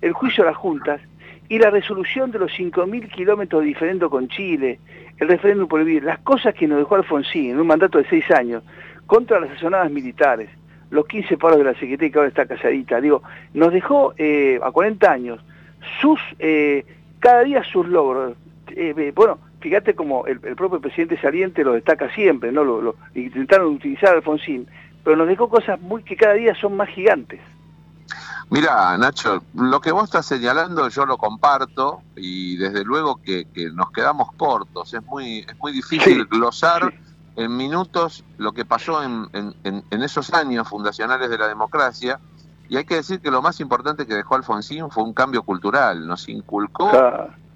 [0.00, 1.00] el juicio a las juntas
[1.48, 4.78] y la resolución de los 5.000 kilómetros de diferendo con Chile,
[5.18, 8.30] el referéndum por vivir, las cosas que nos dejó Alfonsín en un mandato de seis
[8.30, 8.62] años
[9.06, 10.48] contra las asonadas militares,
[10.90, 13.22] los 15 paros de la Secretaría que ahora está casadita, digo,
[13.52, 15.40] nos dejó eh, a 40 años
[16.00, 16.84] sus, eh,
[17.18, 18.36] cada día sus logros.
[18.68, 22.64] Eh, bueno, fíjate como el, propio presidente saliente lo destaca siempre, ¿no?
[22.64, 24.68] Lo, intentaron utilizar a Alfonsín,
[25.02, 27.40] pero nos dejó cosas muy que cada día son más gigantes.
[28.50, 33.90] Mira, Nacho, lo que vos estás señalando yo lo comparto y desde luego que, nos
[33.90, 34.92] quedamos cortos.
[34.92, 36.92] Es muy, es muy difícil glosar
[37.36, 42.20] en minutos lo que pasó en, en, esos años fundacionales de la democracia.
[42.68, 46.06] Y hay que decir que lo más importante que dejó Alfonsín fue un cambio cultural.
[46.06, 46.90] Nos inculcó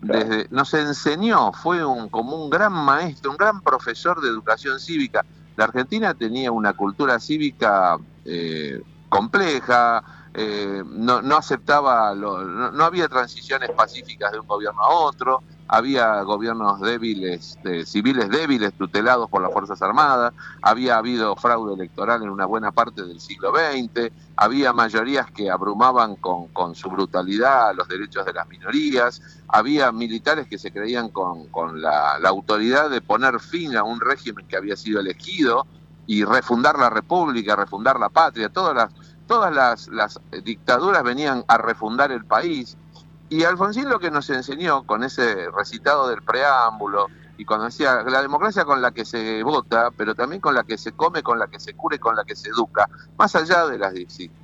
[0.00, 5.24] desde, nos enseñó, fue un, como un gran maestro, un gran profesor de educación cívica.
[5.56, 10.02] La Argentina tenía una cultura cívica eh, compleja,
[10.34, 16.22] eh, no, no, aceptaba, no, no, había transiciones pacíficas de un gobierno a otro, había
[16.22, 20.32] gobiernos débiles, civiles débiles tutelados por las Fuerzas Armadas,
[20.62, 26.16] había habido fraude electoral en una buena parte del siglo XX, había mayorías que abrumaban
[26.16, 31.48] con, con su brutalidad los derechos de las minorías, había militares que se creían con,
[31.48, 35.66] con la, la autoridad de poner fin a un régimen que había sido elegido
[36.06, 38.90] y refundar la república, refundar la patria, todas las,
[39.26, 42.78] todas las, las dictaduras venían a refundar el país
[43.30, 48.20] y Alfonsín lo que nos enseñó con ese recitado del preámbulo y cuando decía la
[48.20, 51.46] democracia con la que se vota, pero también con la que se come, con la
[51.46, 53.94] que se cure, con la que se educa, más allá de las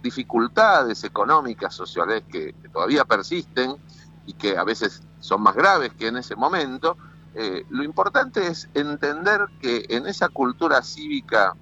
[0.00, 3.76] dificultades económicas, sociales que, todavía persisten
[4.26, 6.96] y que a veces son más graves que en ese momento,
[7.34, 11.56] eh, lo importante es entender que en esa cultura cívica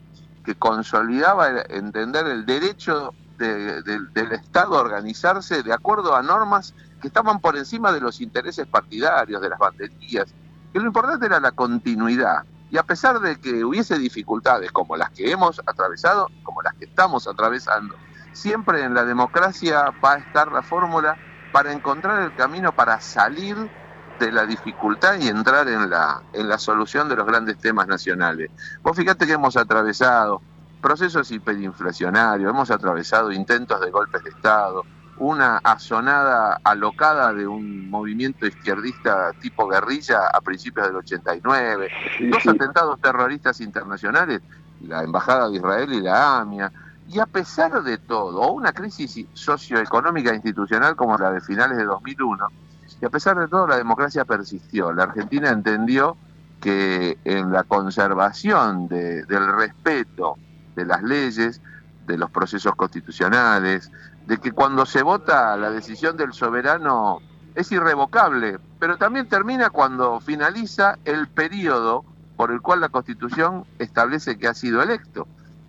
[0.45, 7.41] que consolidaba entender el derecho del Estado a organizarse de acuerdo a normas que estaban
[7.41, 10.33] por encima de los intereses partidarios, de las banderías,
[10.73, 12.45] que lo importante era la continuidad.
[12.71, 16.87] Y a pesar de que hubiese dificultades como las que hemos atravesado, como las que
[16.87, 17.97] estamos atravesando,
[18.33, 21.19] siempre en la democracia va a estar la fórmula
[21.53, 23.71] para encontrar el camino para salir
[24.19, 28.51] de la dificultad y entrar en la, en la solución de los grandes temas nacionales.
[28.83, 30.41] Vos fíjate que hemos atravesado
[30.81, 34.85] procesos hiperinflacionarios, hemos atravesado intentos de golpes de Estado,
[35.23, 41.89] una asonada alocada de un movimiento izquierdista tipo guerrilla a principios del 89,
[42.29, 44.43] dos atentados terroristas internacionales,
[44.81, 46.73] la Embajada de Israel y la AMIA,
[47.09, 51.85] y a pesar de todo, una crisis socioeconómica e institucional como la de finales de
[51.85, 52.49] 2001,
[53.01, 54.93] y a pesar de todo la democracia persistió.
[54.93, 56.17] La Argentina entendió
[56.61, 60.37] que en la conservación del respeto
[60.75, 61.61] de las leyes,
[62.07, 63.91] de los procesos constitucionales,
[64.27, 67.21] de que cuando se vota la decisión del soberano
[67.55, 72.05] es irrevocable, pero también termina cuando finaliza el periodo
[72.37, 75.27] por el cual la Constitución establece que ha sido electo.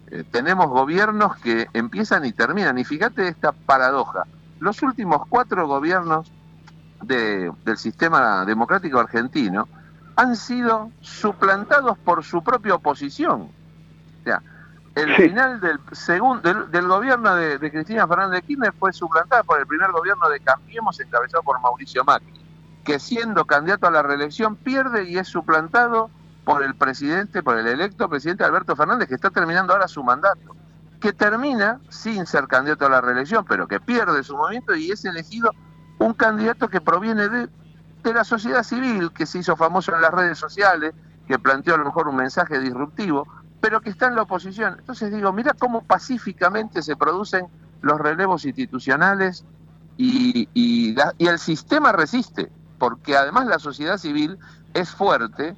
[0.07, 4.25] Eh, tenemos gobiernos que empiezan y terminan, y fíjate esta paradoja,
[4.59, 6.31] los últimos cuatro gobiernos
[7.01, 9.67] del sistema democrático argentino
[10.15, 13.49] han sido suplantados por su propia oposición.
[14.21, 14.41] O sea,
[14.95, 19.65] el final del, segundo, del, gobierno de, Cristina Fernández de Kirchner fue suplantada por el
[19.65, 22.33] primer gobierno de Cambiemos encabezado por Mauricio Macri,
[22.83, 26.11] que siendo candidato a la reelección pierde y es suplantado
[26.45, 30.55] por el presidente, por el electo presidente Alberto Fernández, que está terminando ahora su mandato,
[30.99, 35.03] que termina sin ser candidato a la reelección, pero que pierde su movimiento y es
[35.05, 35.51] elegido
[35.97, 37.49] un candidato que proviene de,
[38.03, 40.93] de la sociedad civil, que se hizo famoso en las redes sociales,
[41.27, 43.25] que planteó a lo mejor un mensaje disruptivo,
[43.63, 44.75] pero que está en la oposición.
[44.77, 47.47] Entonces digo, mira cómo pacíficamente se producen
[47.81, 49.45] los relevos institucionales
[49.95, 54.37] y, y, el sistema resiste, porque además la sociedad civil
[54.73, 55.55] es fuerte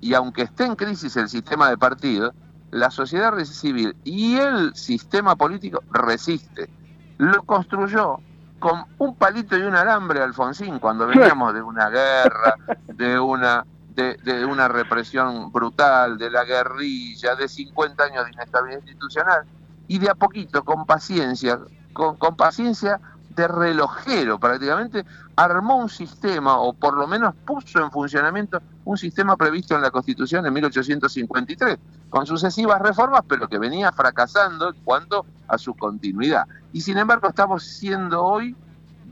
[0.00, 2.32] y aunque esté en crisis el sistema de partido,
[2.70, 6.70] la sociedad civil y el sistema político resiste.
[7.18, 8.20] Lo construyó
[8.60, 12.54] con un palito y un alambre Alfonsín cuando veníamos de una guerra,
[12.86, 19.44] de una de, una represión brutal, de la guerrilla, de 50 años de inestabilidad institucional,
[19.88, 21.58] y de a poquito, con paciencia,
[21.92, 23.00] con, con paciencia
[23.34, 25.04] de relojero prácticamente,
[25.36, 29.90] armó un sistema, o por lo menos puso en funcionamiento un sistema previsto en la
[29.90, 31.78] Constitución en 1853,
[32.10, 36.46] con sucesivas reformas, pero que venía fracasando en cuanto a su continuidad.
[36.72, 38.56] Y sin embargo estamos siendo hoy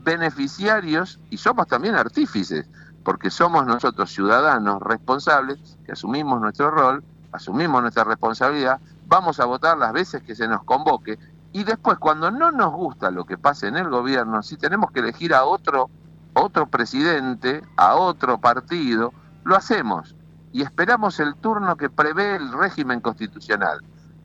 [0.03, 2.67] beneficiarios y somos también artífices,
[3.03, 9.77] porque somos nosotros ciudadanos responsables que asumimos nuestro rol, asumimos nuestra responsabilidad, vamos a votar
[9.77, 11.17] las veces que se nos convoque
[11.53, 14.99] y después cuando no nos gusta lo que pase en el gobierno, si tenemos que
[14.99, 15.89] elegir a otro
[16.33, 19.13] otro presidente, a otro partido,
[19.43, 20.15] lo hacemos
[20.53, 23.81] y esperamos el turno que prevé el régimen constitucional.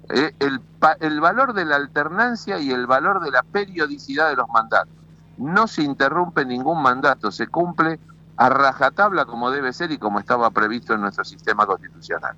[0.09, 0.61] Eh, el,
[1.01, 4.93] el valor de la alternancia y el valor de la periodicidad de los mandatos.
[5.36, 7.98] No se interrumpe ningún mandato, se cumple
[8.37, 12.35] a rajatabla como debe ser y como estaba previsto en nuestro sistema constitucional.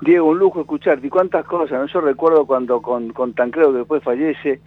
[0.00, 1.06] Diego, un lujo escucharte.
[1.06, 1.78] ¿Y cuántas cosas?
[1.78, 1.86] ¿no?
[1.86, 4.60] Yo recuerdo cuando con, con Tancredo, que después fallece,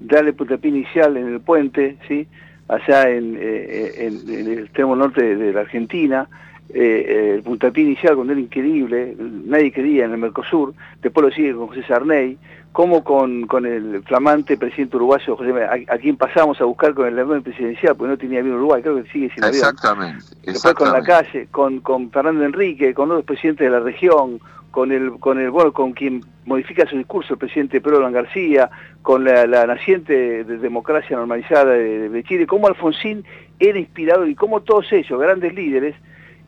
[0.00, 2.26] darle puntapié inicial en el puente, ¿sí?
[2.68, 6.28] allá en, eh, en, el extremo norte de, la Argentina,
[6.72, 10.72] eh, eh, el puntapié inicial cuando era increíble, nadie quería en el Mercosur,
[11.02, 12.38] después lo sigue con José Sarney,
[12.72, 17.08] como con, con el flamante presidente uruguayo José a, a, quien pasamos a buscar con
[17.08, 19.56] el avión presidencial, porque no tenía bien Uruguay, creo que sigue sin avión.
[19.56, 20.24] Exactamente.
[20.44, 24.40] Después con la calle, con, con Fernando Enrique, con otros presidentes de la región,
[24.70, 28.70] con el, con el, bueno, con quien modifica su discurso, el presidente Pedro García,
[29.02, 33.24] con la, la naciente de democracia normalizada de, de, Chile, cómo Alfonsín
[33.58, 35.96] era inspirador y cómo todos ellos, grandes líderes,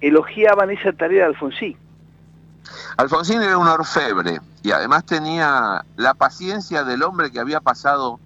[0.01, 1.77] elogiaban esa tarea de Alfonsín.
[2.97, 8.21] Alfonsín era un orfebre y además tenía la paciencia del hombre que había pasado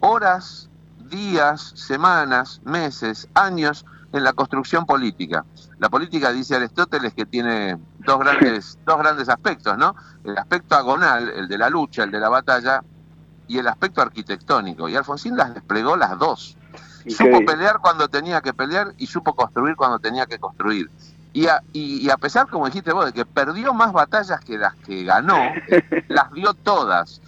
[0.00, 5.44] horas, días, semanas, meses, años en la construcción política.
[5.78, 9.94] La política, dice Aristóteles, que tiene dos grandes, dos grandes aspectos, ¿no?
[10.24, 12.82] El aspecto agonal, el de la lucha, el de la batalla,
[13.48, 14.88] y el aspecto arquitectónico.
[14.88, 16.56] Y Alfonsín las desplegó las dos.
[17.06, 20.88] Supo pelear cuando tenía que pelear y supo construir cuando tenía que construir.
[21.32, 24.58] Y a, y, y a, pesar, como dijiste vos, de que perdió más batallas que
[24.58, 25.38] las que ganó,
[26.08, 27.20] las dio todas.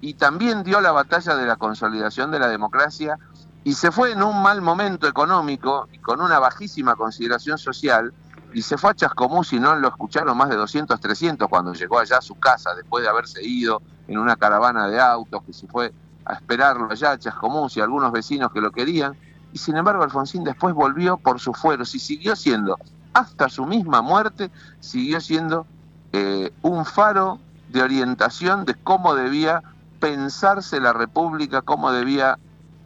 [0.00, 3.18] Y también dio la batalla de la consolidación de la democracia
[3.64, 8.12] y se fue en un mal momento económico y con una bajísima consideración social
[8.52, 11.98] y se fue a Chascomús y no lo escucharon más de 200, 300 cuando llegó
[11.98, 15.66] allá a su casa después de haberse ido en una caravana de autos que se
[15.68, 15.92] fue
[16.24, 19.16] a esperarlo allá a Chascomús y algunos vecinos que lo querían
[19.52, 22.78] y sin embargo Alfonsín después volvió por sus fueros y siguió siendo
[23.14, 25.66] hasta su misma muerte siguió siendo
[26.12, 29.62] eh, un faro de orientación de cómo debía
[30.00, 32.38] pensarse la república, cómo debía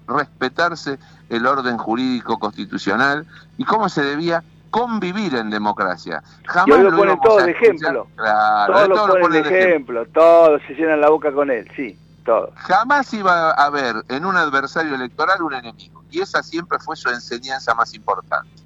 [0.07, 0.99] respetarse
[1.29, 3.27] el orden jurídico constitucional
[3.59, 6.23] y cómo se debía convivir en democracia.
[6.45, 8.07] Jamás y hoy lo ponen todo de ejemplo.
[8.15, 10.03] Claro, todos lo ponen de ejemplo.
[10.03, 12.51] ejemplo, todos se llenan la boca con él, sí, todos.
[12.57, 17.09] Jamás iba a haber en un adversario electoral un enemigo y esa siempre fue su
[17.09, 18.66] enseñanza más importante.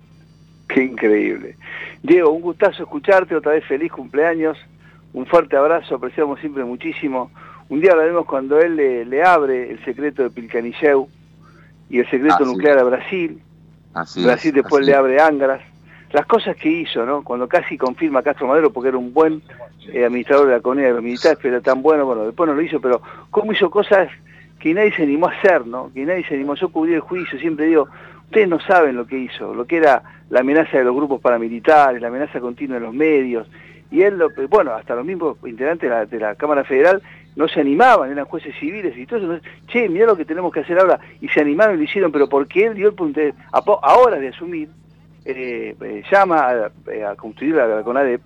[0.72, 1.56] Qué increíble.
[2.02, 4.56] Diego, un gustazo escucharte, otra vez feliz cumpleaños,
[5.12, 7.30] un fuerte abrazo, apreciamos siempre muchísimo.
[7.68, 11.08] Un día hablaremos cuando él le, le abre el secreto de Pilcanilleu
[11.88, 13.40] y el secreto así nuclear a Brasil.
[13.94, 15.60] Así Brasil es, después así le abre Angras.
[16.12, 17.22] Las cosas que hizo, ¿no?
[17.22, 19.42] Cuando casi confirma a Castro Madero porque era un buen
[19.92, 22.54] eh, administrador de la comunidad de los militares, pero era tan bueno, bueno, después no
[22.54, 24.08] lo hizo, pero cómo hizo cosas
[24.58, 25.90] que nadie se animó a hacer, ¿no?
[25.92, 26.54] Que nadie se animó.
[26.54, 27.88] Yo cubrí el juicio, siempre digo,
[28.30, 32.00] ustedes no saben lo que hizo, lo que era la amenaza de los grupos paramilitares,
[32.00, 33.48] la amenaza continua de los medios,
[33.90, 37.02] y él, lo, bueno, hasta los mismos integrantes de la, de la Cámara Federal
[37.34, 40.60] no se animaban, eran jueces civiles y todo eso, che, mirá lo que tenemos que
[40.60, 43.34] hacer ahora, y se animaron y lo hicieron, pero porque él dio el punto, de,
[43.52, 44.68] ahora de asumir,
[45.24, 48.20] eh, eh, llama a, a, construir la, la CONADEP,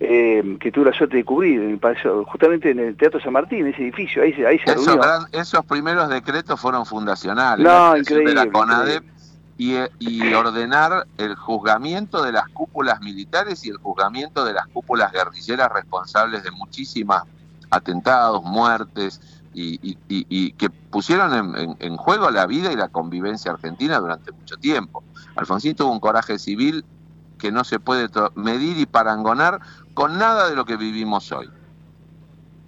[0.00, 3.66] eh, que tuve la suerte de cubrir, en el, justamente en el Teatro San Martín,
[3.66, 4.98] ese edificio, ahí, ahí se reunió.
[4.98, 7.66] Gran, esos primeros decretos fueron fundacionales.
[7.66, 8.28] No, increíble.
[8.28, 9.17] De la CONADEP
[9.58, 15.12] y, y, ordenar el juzgamiento de las cúpulas militares y el juzgamiento de las cúpulas
[15.12, 17.24] guerrilleras responsables de muchísimas
[17.68, 19.20] atentados, muertes,
[19.52, 25.02] y, que pusieron en, en, juego la vida y la convivencia argentina durante mucho tiempo.
[25.34, 26.84] Alfonsín tuvo un coraje civil
[27.38, 29.60] que no se puede medir y parangonar
[29.94, 31.50] con nada de lo que vivimos hoy.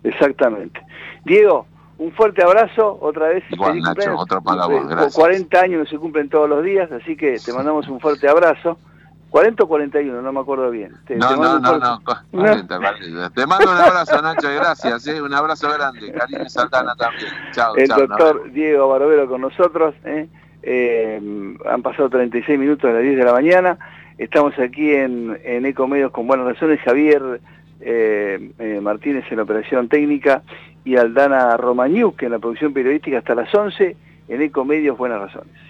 [0.03, 0.81] Exactamente.
[1.25, 1.67] Diego,
[2.01, 3.45] un fuerte abrazo, otra vez.
[3.51, 5.15] Igual, Nacho, otro para vos, gracias.
[5.15, 8.79] 40 años no se cumplen todos los días, así que te mandamos un fuerte abrazo.
[9.29, 10.97] 40 o 41, no me acuerdo bien.
[11.07, 12.01] Te, no, te no, no, no,
[12.33, 13.31] 40, 40.
[13.35, 15.21] Te mando un abrazo, Nacho, gracias, ¿eh?
[15.21, 16.11] un abrazo grande.
[16.11, 17.31] Karine Saldana también.
[17.53, 19.95] Chao, El chao, doctor Diego Barovero con nosotros.
[20.05, 20.27] ¿eh?
[20.63, 23.79] Eh, han pasado 36 minutos de las 10 de la mañana.
[24.17, 26.81] Estamos aquí en, en Ecomedios con buenas razones.
[26.81, 27.41] Javier
[27.83, 30.43] eh, eh, Martínez en operación técnica
[30.85, 33.97] y Aldana Romañuk en la producción periodística hasta las 11
[34.29, 35.70] en Ecomedios Buenas Razones.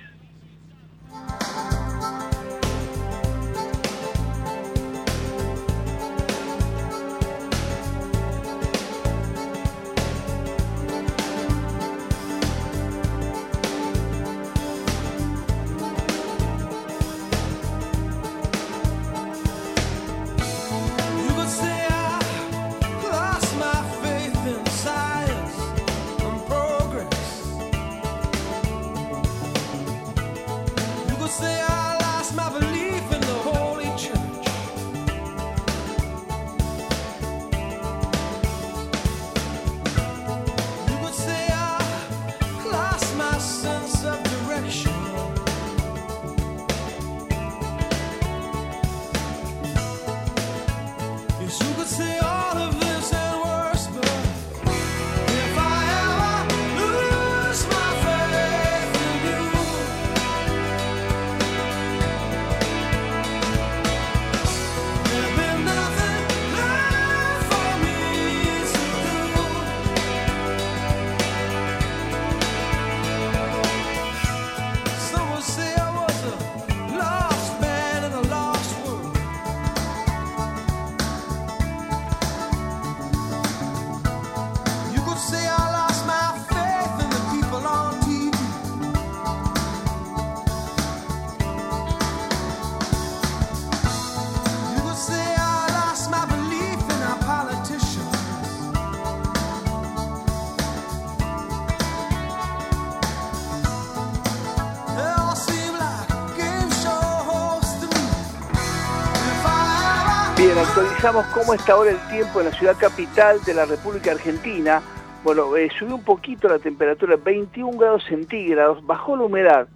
[111.00, 114.82] Actualizamos cómo está ahora el tiempo en la ciudad capital de la República Argentina.
[115.24, 119.66] Bueno, eh, subió un poquito la temperatura, 21 grados centígrados, bajó la humedad.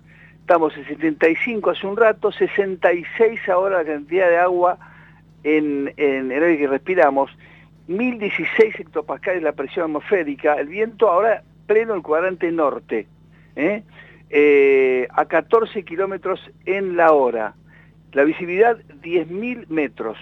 [0.40, 4.76] Estamos en 75 hace un rato, 66 ahora la cantidad de agua
[5.44, 7.30] en, en el aire que respiramos,
[7.86, 13.06] 1016 hectopascales la presión atmosférica, el viento ahora pleno el cuadrante norte,
[13.56, 13.82] ¿eh?
[14.28, 17.54] Eh, a 14 kilómetros en la hora.
[18.12, 20.18] La visibilidad 10.000 metros.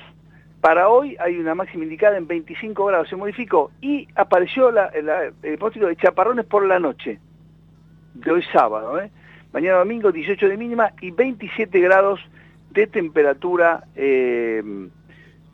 [0.62, 5.86] Para hoy hay una máxima indicada en 25 grados, se modificó y apareció el pronóstico
[5.86, 7.18] de chaparrones por la noche,
[8.14, 9.00] de hoy sábado.
[9.00, 9.10] ¿eh?
[9.52, 12.20] Mañana domingo 18 de mínima y 27 grados
[12.70, 14.62] de temperatura eh,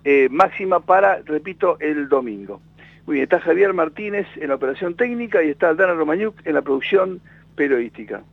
[0.05, 2.61] eh, máxima para, repito, el domingo.
[3.07, 6.61] Muy bien, está Javier Martínez en la operación técnica y está Aldana Romañuk en la
[6.61, 7.23] producción
[7.57, 8.25] periodística.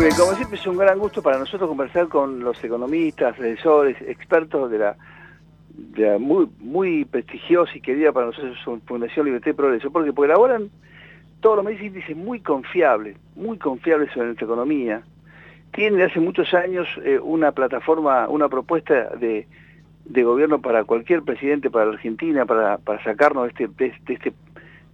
[0.00, 4.70] Muy como siempre es un gran gusto para nosotros conversar con los economistas, asesores, expertos
[4.70, 4.96] de la,
[6.18, 10.70] muy, muy prestigiosa y querida para nosotros Fundación Libertad y Progreso, porque, porque elaboran
[11.40, 15.02] todos los meses índices muy confiables, muy confiables sobre nuestra economía.
[15.74, 19.46] Tienen hace muchos años eh, una plataforma, una propuesta de,
[20.06, 24.14] de gobierno para cualquier presidente, para la Argentina, para, para sacarnos de, este, este- de
[24.14, 24.32] este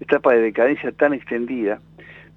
[0.00, 1.80] etapa de decadencia tan extendida.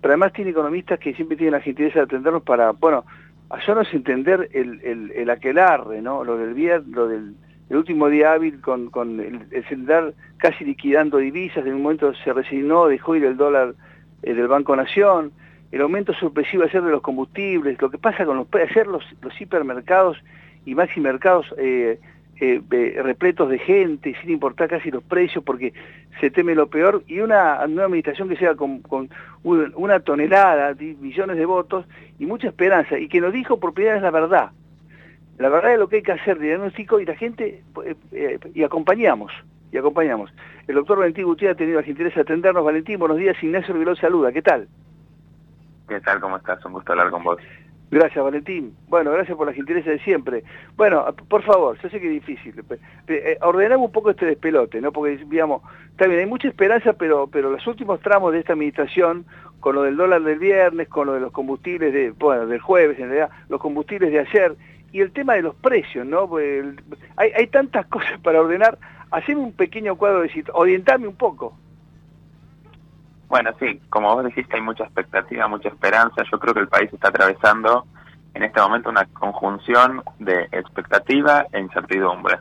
[0.01, 3.05] Pero además tiene economistas que siempre tienen la gentileza de atendernos para, bueno,
[3.49, 6.23] hacernos entender el, el, el aquelarre, ¿no?
[6.23, 7.35] Lo del viernes, lo del
[7.69, 12.33] el último día hábil con, con el, el casi liquidando divisas, en un momento se
[12.33, 13.75] resignó, dejó ir el dólar
[14.23, 15.31] eh, del Banco Nación,
[15.71, 18.47] el aumento sorpresivo ayer de los combustibles, lo que pasa con los
[18.87, 20.17] los, los hipermercados
[20.65, 21.99] y maximercados eh,
[22.41, 22.61] eh,
[23.03, 25.73] repletos de gente, sin importar casi los precios, porque
[26.19, 29.09] se teme lo peor, y una nueva administración que sea con, con
[29.43, 31.85] un- una tonelada, millones de votos,
[32.17, 34.51] y mucha esperanza, y que nos dijo por primera vez la verdad.
[35.37, 38.63] La verdad es lo que hay que hacer diagnóstico y la gente, eh, eh, y
[38.63, 39.31] acompañamos,
[39.71, 40.33] y acompañamos.
[40.67, 42.63] El doctor Valentín Gutiérrez ha tenido la gentileza de atendernos.
[42.65, 44.67] Valentín, buenos días, Ignacio Viló saluda, ¿qué tal?
[45.87, 46.19] ¿Qué tal?
[46.19, 46.63] ¿Cómo estás?
[46.65, 47.37] Un gusto hablar con vos.
[47.91, 48.75] Gracias, Valentín.
[48.87, 50.43] Bueno, gracias por la gentileza de siempre.
[50.77, 52.53] Bueno, por favor, yo sé que es difícil.
[53.07, 54.91] eh, ordenamos un poco este despelote, ¿no?
[54.91, 55.63] Porque, digamos,
[55.97, 59.25] bien, hay mucha esperanza, pero, pero los últimos tramos de esta administración,
[59.59, 62.99] con lo del dólar del viernes, con lo de los combustibles de, bueno, del jueves,
[62.99, 64.55] en realidad, los combustibles de ayer,
[64.91, 66.37] y el tema de los precios, ¿no?
[66.37, 66.79] El-
[67.17, 68.77] hay, hay tantas cosas para ordenar.
[69.11, 71.57] Haceme un pequeño cuadro de orientarme un poco.
[73.29, 76.23] Bueno, sí, como vos dijiste, hay mucha expectativa, mucha esperanza.
[76.31, 77.85] Yo creo que el país está atravesando
[78.33, 82.39] en este momento una conjunción de expectativa e incertidumbre.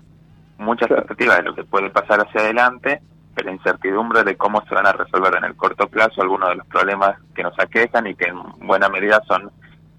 [0.56, 3.02] Mucha expectativa de lo que puede pasar hacia adelante,
[3.35, 6.66] pero incertidumbre de cómo se van a resolver en el corto plazo algunos de los
[6.66, 9.51] problemas que nos aquejan y que en buena medida son,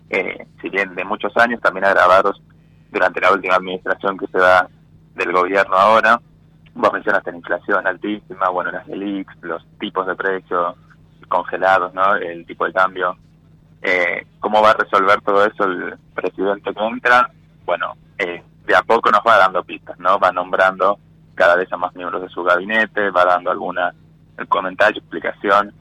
[0.09, 2.41] eh, si bien de muchos años, también agravados
[2.91, 4.67] durante la última administración que se da
[5.13, 6.19] del gobierno ahora.
[6.73, 10.75] Vos mencionaste la inflación altísima, bueno, las ELIX, los tipos de precios
[11.27, 12.15] congelados, ¿no?
[12.15, 13.17] El tipo de cambio.
[13.81, 17.29] Eh, ¿Cómo va a resolver todo eso el presidente que entra?
[17.65, 20.19] Bueno, eh, de a poco nos va dando pistas, ¿no?
[20.19, 20.99] Va nombrando
[21.35, 23.93] cada vez a más miembros de su gabinete, va dando alguna
[24.47, 25.73] comentario, explicación.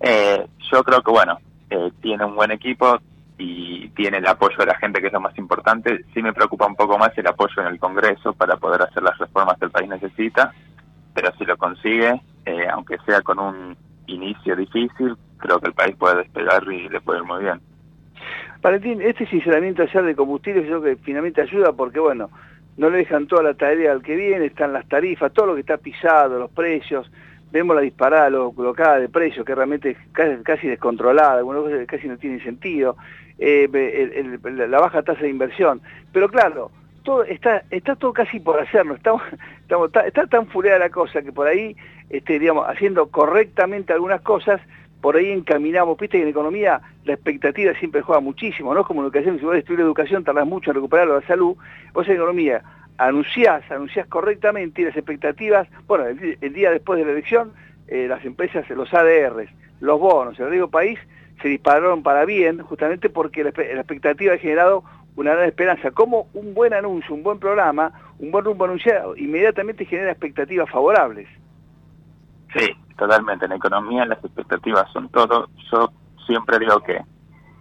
[0.00, 1.38] Eh, yo creo que, bueno,
[1.68, 2.98] eh, tiene un buen equipo
[3.40, 6.04] y tiene el apoyo de la gente, que es lo más importante.
[6.12, 9.16] Sí me preocupa un poco más el apoyo en el Congreso para poder hacer las
[9.16, 10.52] reformas que el país necesita,
[11.14, 13.76] pero si lo consigue, eh, aunque sea con un
[14.06, 17.60] inicio difícil, creo que el país puede despegar y le puede ir muy bien.
[18.60, 22.28] Valentín, este sinceramiento ayer de combustible yo creo que finalmente ayuda porque, bueno,
[22.76, 25.60] no le dejan toda la tarea al que viene, están las tarifas, todo lo que
[25.60, 27.10] está pisado, los precios,
[27.50, 31.86] vemos la disparada lo, colocada de precios que realmente es casi, casi descontrolada, algunas cosas
[31.86, 32.96] casi no tiene sentido,
[33.40, 35.80] eh, la baja tasa de inversión,
[36.12, 36.70] pero claro,
[37.02, 39.22] todo está está todo casi por hacerlo, estamos,
[39.62, 41.76] estamos está, tan fuleada la cosa que por ahí,
[42.10, 44.60] este, digamos, haciendo correctamente algunas cosas,
[45.00, 48.84] por ahí encaminamos, viste que en economía la expectativa siempre juega muchísimo, ¿no?
[48.84, 51.56] Como en educación, si vos la educación tardás mucho en recuperar la salud,
[51.94, 52.62] vos en economía
[52.98, 57.52] anunciás, anunciás correctamente y las expectativas, bueno, el, el día después de la elección,
[57.90, 59.50] eh, las empresas, los ADRs,
[59.80, 60.98] los bonos, el riesgo país,
[61.42, 64.84] se dispararon para bien, justamente porque la, la expectativa ha generado
[65.16, 65.90] una gran esperanza.
[65.90, 71.28] Como un buen anuncio, un buen programa, un buen rumbo anunciado, inmediatamente genera expectativas favorables.
[72.56, 73.46] Sí, totalmente.
[73.46, 75.48] En economía las expectativas son todo.
[75.70, 75.92] Yo
[76.26, 77.00] siempre digo que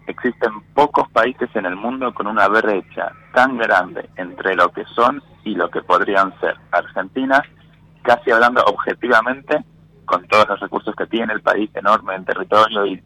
[0.08, 5.22] existen pocos países en el mundo con una brecha tan grande entre lo que son
[5.44, 6.56] y lo que podrían ser.
[6.72, 7.44] Argentina,
[8.02, 9.64] casi hablando objetivamente,
[10.06, 13.04] con todos los recursos que tiene el país enorme en territorio y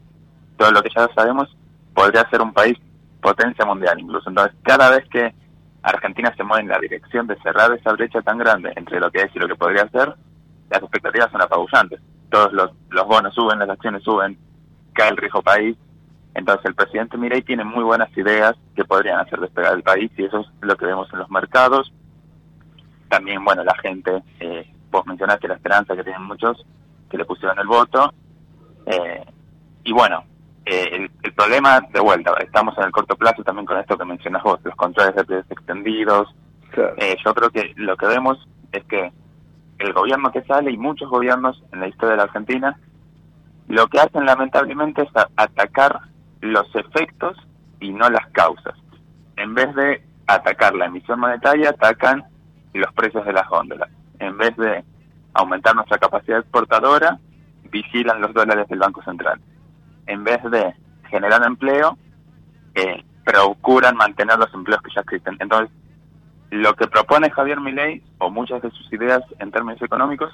[0.56, 1.54] todo lo que ya sabemos,
[1.94, 2.78] podría ser un país
[3.20, 4.28] potencia mundial incluso.
[4.28, 5.34] Entonces, cada vez que
[5.82, 9.22] Argentina se mueve en la dirección de cerrar esa brecha tan grande entre lo que
[9.22, 10.14] es y lo que podría ser,
[10.70, 12.00] las expectativas son apabullantes.
[12.30, 14.38] Todos los, los bonos suben, las acciones suben,
[14.92, 15.76] cae el riesgo país.
[16.34, 20.24] Entonces, el presidente Mirey tiene muy buenas ideas que podrían hacer despegar el país y
[20.24, 21.92] eso es lo que vemos en los mercados.
[23.08, 26.64] También, bueno, la gente, eh, vos mencionaste la esperanza que tienen muchos
[27.08, 28.12] que le pusieron el voto.
[28.86, 29.24] Eh,
[29.84, 30.24] y bueno,
[30.66, 34.04] eh, el, el, problema, de vuelta, estamos en el corto plazo también con esto que
[34.04, 36.34] mencionas vos, los controles de precios extendidos.
[36.70, 36.94] Claro.
[36.96, 39.12] Eh, yo creo que lo que vemos es que
[39.78, 42.78] el gobierno que sale y muchos gobiernos en la historia de la Argentina,
[43.68, 46.00] lo que hacen lamentablemente es atacar
[46.40, 47.36] los efectos
[47.80, 48.74] y no las causas.
[49.36, 52.24] En vez de atacar la emisión monetaria, atacan
[52.72, 53.90] los precios de las góndolas.
[54.18, 54.82] En vez de
[55.34, 57.18] aumentar nuestra capacidad exportadora,
[57.70, 59.40] vigilan los dólares del Banco Central
[60.06, 60.74] en vez de
[61.08, 61.96] generar empleo,
[62.74, 65.36] eh, procuran mantener los empleos que ya existen.
[65.40, 65.70] Entonces,
[66.50, 70.32] lo que propone Javier Milei, o muchas de sus ideas en términos económicos,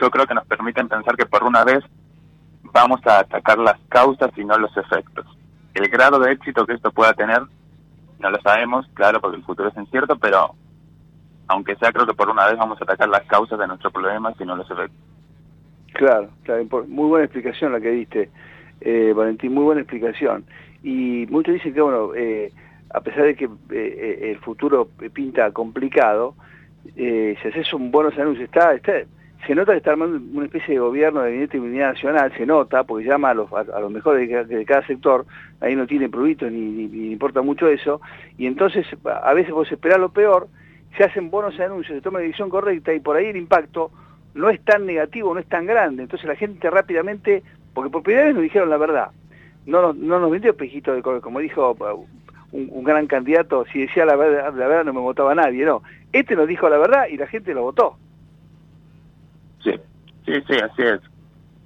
[0.00, 1.84] yo creo que nos permiten pensar que por una vez
[2.62, 5.26] vamos a atacar las causas y no los efectos.
[5.74, 7.42] El grado de éxito que esto pueda tener,
[8.18, 10.54] no lo sabemos, claro, porque el futuro es incierto, pero
[11.48, 14.32] aunque sea, creo que por una vez vamos a atacar las causas de nuestro problema
[14.38, 15.11] y no los efectos.
[15.92, 18.30] Claro, claro, muy buena explicación la que diste,
[18.80, 20.44] eh, Valentín, muy buena explicación.
[20.82, 22.50] Y muchos dicen que, bueno, eh,
[22.90, 26.34] a pesar de que eh, el futuro pinta complicado,
[26.96, 28.74] si haces un buenos anuncios, está,
[29.46, 32.46] se nota que está armando una especie de gobierno de gabinete de unidad nacional, se
[32.46, 35.26] nota, porque llama a los, a, los mejores de, cada sector,
[35.60, 38.00] ahí no tiene ni, ni, importa mucho eso,
[38.38, 40.48] y entonces a veces vos esperás lo peor,
[40.96, 43.90] se hacen buenos anuncios, se toma la decisión correcta y por ahí el impacto
[44.34, 46.04] no es tan negativo, no es tan grande.
[46.04, 47.42] Entonces la gente rápidamente,
[47.74, 49.10] porque por primera vez nos dijeron la verdad,
[49.66, 52.06] no no nos vendió pejito de como dijo uh,
[52.52, 55.82] un, un, gran candidato, si decía la verdad, la verdad no me votaba nadie, no.
[56.12, 57.96] Este nos dijo la verdad y la gente lo votó.
[59.62, 59.72] Sí,
[60.26, 61.00] sí, sí, así es.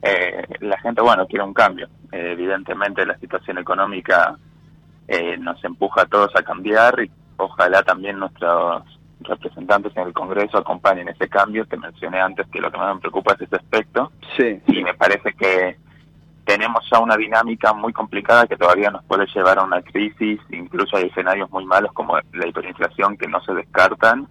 [0.03, 1.89] Eh, la gente, bueno, quiere un cambio.
[2.13, 4.37] Eh, evidentemente la situación económica
[5.09, 8.85] eh, nos empuja a todos a cambiar y ojalá también nuestros
[9.21, 11.67] representantes en el Congreso acompañen ese cambio.
[11.67, 14.13] Te mencioné antes que lo que más me preocupa es ese aspecto.
[14.37, 14.61] Sí.
[14.67, 15.77] Y me parece que
[16.45, 20.41] tenemos ya una dinámica muy complicada que todavía nos puede llevar a una crisis.
[20.51, 24.29] Incluso hay escenarios muy malos como la hiperinflación que no se descartan.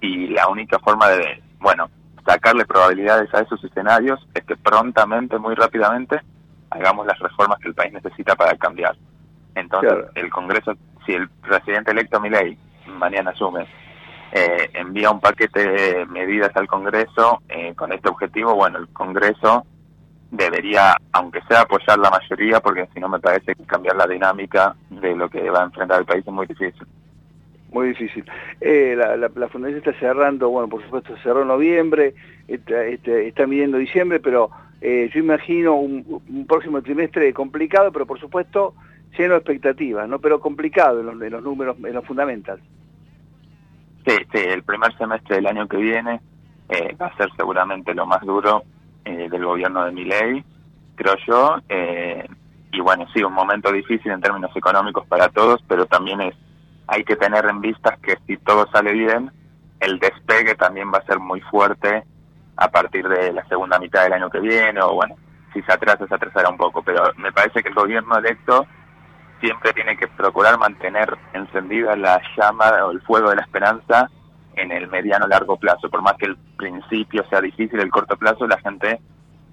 [0.00, 1.90] Y la única forma de, bueno,
[2.24, 6.20] sacarle probabilidades a esos escenarios es que prontamente, muy rápidamente,
[6.70, 8.96] hagamos las reformas que el país necesita para cambiar.
[9.54, 10.74] Entonces, el Congreso,
[11.04, 12.56] si el presidente electo Milei
[12.86, 13.66] mañana asume,
[14.32, 19.64] eh, envía un paquete de medidas al Congreso eh, con este objetivo, bueno, el Congreso
[20.30, 24.74] debería, aunque sea apoyar la mayoría, porque si no me parece que cambiar la dinámica
[24.90, 26.86] de lo que va a enfrentar el país es muy difícil.
[27.72, 28.24] Muy difícil.
[28.60, 32.14] Eh, la, la, la, fundación está cerrando, bueno, por supuesto cerró noviembre,
[32.46, 34.50] está, este, está midiendo diciembre, pero
[34.80, 38.74] eh, yo imagino un, un, próximo trimestre complicado, pero por supuesto
[39.18, 40.18] lleno de expectativas, ¿no?
[40.18, 42.62] Pero complicado en los, en los números, en los fundamentals.
[44.08, 46.22] Sí, sí, el primer semestre del año que viene
[46.70, 48.62] eh, va a ser seguramente lo más duro
[49.04, 50.42] eh, del gobierno de Miley,
[50.94, 51.58] creo yo.
[51.68, 52.26] Eh,
[52.72, 56.34] y bueno, sí, un momento difícil en términos económicos para todos, pero también es
[56.86, 59.30] hay que tener en vista que si todo sale bien,
[59.78, 62.02] el despegue también va a ser muy fuerte
[62.56, 65.16] a partir de la segunda mitad del año que viene, o bueno,
[65.52, 68.66] si se atrasa, se atrasará un poco, pero me parece que el gobierno electo
[69.40, 74.10] siempre tiene que procurar mantener encendida la llama o el fuego de la esperanza
[74.54, 75.88] en el mediano largo plazo.
[75.88, 79.00] Por más que el principio sea difícil, el corto plazo, la gente,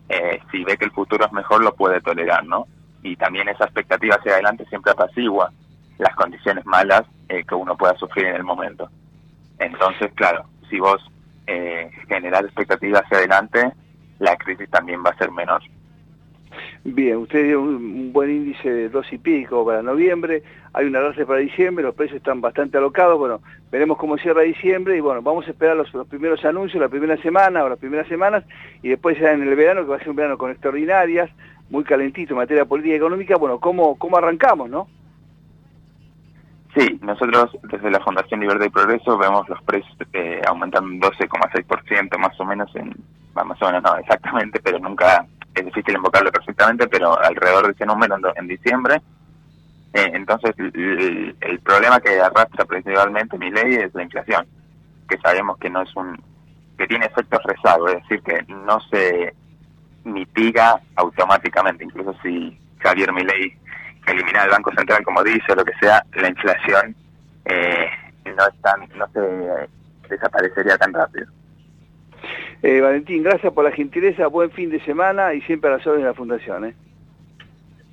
[0.09, 2.65] eh, si ve que el futuro es mejor, lo puede tolerar, ¿no?
[3.03, 5.51] Y también esa expectativa hacia adelante siempre apacigua
[5.97, 8.89] las condiciones malas eh, que uno pueda sufrir en el momento.
[9.59, 11.01] Entonces, claro, si vos
[11.47, 13.71] eh, generar expectativas hacia adelante,
[14.19, 15.61] la crisis también va a ser menor.
[16.87, 21.25] Bien, usted dio un, buen índice de dos y pico para noviembre, hay una raza
[21.25, 23.41] para diciembre, los precios están bastante alocados, bueno,
[23.71, 27.17] veremos cómo cierra diciembre y bueno, vamos a esperar los, los, primeros anuncios, la primera
[27.17, 28.43] semana o las primeras semanas
[28.83, 31.31] y después ya en el verano, que va a ser un verano con extraordinarias,
[31.71, 34.87] muy calentito en materia política y económica, bueno, ¿cómo, cómo arrancamos, no?
[36.77, 42.39] Sí, nosotros desde la Fundación Libertad y Progreso vemos los precios eh, aumentando 12,6% más
[42.39, 42.93] o menos, en,
[43.33, 45.25] más o menos no exactamente, pero nunca
[45.55, 49.01] es difícil invocarlo perfectamente, pero alrededor de ese número en, diciembre.
[49.93, 54.45] Eh, entonces, el, problema que arrastra principalmente mi ley es la inflación,
[55.09, 56.21] que sabemos que no es un
[56.77, 59.33] que tiene efectos rezagos, es decir, que no se
[60.03, 63.57] mitiga automáticamente, incluso si Javier Milei
[64.07, 66.93] eliminar el Banco Central, como dice, o lo que sea, la inflación
[67.45, 67.87] eh,
[68.25, 69.69] no, es tan, no se
[70.09, 71.27] desaparecería tan rápido.
[72.61, 76.05] Eh, Valentín, gracias por la gentileza, buen fin de semana y siempre a las órdenes
[76.05, 76.65] de la Fundación.
[76.65, 76.75] ¿eh?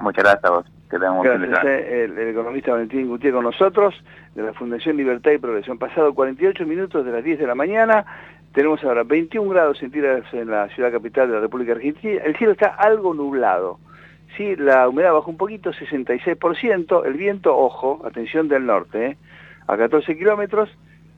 [0.01, 0.67] Muchas gracias a vos.
[0.91, 3.95] Que gracias, eh, el, el, economista Valentín Gutiérrez con nosotros,
[4.35, 5.73] de la Fundación Libertad y Progreso.
[5.73, 8.05] Han pasado 48 minutos de las 10 de la mañana,
[8.53, 12.53] tenemos ahora 21 grados centígrados en la ciudad capital de la República Argentina, el cielo
[12.53, 13.79] está algo nublado.
[14.37, 19.17] Sí, la humedad bajó un poquito, 66%, el viento, ojo, atención del norte, ¿eh?
[19.67, 20.69] a 14 kilómetros,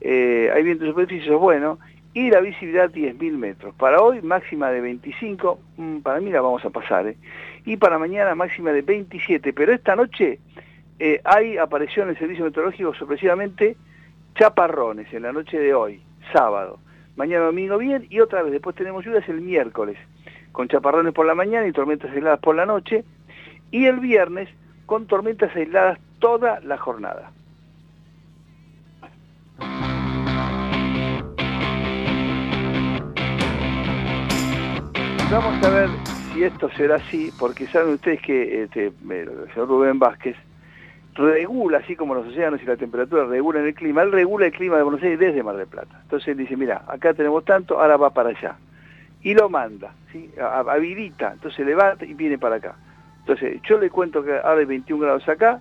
[0.01, 1.79] eh, hay viento de superficie, eso es bueno,
[2.15, 3.75] y la visibilidad 10.000 metros.
[3.75, 7.17] Para hoy máxima de 25, mmm, para mí la vamos a pasar, ¿eh?
[7.65, 10.39] y para mañana máxima de 27, pero esta noche
[10.97, 13.75] eh, hay, apareció en el servicio meteorológico sorpresivamente
[14.33, 16.01] chaparrones en la noche de hoy,
[16.31, 16.79] sábado.
[17.17, 19.97] Mañana domingo bien, y otra vez, después tenemos lluvias el miércoles
[20.53, 23.03] con chaparrones por la mañana y tormentas aisladas por la noche,
[23.71, 24.47] y el viernes
[24.85, 27.33] con tormentas aisladas toda la jornada.
[35.31, 35.89] Vamos a ver
[36.31, 40.35] si esto será así, porque saben ustedes que este, el señor Rubén Vázquez
[41.15, 44.77] regula, así como los océanos y la temperatura regulan el clima, él regula el clima
[44.77, 45.99] de Buenos Aires desde Mar del Plata.
[46.03, 48.55] Entonces él dice, mira, acá tenemos tanto, ahora va para allá
[49.23, 50.29] y lo manda, ¿sí?
[50.39, 52.75] habilita, entonces levanta y viene para acá.
[53.21, 55.59] Entonces, yo le cuento que ahora hay 21 grados acá,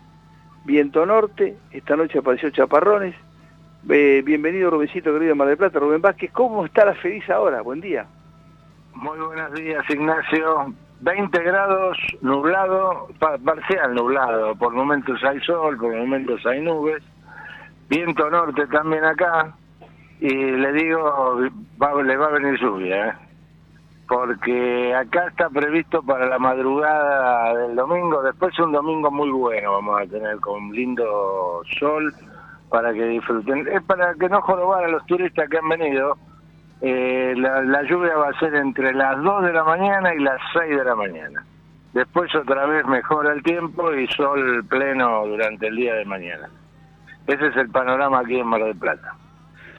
[0.66, 3.14] viento norte, esta noche apareció chaparrones.
[3.88, 7.62] Eh, bienvenido Rubéncito querido de Mar del Plata, Rubén Vázquez, ¿cómo está la feliz ahora?
[7.62, 8.06] Buen día.
[8.94, 10.72] Muy buenos días, Ignacio.
[11.00, 17.02] 20 grados, nublado, parcial nublado, por momentos hay sol, por momentos hay nubes,
[17.90, 19.52] viento norte también acá,
[20.20, 21.40] y le digo,
[21.82, 23.12] va, le va a venir lluvia, ¿eh?
[24.08, 30.00] porque acá está previsto para la madrugada del domingo, después un domingo muy bueno vamos
[30.00, 32.14] a tener con lindo sol
[32.70, 36.16] para que disfruten, es para que no jorobar a los turistas que han venido,
[36.86, 40.38] eh, la, la, lluvia va a ser entre las 2 de la mañana y las
[40.52, 41.42] 6 de la mañana,
[41.94, 46.50] después otra vez mejora el tiempo y sol pleno durante el día de mañana.
[47.26, 49.14] Ese es el panorama aquí en Mar del Plata.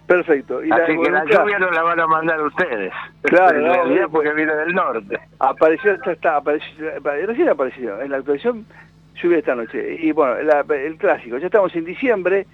[0.07, 0.63] Perfecto.
[0.63, 2.91] Y Así la que la lluvia no la van a mandar ustedes.
[3.21, 5.19] Claro, en realidad porque viene del norte.
[5.39, 6.91] Apareció, está, está, apareció,
[7.27, 8.65] recién apareció, en la actuación
[9.21, 9.97] lluvia esta noche.
[9.99, 12.47] Y bueno, la, el clásico, ya estamos en diciembre,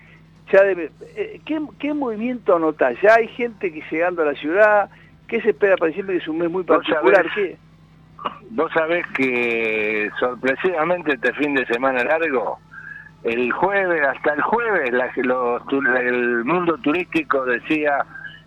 [0.52, 2.96] ya debe, eh, ¿qué, ¿qué movimiento notás?
[3.02, 4.90] Ya hay gente que llegando a la ciudad,
[5.28, 6.18] ¿Qué se espera para diciembre?
[6.18, 7.26] Que es un mes muy Vos particular.
[7.26, 7.58] sabés- ¿Qué?
[8.50, 12.60] Vos sabés que sorpresivamente este fin de semana largo,
[13.24, 15.62] el jueves, hasta el jueves, la- los
[16.02, 18.06] el mundo turístico decía,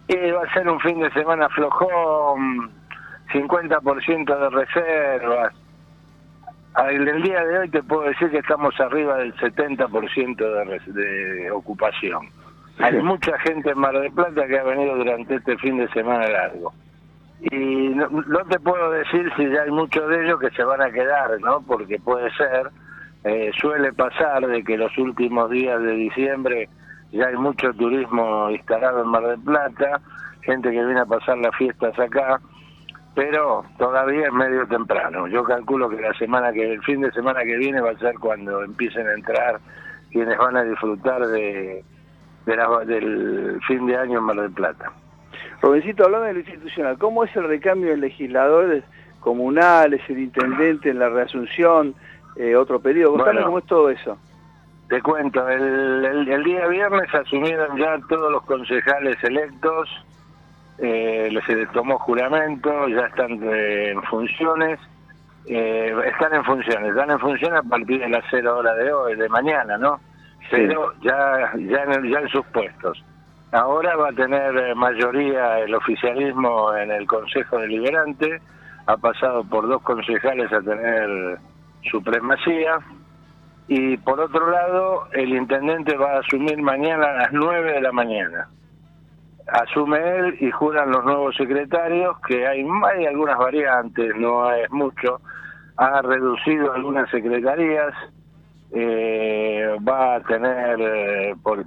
[0.08, 2.70] eh, va a ser un fin de semana flojón,
[3.32, 5.54] 50% de reservas.
[6.74, 11.50] Ah, El día de hoy te puedo decir que estamos arriba del 70% de, de
[11.52, 12.28] ocupación.
[12.78, 16.28] Hay mucha gente en Mar del Plata que ha venido durante este fin de semana
[16.28, 16.72] largo.
[17.40, 20.82] Y no, no te puedo decir si ya hay muchos de ellos que se van
[20.82, 21.62] a quedar, ¿no?
[21.62, 22.70] Porque puede ser,
[23.22, 26.68] eh, suele pasar de que los últimos días de diciembre
[27.12, 30.00] ya hay mucho turismo instalado en Mar del Plata,
[30.42, 32.40] gente que viene a pasar las fiestas acá,
[33.14, 35.26] pero todavía es medio temprano.
[35.28, 38.14] Yo calculo que la semana que el fin de semana que viene va a ser
[38.18, 39.60] cuando empiecen a entrar
[40.10, 41.84] quienes van a disfrutar de,
[42.46, 44.90] de la- del fin de año en Mar del Plata.
[45.62, 48.84] Robencito, hablando de lo institucional, ¿cómo es el recambio de legisladores
[49.20, 51.94] comunales, el intendente en la reasunción,
[52.36, 53.12] eh, otro periodo?
[53.12, 53.46] Contame Bueno.
[53.46, 54.18] cómo es todo eso.
[54.88, 59.88] Te cuento, el, el- el día viernes asumieron ya todos los concejales electos,
[60.78, 64.78] eh, les se les tomó juramento, ya están eh, en funciones,
[65.46, 69.16] eh, están en funciones, están en funciones a partir de las cero horas de hoy,
[69.16, 70.00] de mañana, ¿no?
[70.50, 73.02] Pero ya, ya, en, el- ya en sus puestos.
[73.52, 78.40] Ahora va a tener eh, mayoría el oficialismo en el Consejo Deliberante,
[78.86, 81.38] ha pasado por dos concejales a tener
[81.90, 82.78] supremacía,
[83.68, 87.92] y por otro lado, el intendente va a asumir mañana a las 9 de la
[87.92, 88.48] mañana.
[89.46, 92.64] Asume él y juran los nuevos secretarios, que hay,
[92.94, 95.20] hay algunas variantes, no es mucho.
[95.76, 97.92] Ha reducido algunas secretarías,
[98.72, 101.64] eh, va a tener, eh, por-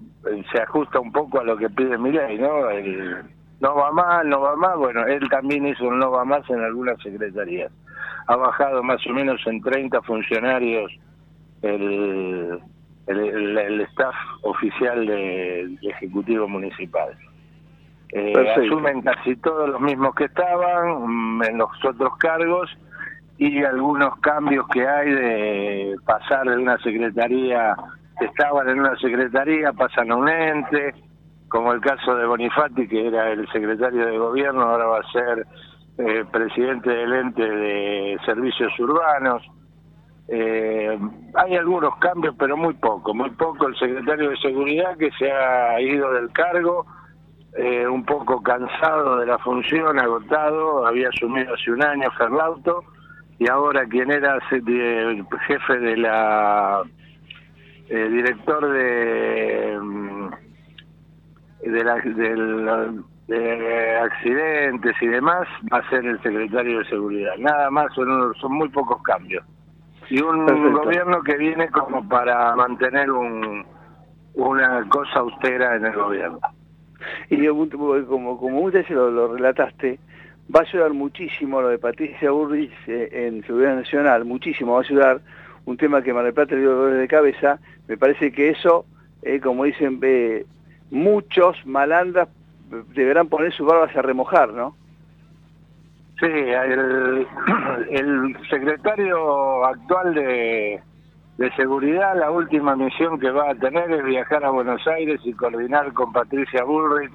[0.52, 2.70] se ajusta un poco a lo que pide mi ley, ¿no?
[2.70, 3.24] El,
[3.60, 6.62] no va más, no va más, bueno, él también hizo un no va más en
[6.62, 7.72] algunas secretarías.
[8.28, 10.92] Ha bajado más o menos en 30 funcionarios
[11.62, 12.60] el,
[13.08, 17.10] el, staff oficial del Ejecutivo Municipal.
[18.14, 22.70] Eh, asumen casi todos los mismos que estaban mm, en los otros cargos
[23.38, 27.76] y algunos cambios que hay de pasar de una secretaría,
[28.20, 30.96] estaban en una secretaría, pasan a un ente,
[31.50, 35.46] como el caso de Bonifati, que era el secretario de gobierno, ahora va a ser
[36.00, 39.44] eh, presidente del ente de servicios urbanos.
[40.30, 40.98] Eh,
[41.36, 43.68] hay algunos cambios, pero muy poco, muy poco.
[43.68, 46.86] El secretario de Seguridad que se ha ido del cargo,
[47.54, 52.84] eh, un poco cansado de la función, agotado, había asumido hace un año Ferlauto,
[53.40, 56.82] y ahora quien era de- jefe de la...
[57.90, 59.78] eh, director de...
[59.82, 60.30] mm,
[61.64, 62.94] de, la,
[63.28, 67.34] de accidentes y demás, va a ser el secretario de Seguridad.
[67.40, 69.44] Nada más, son, son muy pocos cambios
[70.10, 70.84] y un Perfecto.
[70.84, 73.66] gobierno que viene como para mantener un,
[74.36, 76.40] una cosa austera en el gobierno.
[77.30, 80.00] Y como, como muchas veces lo, lo relataste,
[80.54, 84.84] va a ayudar muchísimo lo de Patricia Burrich eh, en Seguridad Nacional, muchísimo va a
[84.84, 85.22] ayudar,
[85.66, 88.86] un tema que Mar del Plata le dio dolores de cabeza, me parece que eso,
[89.22, 90.46] eh, como dicen, eh,
[90.92, 92.30] muchos malandras
[92.72, 94.76] eh, deberán poner sus barbas a remojar, ¿no?
[96.20, 97.28] Sí, el,
[97.90, 100.82] el secretario actual de,
[101.38, 105.34] de Seguridad, la última misión que va a tener es viajar a Buenos Aires y
[105.34, 107.14] coordinar con Patricia Bullrich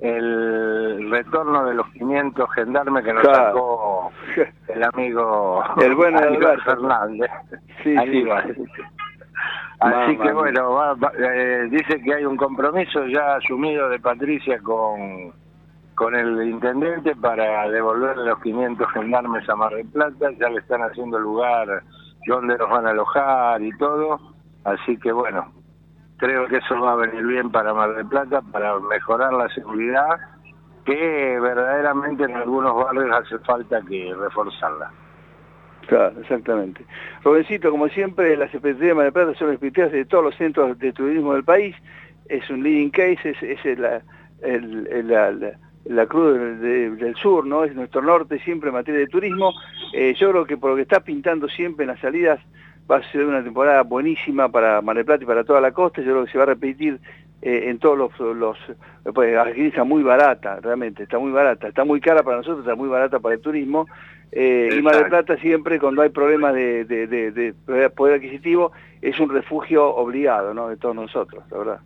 [0.00, 3.46] el retorno de los 500 gendarmes que nos Claro.
[3.46, 4.12] sacó
[4.68, 6.60] el amigo El bueno Aníbal.
[6.62, 7.30] Fernández.
[7.82, 8.54] Sí, Aníbal.
[8.54, 8.64] sí.
[9.80, 14.58] Así que bueno, va- va- eh, dice que hay un compromiso ya asumido de Patricia
[14.62, 15.32] con,
[15.94, 20.82] con el intendente para devolverle los 500 gendarmes a Mar del Plata, ya le están
[20.82, 21.82] haciendo lugar
[22.26, 24.18] donde los van a alojar y todo,
[24.64, 25.52] así que bueno,
[26.18, 30.18] creo que eso va a venir bien para Mar del Plata, para mejorar la seguridad,
[30.84, 34.90] que verdaderamente en algunos barrios hace falta que reforzarla.
[35.88, 36.84] Claro, exactamente.
[37.22, 40.76] Robencito, como siempre, la Secretaría de Mar del Plata son especialistas de todos los centros
[40.78, 41.76] de turismo del país.
[42.28, 44.02] Es un leading case, es, es la,
[44.42, 45.52] el- el- la-
[45.88, 47.64] la cruz del, de- del sur, ¿no?
[47.64, 49.52] Es nuestro norte siempre en materia de turismo.
[49.94, 52.40] Eh, yo creo que por lo que está pintando siempre en las salidas
[52.90, 56.02] va a ser una temporada buenísima para Mar del Plata y para toda la costa.
[56.02, 56.98] Yo creo que se va a repetir
[57.42, 58.36] eh, en todos los...
[58.36, 58.56] los
[59.14, 61.68] pues, está muy barata, realmente, está muy barata.
[61.68, 63.86] Está muy cara para nosotros, está muy barata para el turismo.
[64.32, 65.08] Eh, y Mar del.
[65.08, 70.68] Plata siempre, cuando hay problemas de- de poder adquisitivo, es un refugio obligado, ¿no?
[70.68, 71.80] De todos nosotros, la verdad.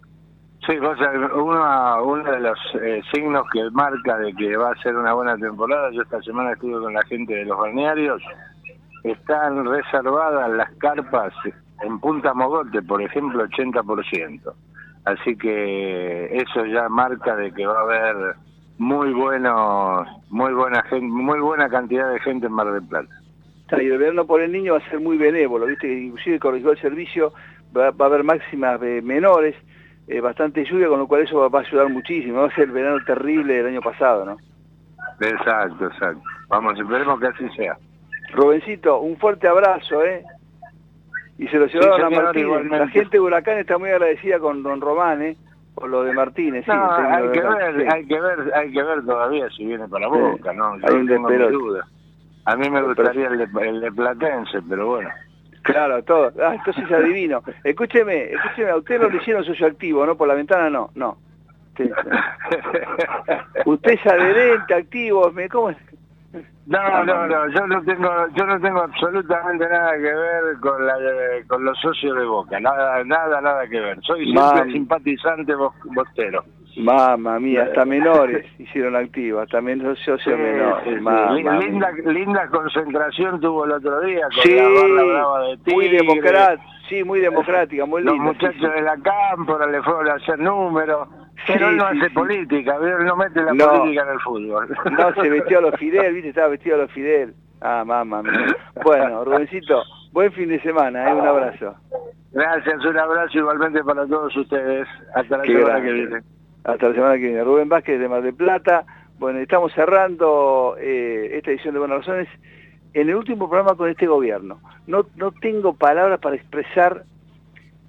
[0.66, 4.95] Sí, sabés, uno, uno de los eh, signos que marca de que va a ser
[4.95, 8.23] una buena temporada, yo esta semana estuve con la gente de los balnearios,
[9.03, 11.32] están reservadas las carpas
[11.82, 14.53] en Punta Mogote, por ejemplo, 80%.
[15.07, 18.35] Así que eso ya marca de que va a haber
[18.77, 23.15] muy bueno, muy buena gente, muy buena cantidad de gente en Mar del Plata.
[23.73, 26.81] Y el verano por el niño va a ser muy benévolo, viste, inclusive corrigió el
[26.81, 27.32] servicio,
[27.74, 29.55] va, va a haber máximas de menores,
[30.11, 32.41] eh, bastante lluvia, con lo cual eso va, va, a ayudar muchísimo.
[32.41, 34.37] Va a ser el verano terrible del año pasado, ¿no?
[35.20, 36.20] Exacto, exacto.
[36.49, 37.78] Vamos, esperemos que así sea.
[38.32, 40.24] Rubencito, un fuerte abrazo, ¿eh?
[41.39, 42.70] Y se lo llevaron sí, a Martínez.
[42.70, 45.37] La gente de Huracán está muy agradecida con Don Román, ¿eh?
[45.77, 46.73] Por lo de Martínez, sí.
[46.73, 47.87] Hay que ver, sí.
[47.89, 50.77] hay que ver, hay que ver todavía si viene para Boca, ¿no?
[50.77, 51.87] Yo hay tengo mi duda.
[52.47, 55.09] A mí me gustaría el de, el de Platense, pero bueno.
[55.62, 56.32] Claro, todo.
[56.43, 57.43] Ah, entonces adivino.
[57.65, 60.16] Escúcheme, escúcheme, a usted lo le hicieron socio activo, ¿no?
[60.16, 61.19] Por la ventana no, no.
[61.70, 61.93] Usted,
[63.65, 65.77] usted es adherente, activo, ¿cómo es?
[66.66, 70.95] No, no, no, yo no tengo, yo no tengo absolutamente nada que ver con la
[71.49, 74.01] con los socios de Boca, nada, nada, nada que ver.
[74.03, 74.70] Soy siempre Mam.
[74.70, 76.45] simpatizante bostero.
[76.76, 80.84] Mamma mía, hasta menores hicieron activo, hasta menos socios sí, menores.
[80.84, 81.64] Sí.
[81.66, 85.74] Linda, linda concentración tuvo el otro día con sí, la barra brava de Tigre.
[85.74, 88.14] Muy democrática, sí, muy democrática, muy linda.
[88.16, 91.09] Los muchachos de la cámpora le fueron a hacer números.
[91.47, 93.68] Pero él no hace política, él no mete la No.
[93.70, 94.68] política en el fútbol.
[94.92, 97.34] No, se vestió a los Fidel, viste, estaba vestido a los Fidel.
[97.62, 98.47] Ah, mamá mía.
[98.84, 99.82] Bueno, Rubencito,
[100.12, 101.14] buen fin de semana, ¿eh?
[101.14, 101.74] un abrazo.
[102.32, 104.86] Gracias, un abrazo igualmente para todos ustedes.
[105.14, 105.88] Hasta la Qué semana grande.
[105.88, 106.20] que viene.
[106.65, 107.45] Hasta la semana que viene.
[107.45, 108.85] Rubén Vázquez de Mar del Plata.
[109.19, 112.28] Bueno, estamos cerrando eh, esta edición de Buenas Razones
[112.93, 114.61] en el último programa con este gobierno.
[114.87, 117.05] No, no tengo palabras para expresar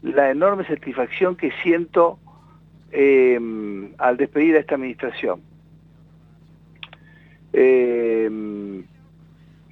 [0.02, 2.19] la enorme satisfacción que siento
[2.91, 3.39] eh,
[3.98, 5.41] al despedir a esta administración.
[7.53, 8.30] Eh,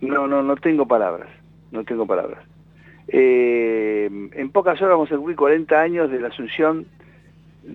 [0.02, 1.30] no, no, no tengo palabras,
[1.72, 2.40] no tengo palabras.
[3.08, 6.86] Eh, en pocas horas vamos a cumplir 40 años de la asunción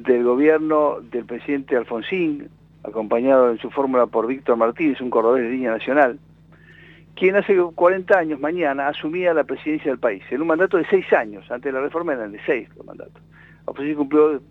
[0.02, 2.48] del gobierno del presidente Alfonsín,
[2.82, 6.18] acompañado en su fórmula por Víctor Martínez, un cordobés de línea nacional,
[7.14, 11.12] quien hace 40 años, mañana, asumía la presidencia del país, en un mandato de 6
[11.12, 13.22] años, antes de la reforma eran de 6 los mandatos.
[13.66, 14.42] Alfonsín cumplió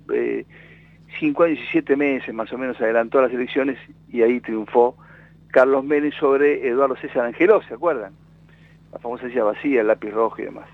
[1.20, 3.78] 5 años y 7 meses, más o menos, adelantó las elecciones
[4.10, 4.96] y ahí triunfó
[5.50, 8.14] Carlos Menem sobre Eduardo César Angeló, ¿se acuerdan?
[8.94, 10.70] La famosa silla vacía, el lápiz rojo y demás.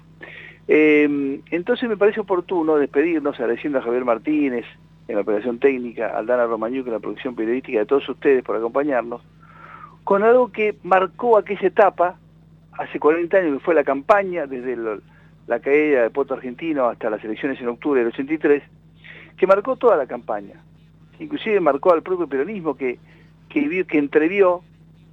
[0.71, 4.65] Eh, entonces me parece oportuno despedirnos agradeciendo a Javier Martínez
[5.07, 8.55] en la operación técnica, a Aldana Romañuc en la producción periodística, a todos ustedes por
[8.55, 9.23] acompañarnos,
[10.03, 12.19] con algo que marcó aquella etapa,
[12.73, 14.77] hace 40 años que fue la campaña, desde
[15.47, 18.61] la caída de Puerto Argentino hasta las elecciones en octubre del 83,
[19.37, 20.61] que marcó toda la campaña.
[21.19, 22.99] Inclusive marcó al propio peronismo que,
[23.49, 24.61] que, que entrevió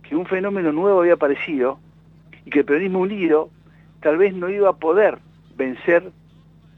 [0.02, 1.78] que un fenómeno nuevo había aparecido
[2.44, 3.48] y que el peronismo unido
[4.02, 5.18] tal vez no iba a poder
[5.56, 6.10] vencer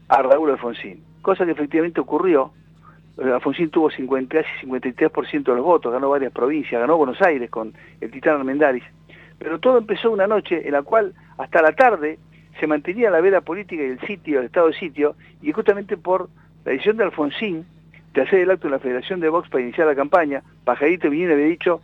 [0.07, 2.51] a Raúl Alfonsín, cosa que efectivamente ocurrió.
[3.17, 7.73] Alfonsín tuvo 50, casi 53% de los votos, ganó varias provincias, ganó Buenos Aires con
[7.99, 8.83] el Titán Armendáriz,
[9.37, 12.17] pero todo empezó una noche en la cual hasta la tarde
[12.59, 16.29] se mantenía la veda política y el sitio, el estado de sitio, y justamente por
[16.65, 17.65] la decisión de Alfonsín
[18.13, 21.33] de hacer el acto en la Federación de Vox para iniciar la campaña, Pajarito Viñera
[21.33, 21.81] había dicho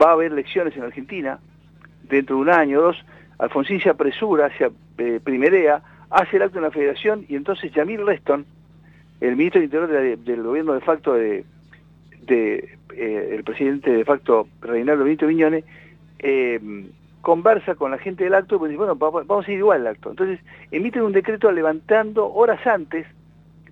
[0.00, 1.38] va a haber elecciones en Argentina
[2.02, 3.04] dentro de un año o dos,
[3.38, 5.82] Alfonsín se apresura, se eh, primerea,
[6.12, 8.44] hace el acto en la federación y entonces Yamil Reston,
[9.20, 11.44] el ministro del Interior de, del gobierno de facto de,
[12.28, 15.64] eh, el presidente de facto Reinaldo Benito Viñone,
[16.18, 16.60] eh,
[17.22, 20.10] conversa con la gente del acto y dice, bueno, vamos a ir igual al acto.
[20.10, 20.40] Entonces
[20.70, 23.06] emiten un decreto levantando horas antes,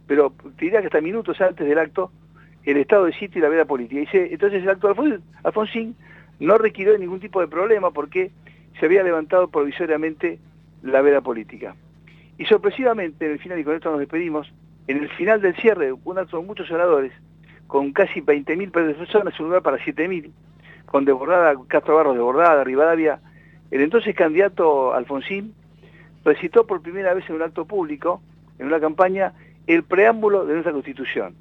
[0.06, 2.10] pero diría que hasta minutos antes del acto,
[2.64, 4.16] el estado de sitio y la veda política.
[4.16, 5.94] Y entonces el acto de Alfonsín
[6.38, 8.30] no requirió ningún tipo de problema porque
[8.78, 10.38] se había levantado provisoriamente
[10.82, 11.74] la veda política.
[12.40, 14.50] Y sorpresivamente, en el final, y con esto nos despedimos,
[14.86, 17.12] en el final del cierre, un acto con muchos oradores,
[17.66, 20.30] con casi 20.000 personas, un lugar para 7.000,
[20.86, 23.20] con Desbordada, Castro Barros Desbordada, Rivadavia,
[23.70, 25.52] el entonces candidato Alfonsín
[26.24, 28.22] recitó por primera vez en un acto público,
[28.58, 29.34] en una campaña,
[29.66, 31.34] el preámbulo de nuestra Constitución,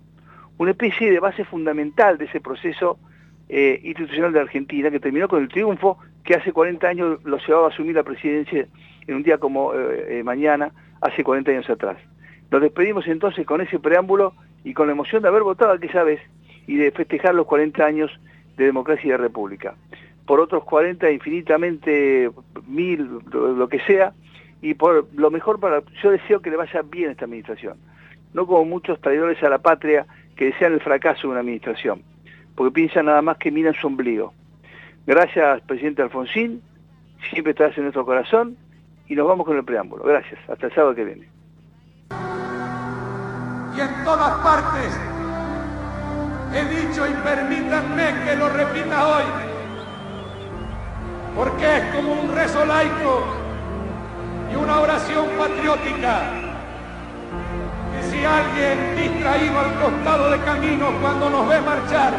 [0.58, 3.00] una especie de base fundamental de ese proceso
[3.48, 7.68] eh, institucional de Argentina, que terminó con el triunfo que hace 40 años lo llevaba
[7.68, 8.68] a asumir la presidencia
[9.08, 11.98] en un día como eh, eh, mañana, hace 40 años atrás.
[12.52, 16.20] Nos despedimos entonces con ese preámbulo y con la emoción de haber votado aquella vez
[16.68, 18.12] y de festejar los 40 años
[18.58, 19.76] de democracia y de república.
[20.26, 22.30] Por otros 40 infinitamente
[22.68, 24.14] mil, lo que sea,
[24.62, 27.78] y por lo mejor para, yo deseo que le vaya bien a esta administración.
[28.34, 30.06] No como muchos traidores a la patria
[30.36, 32.04] que desean el fracaso de una administración,
[32.56, 34.34] porque piensan nada más que miran su ombligo.
[35.08, 36.62] Gracias, presidente Alfonsín,
[37.32, 38.58] siempre estás en nuestro corazón
[39.10, 40.04] y nos vamos con el preámbulo.
[40.04, 41.28] Gracias, hasta el sábado que viene.
[43.76, 45.00] Y en todas partes
[46.54, 49.24] he dicho y permítanme que lo repita hoy,
[51.36, 53.24] porque es como un rezo laico
[54.52, 56.22] y una oración patriótica.
[57.96, 62.14] Que si alguien distraído al costado de camino cuando nos ve marchar,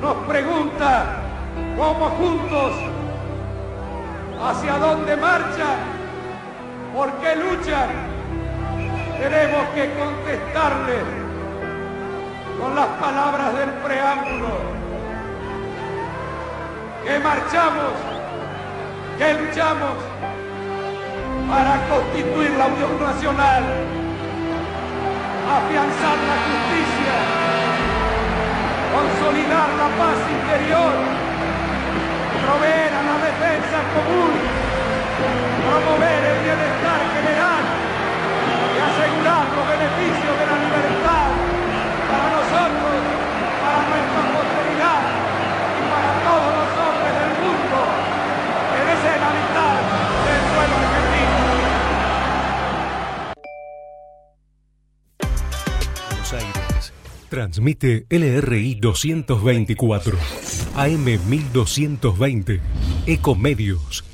[0.00, 1.20] nos pregunta
[1.76, 2.91] cómo juntos,
[4.44, 5.78] hacia dónde marchan,
[6.94, 7.88] por qué luchan,
[9.18, 10.98] tenemos que contestarle
[12.60, 14.54] con las palabras del preámbulo,
[17.04, 17.94] que marchamos,
[19.18, 19.96] que luchamos
[21.48, 23.64] para constituir la Unión Nacional,
[25.56, 27.16] afianzar la justicia,
[28.94, 31.31] consolidar la paz interior,
[32.42, 34.34] proveer a la defensa común,
[35.62, 37.64] promover el bienestar general
[38.74, 41.28] y asegurar los beneficios de la libertad
[42.10, 42.94] para nosotros,
[43.62, 45.02] para nuestra posteridad
[45.78, 47.78] y para todos los hombres del mundo
[48.74, 49.78] que deseen habitar
[50.26, 51.36] del suelo argentino.
[56.10, 56.92] Buenos Aires.
[57.30, 60.18] Transmite LRI 224,
[60.76, 62.60] AM 1220,
[63.06, 64.04] Ecomedios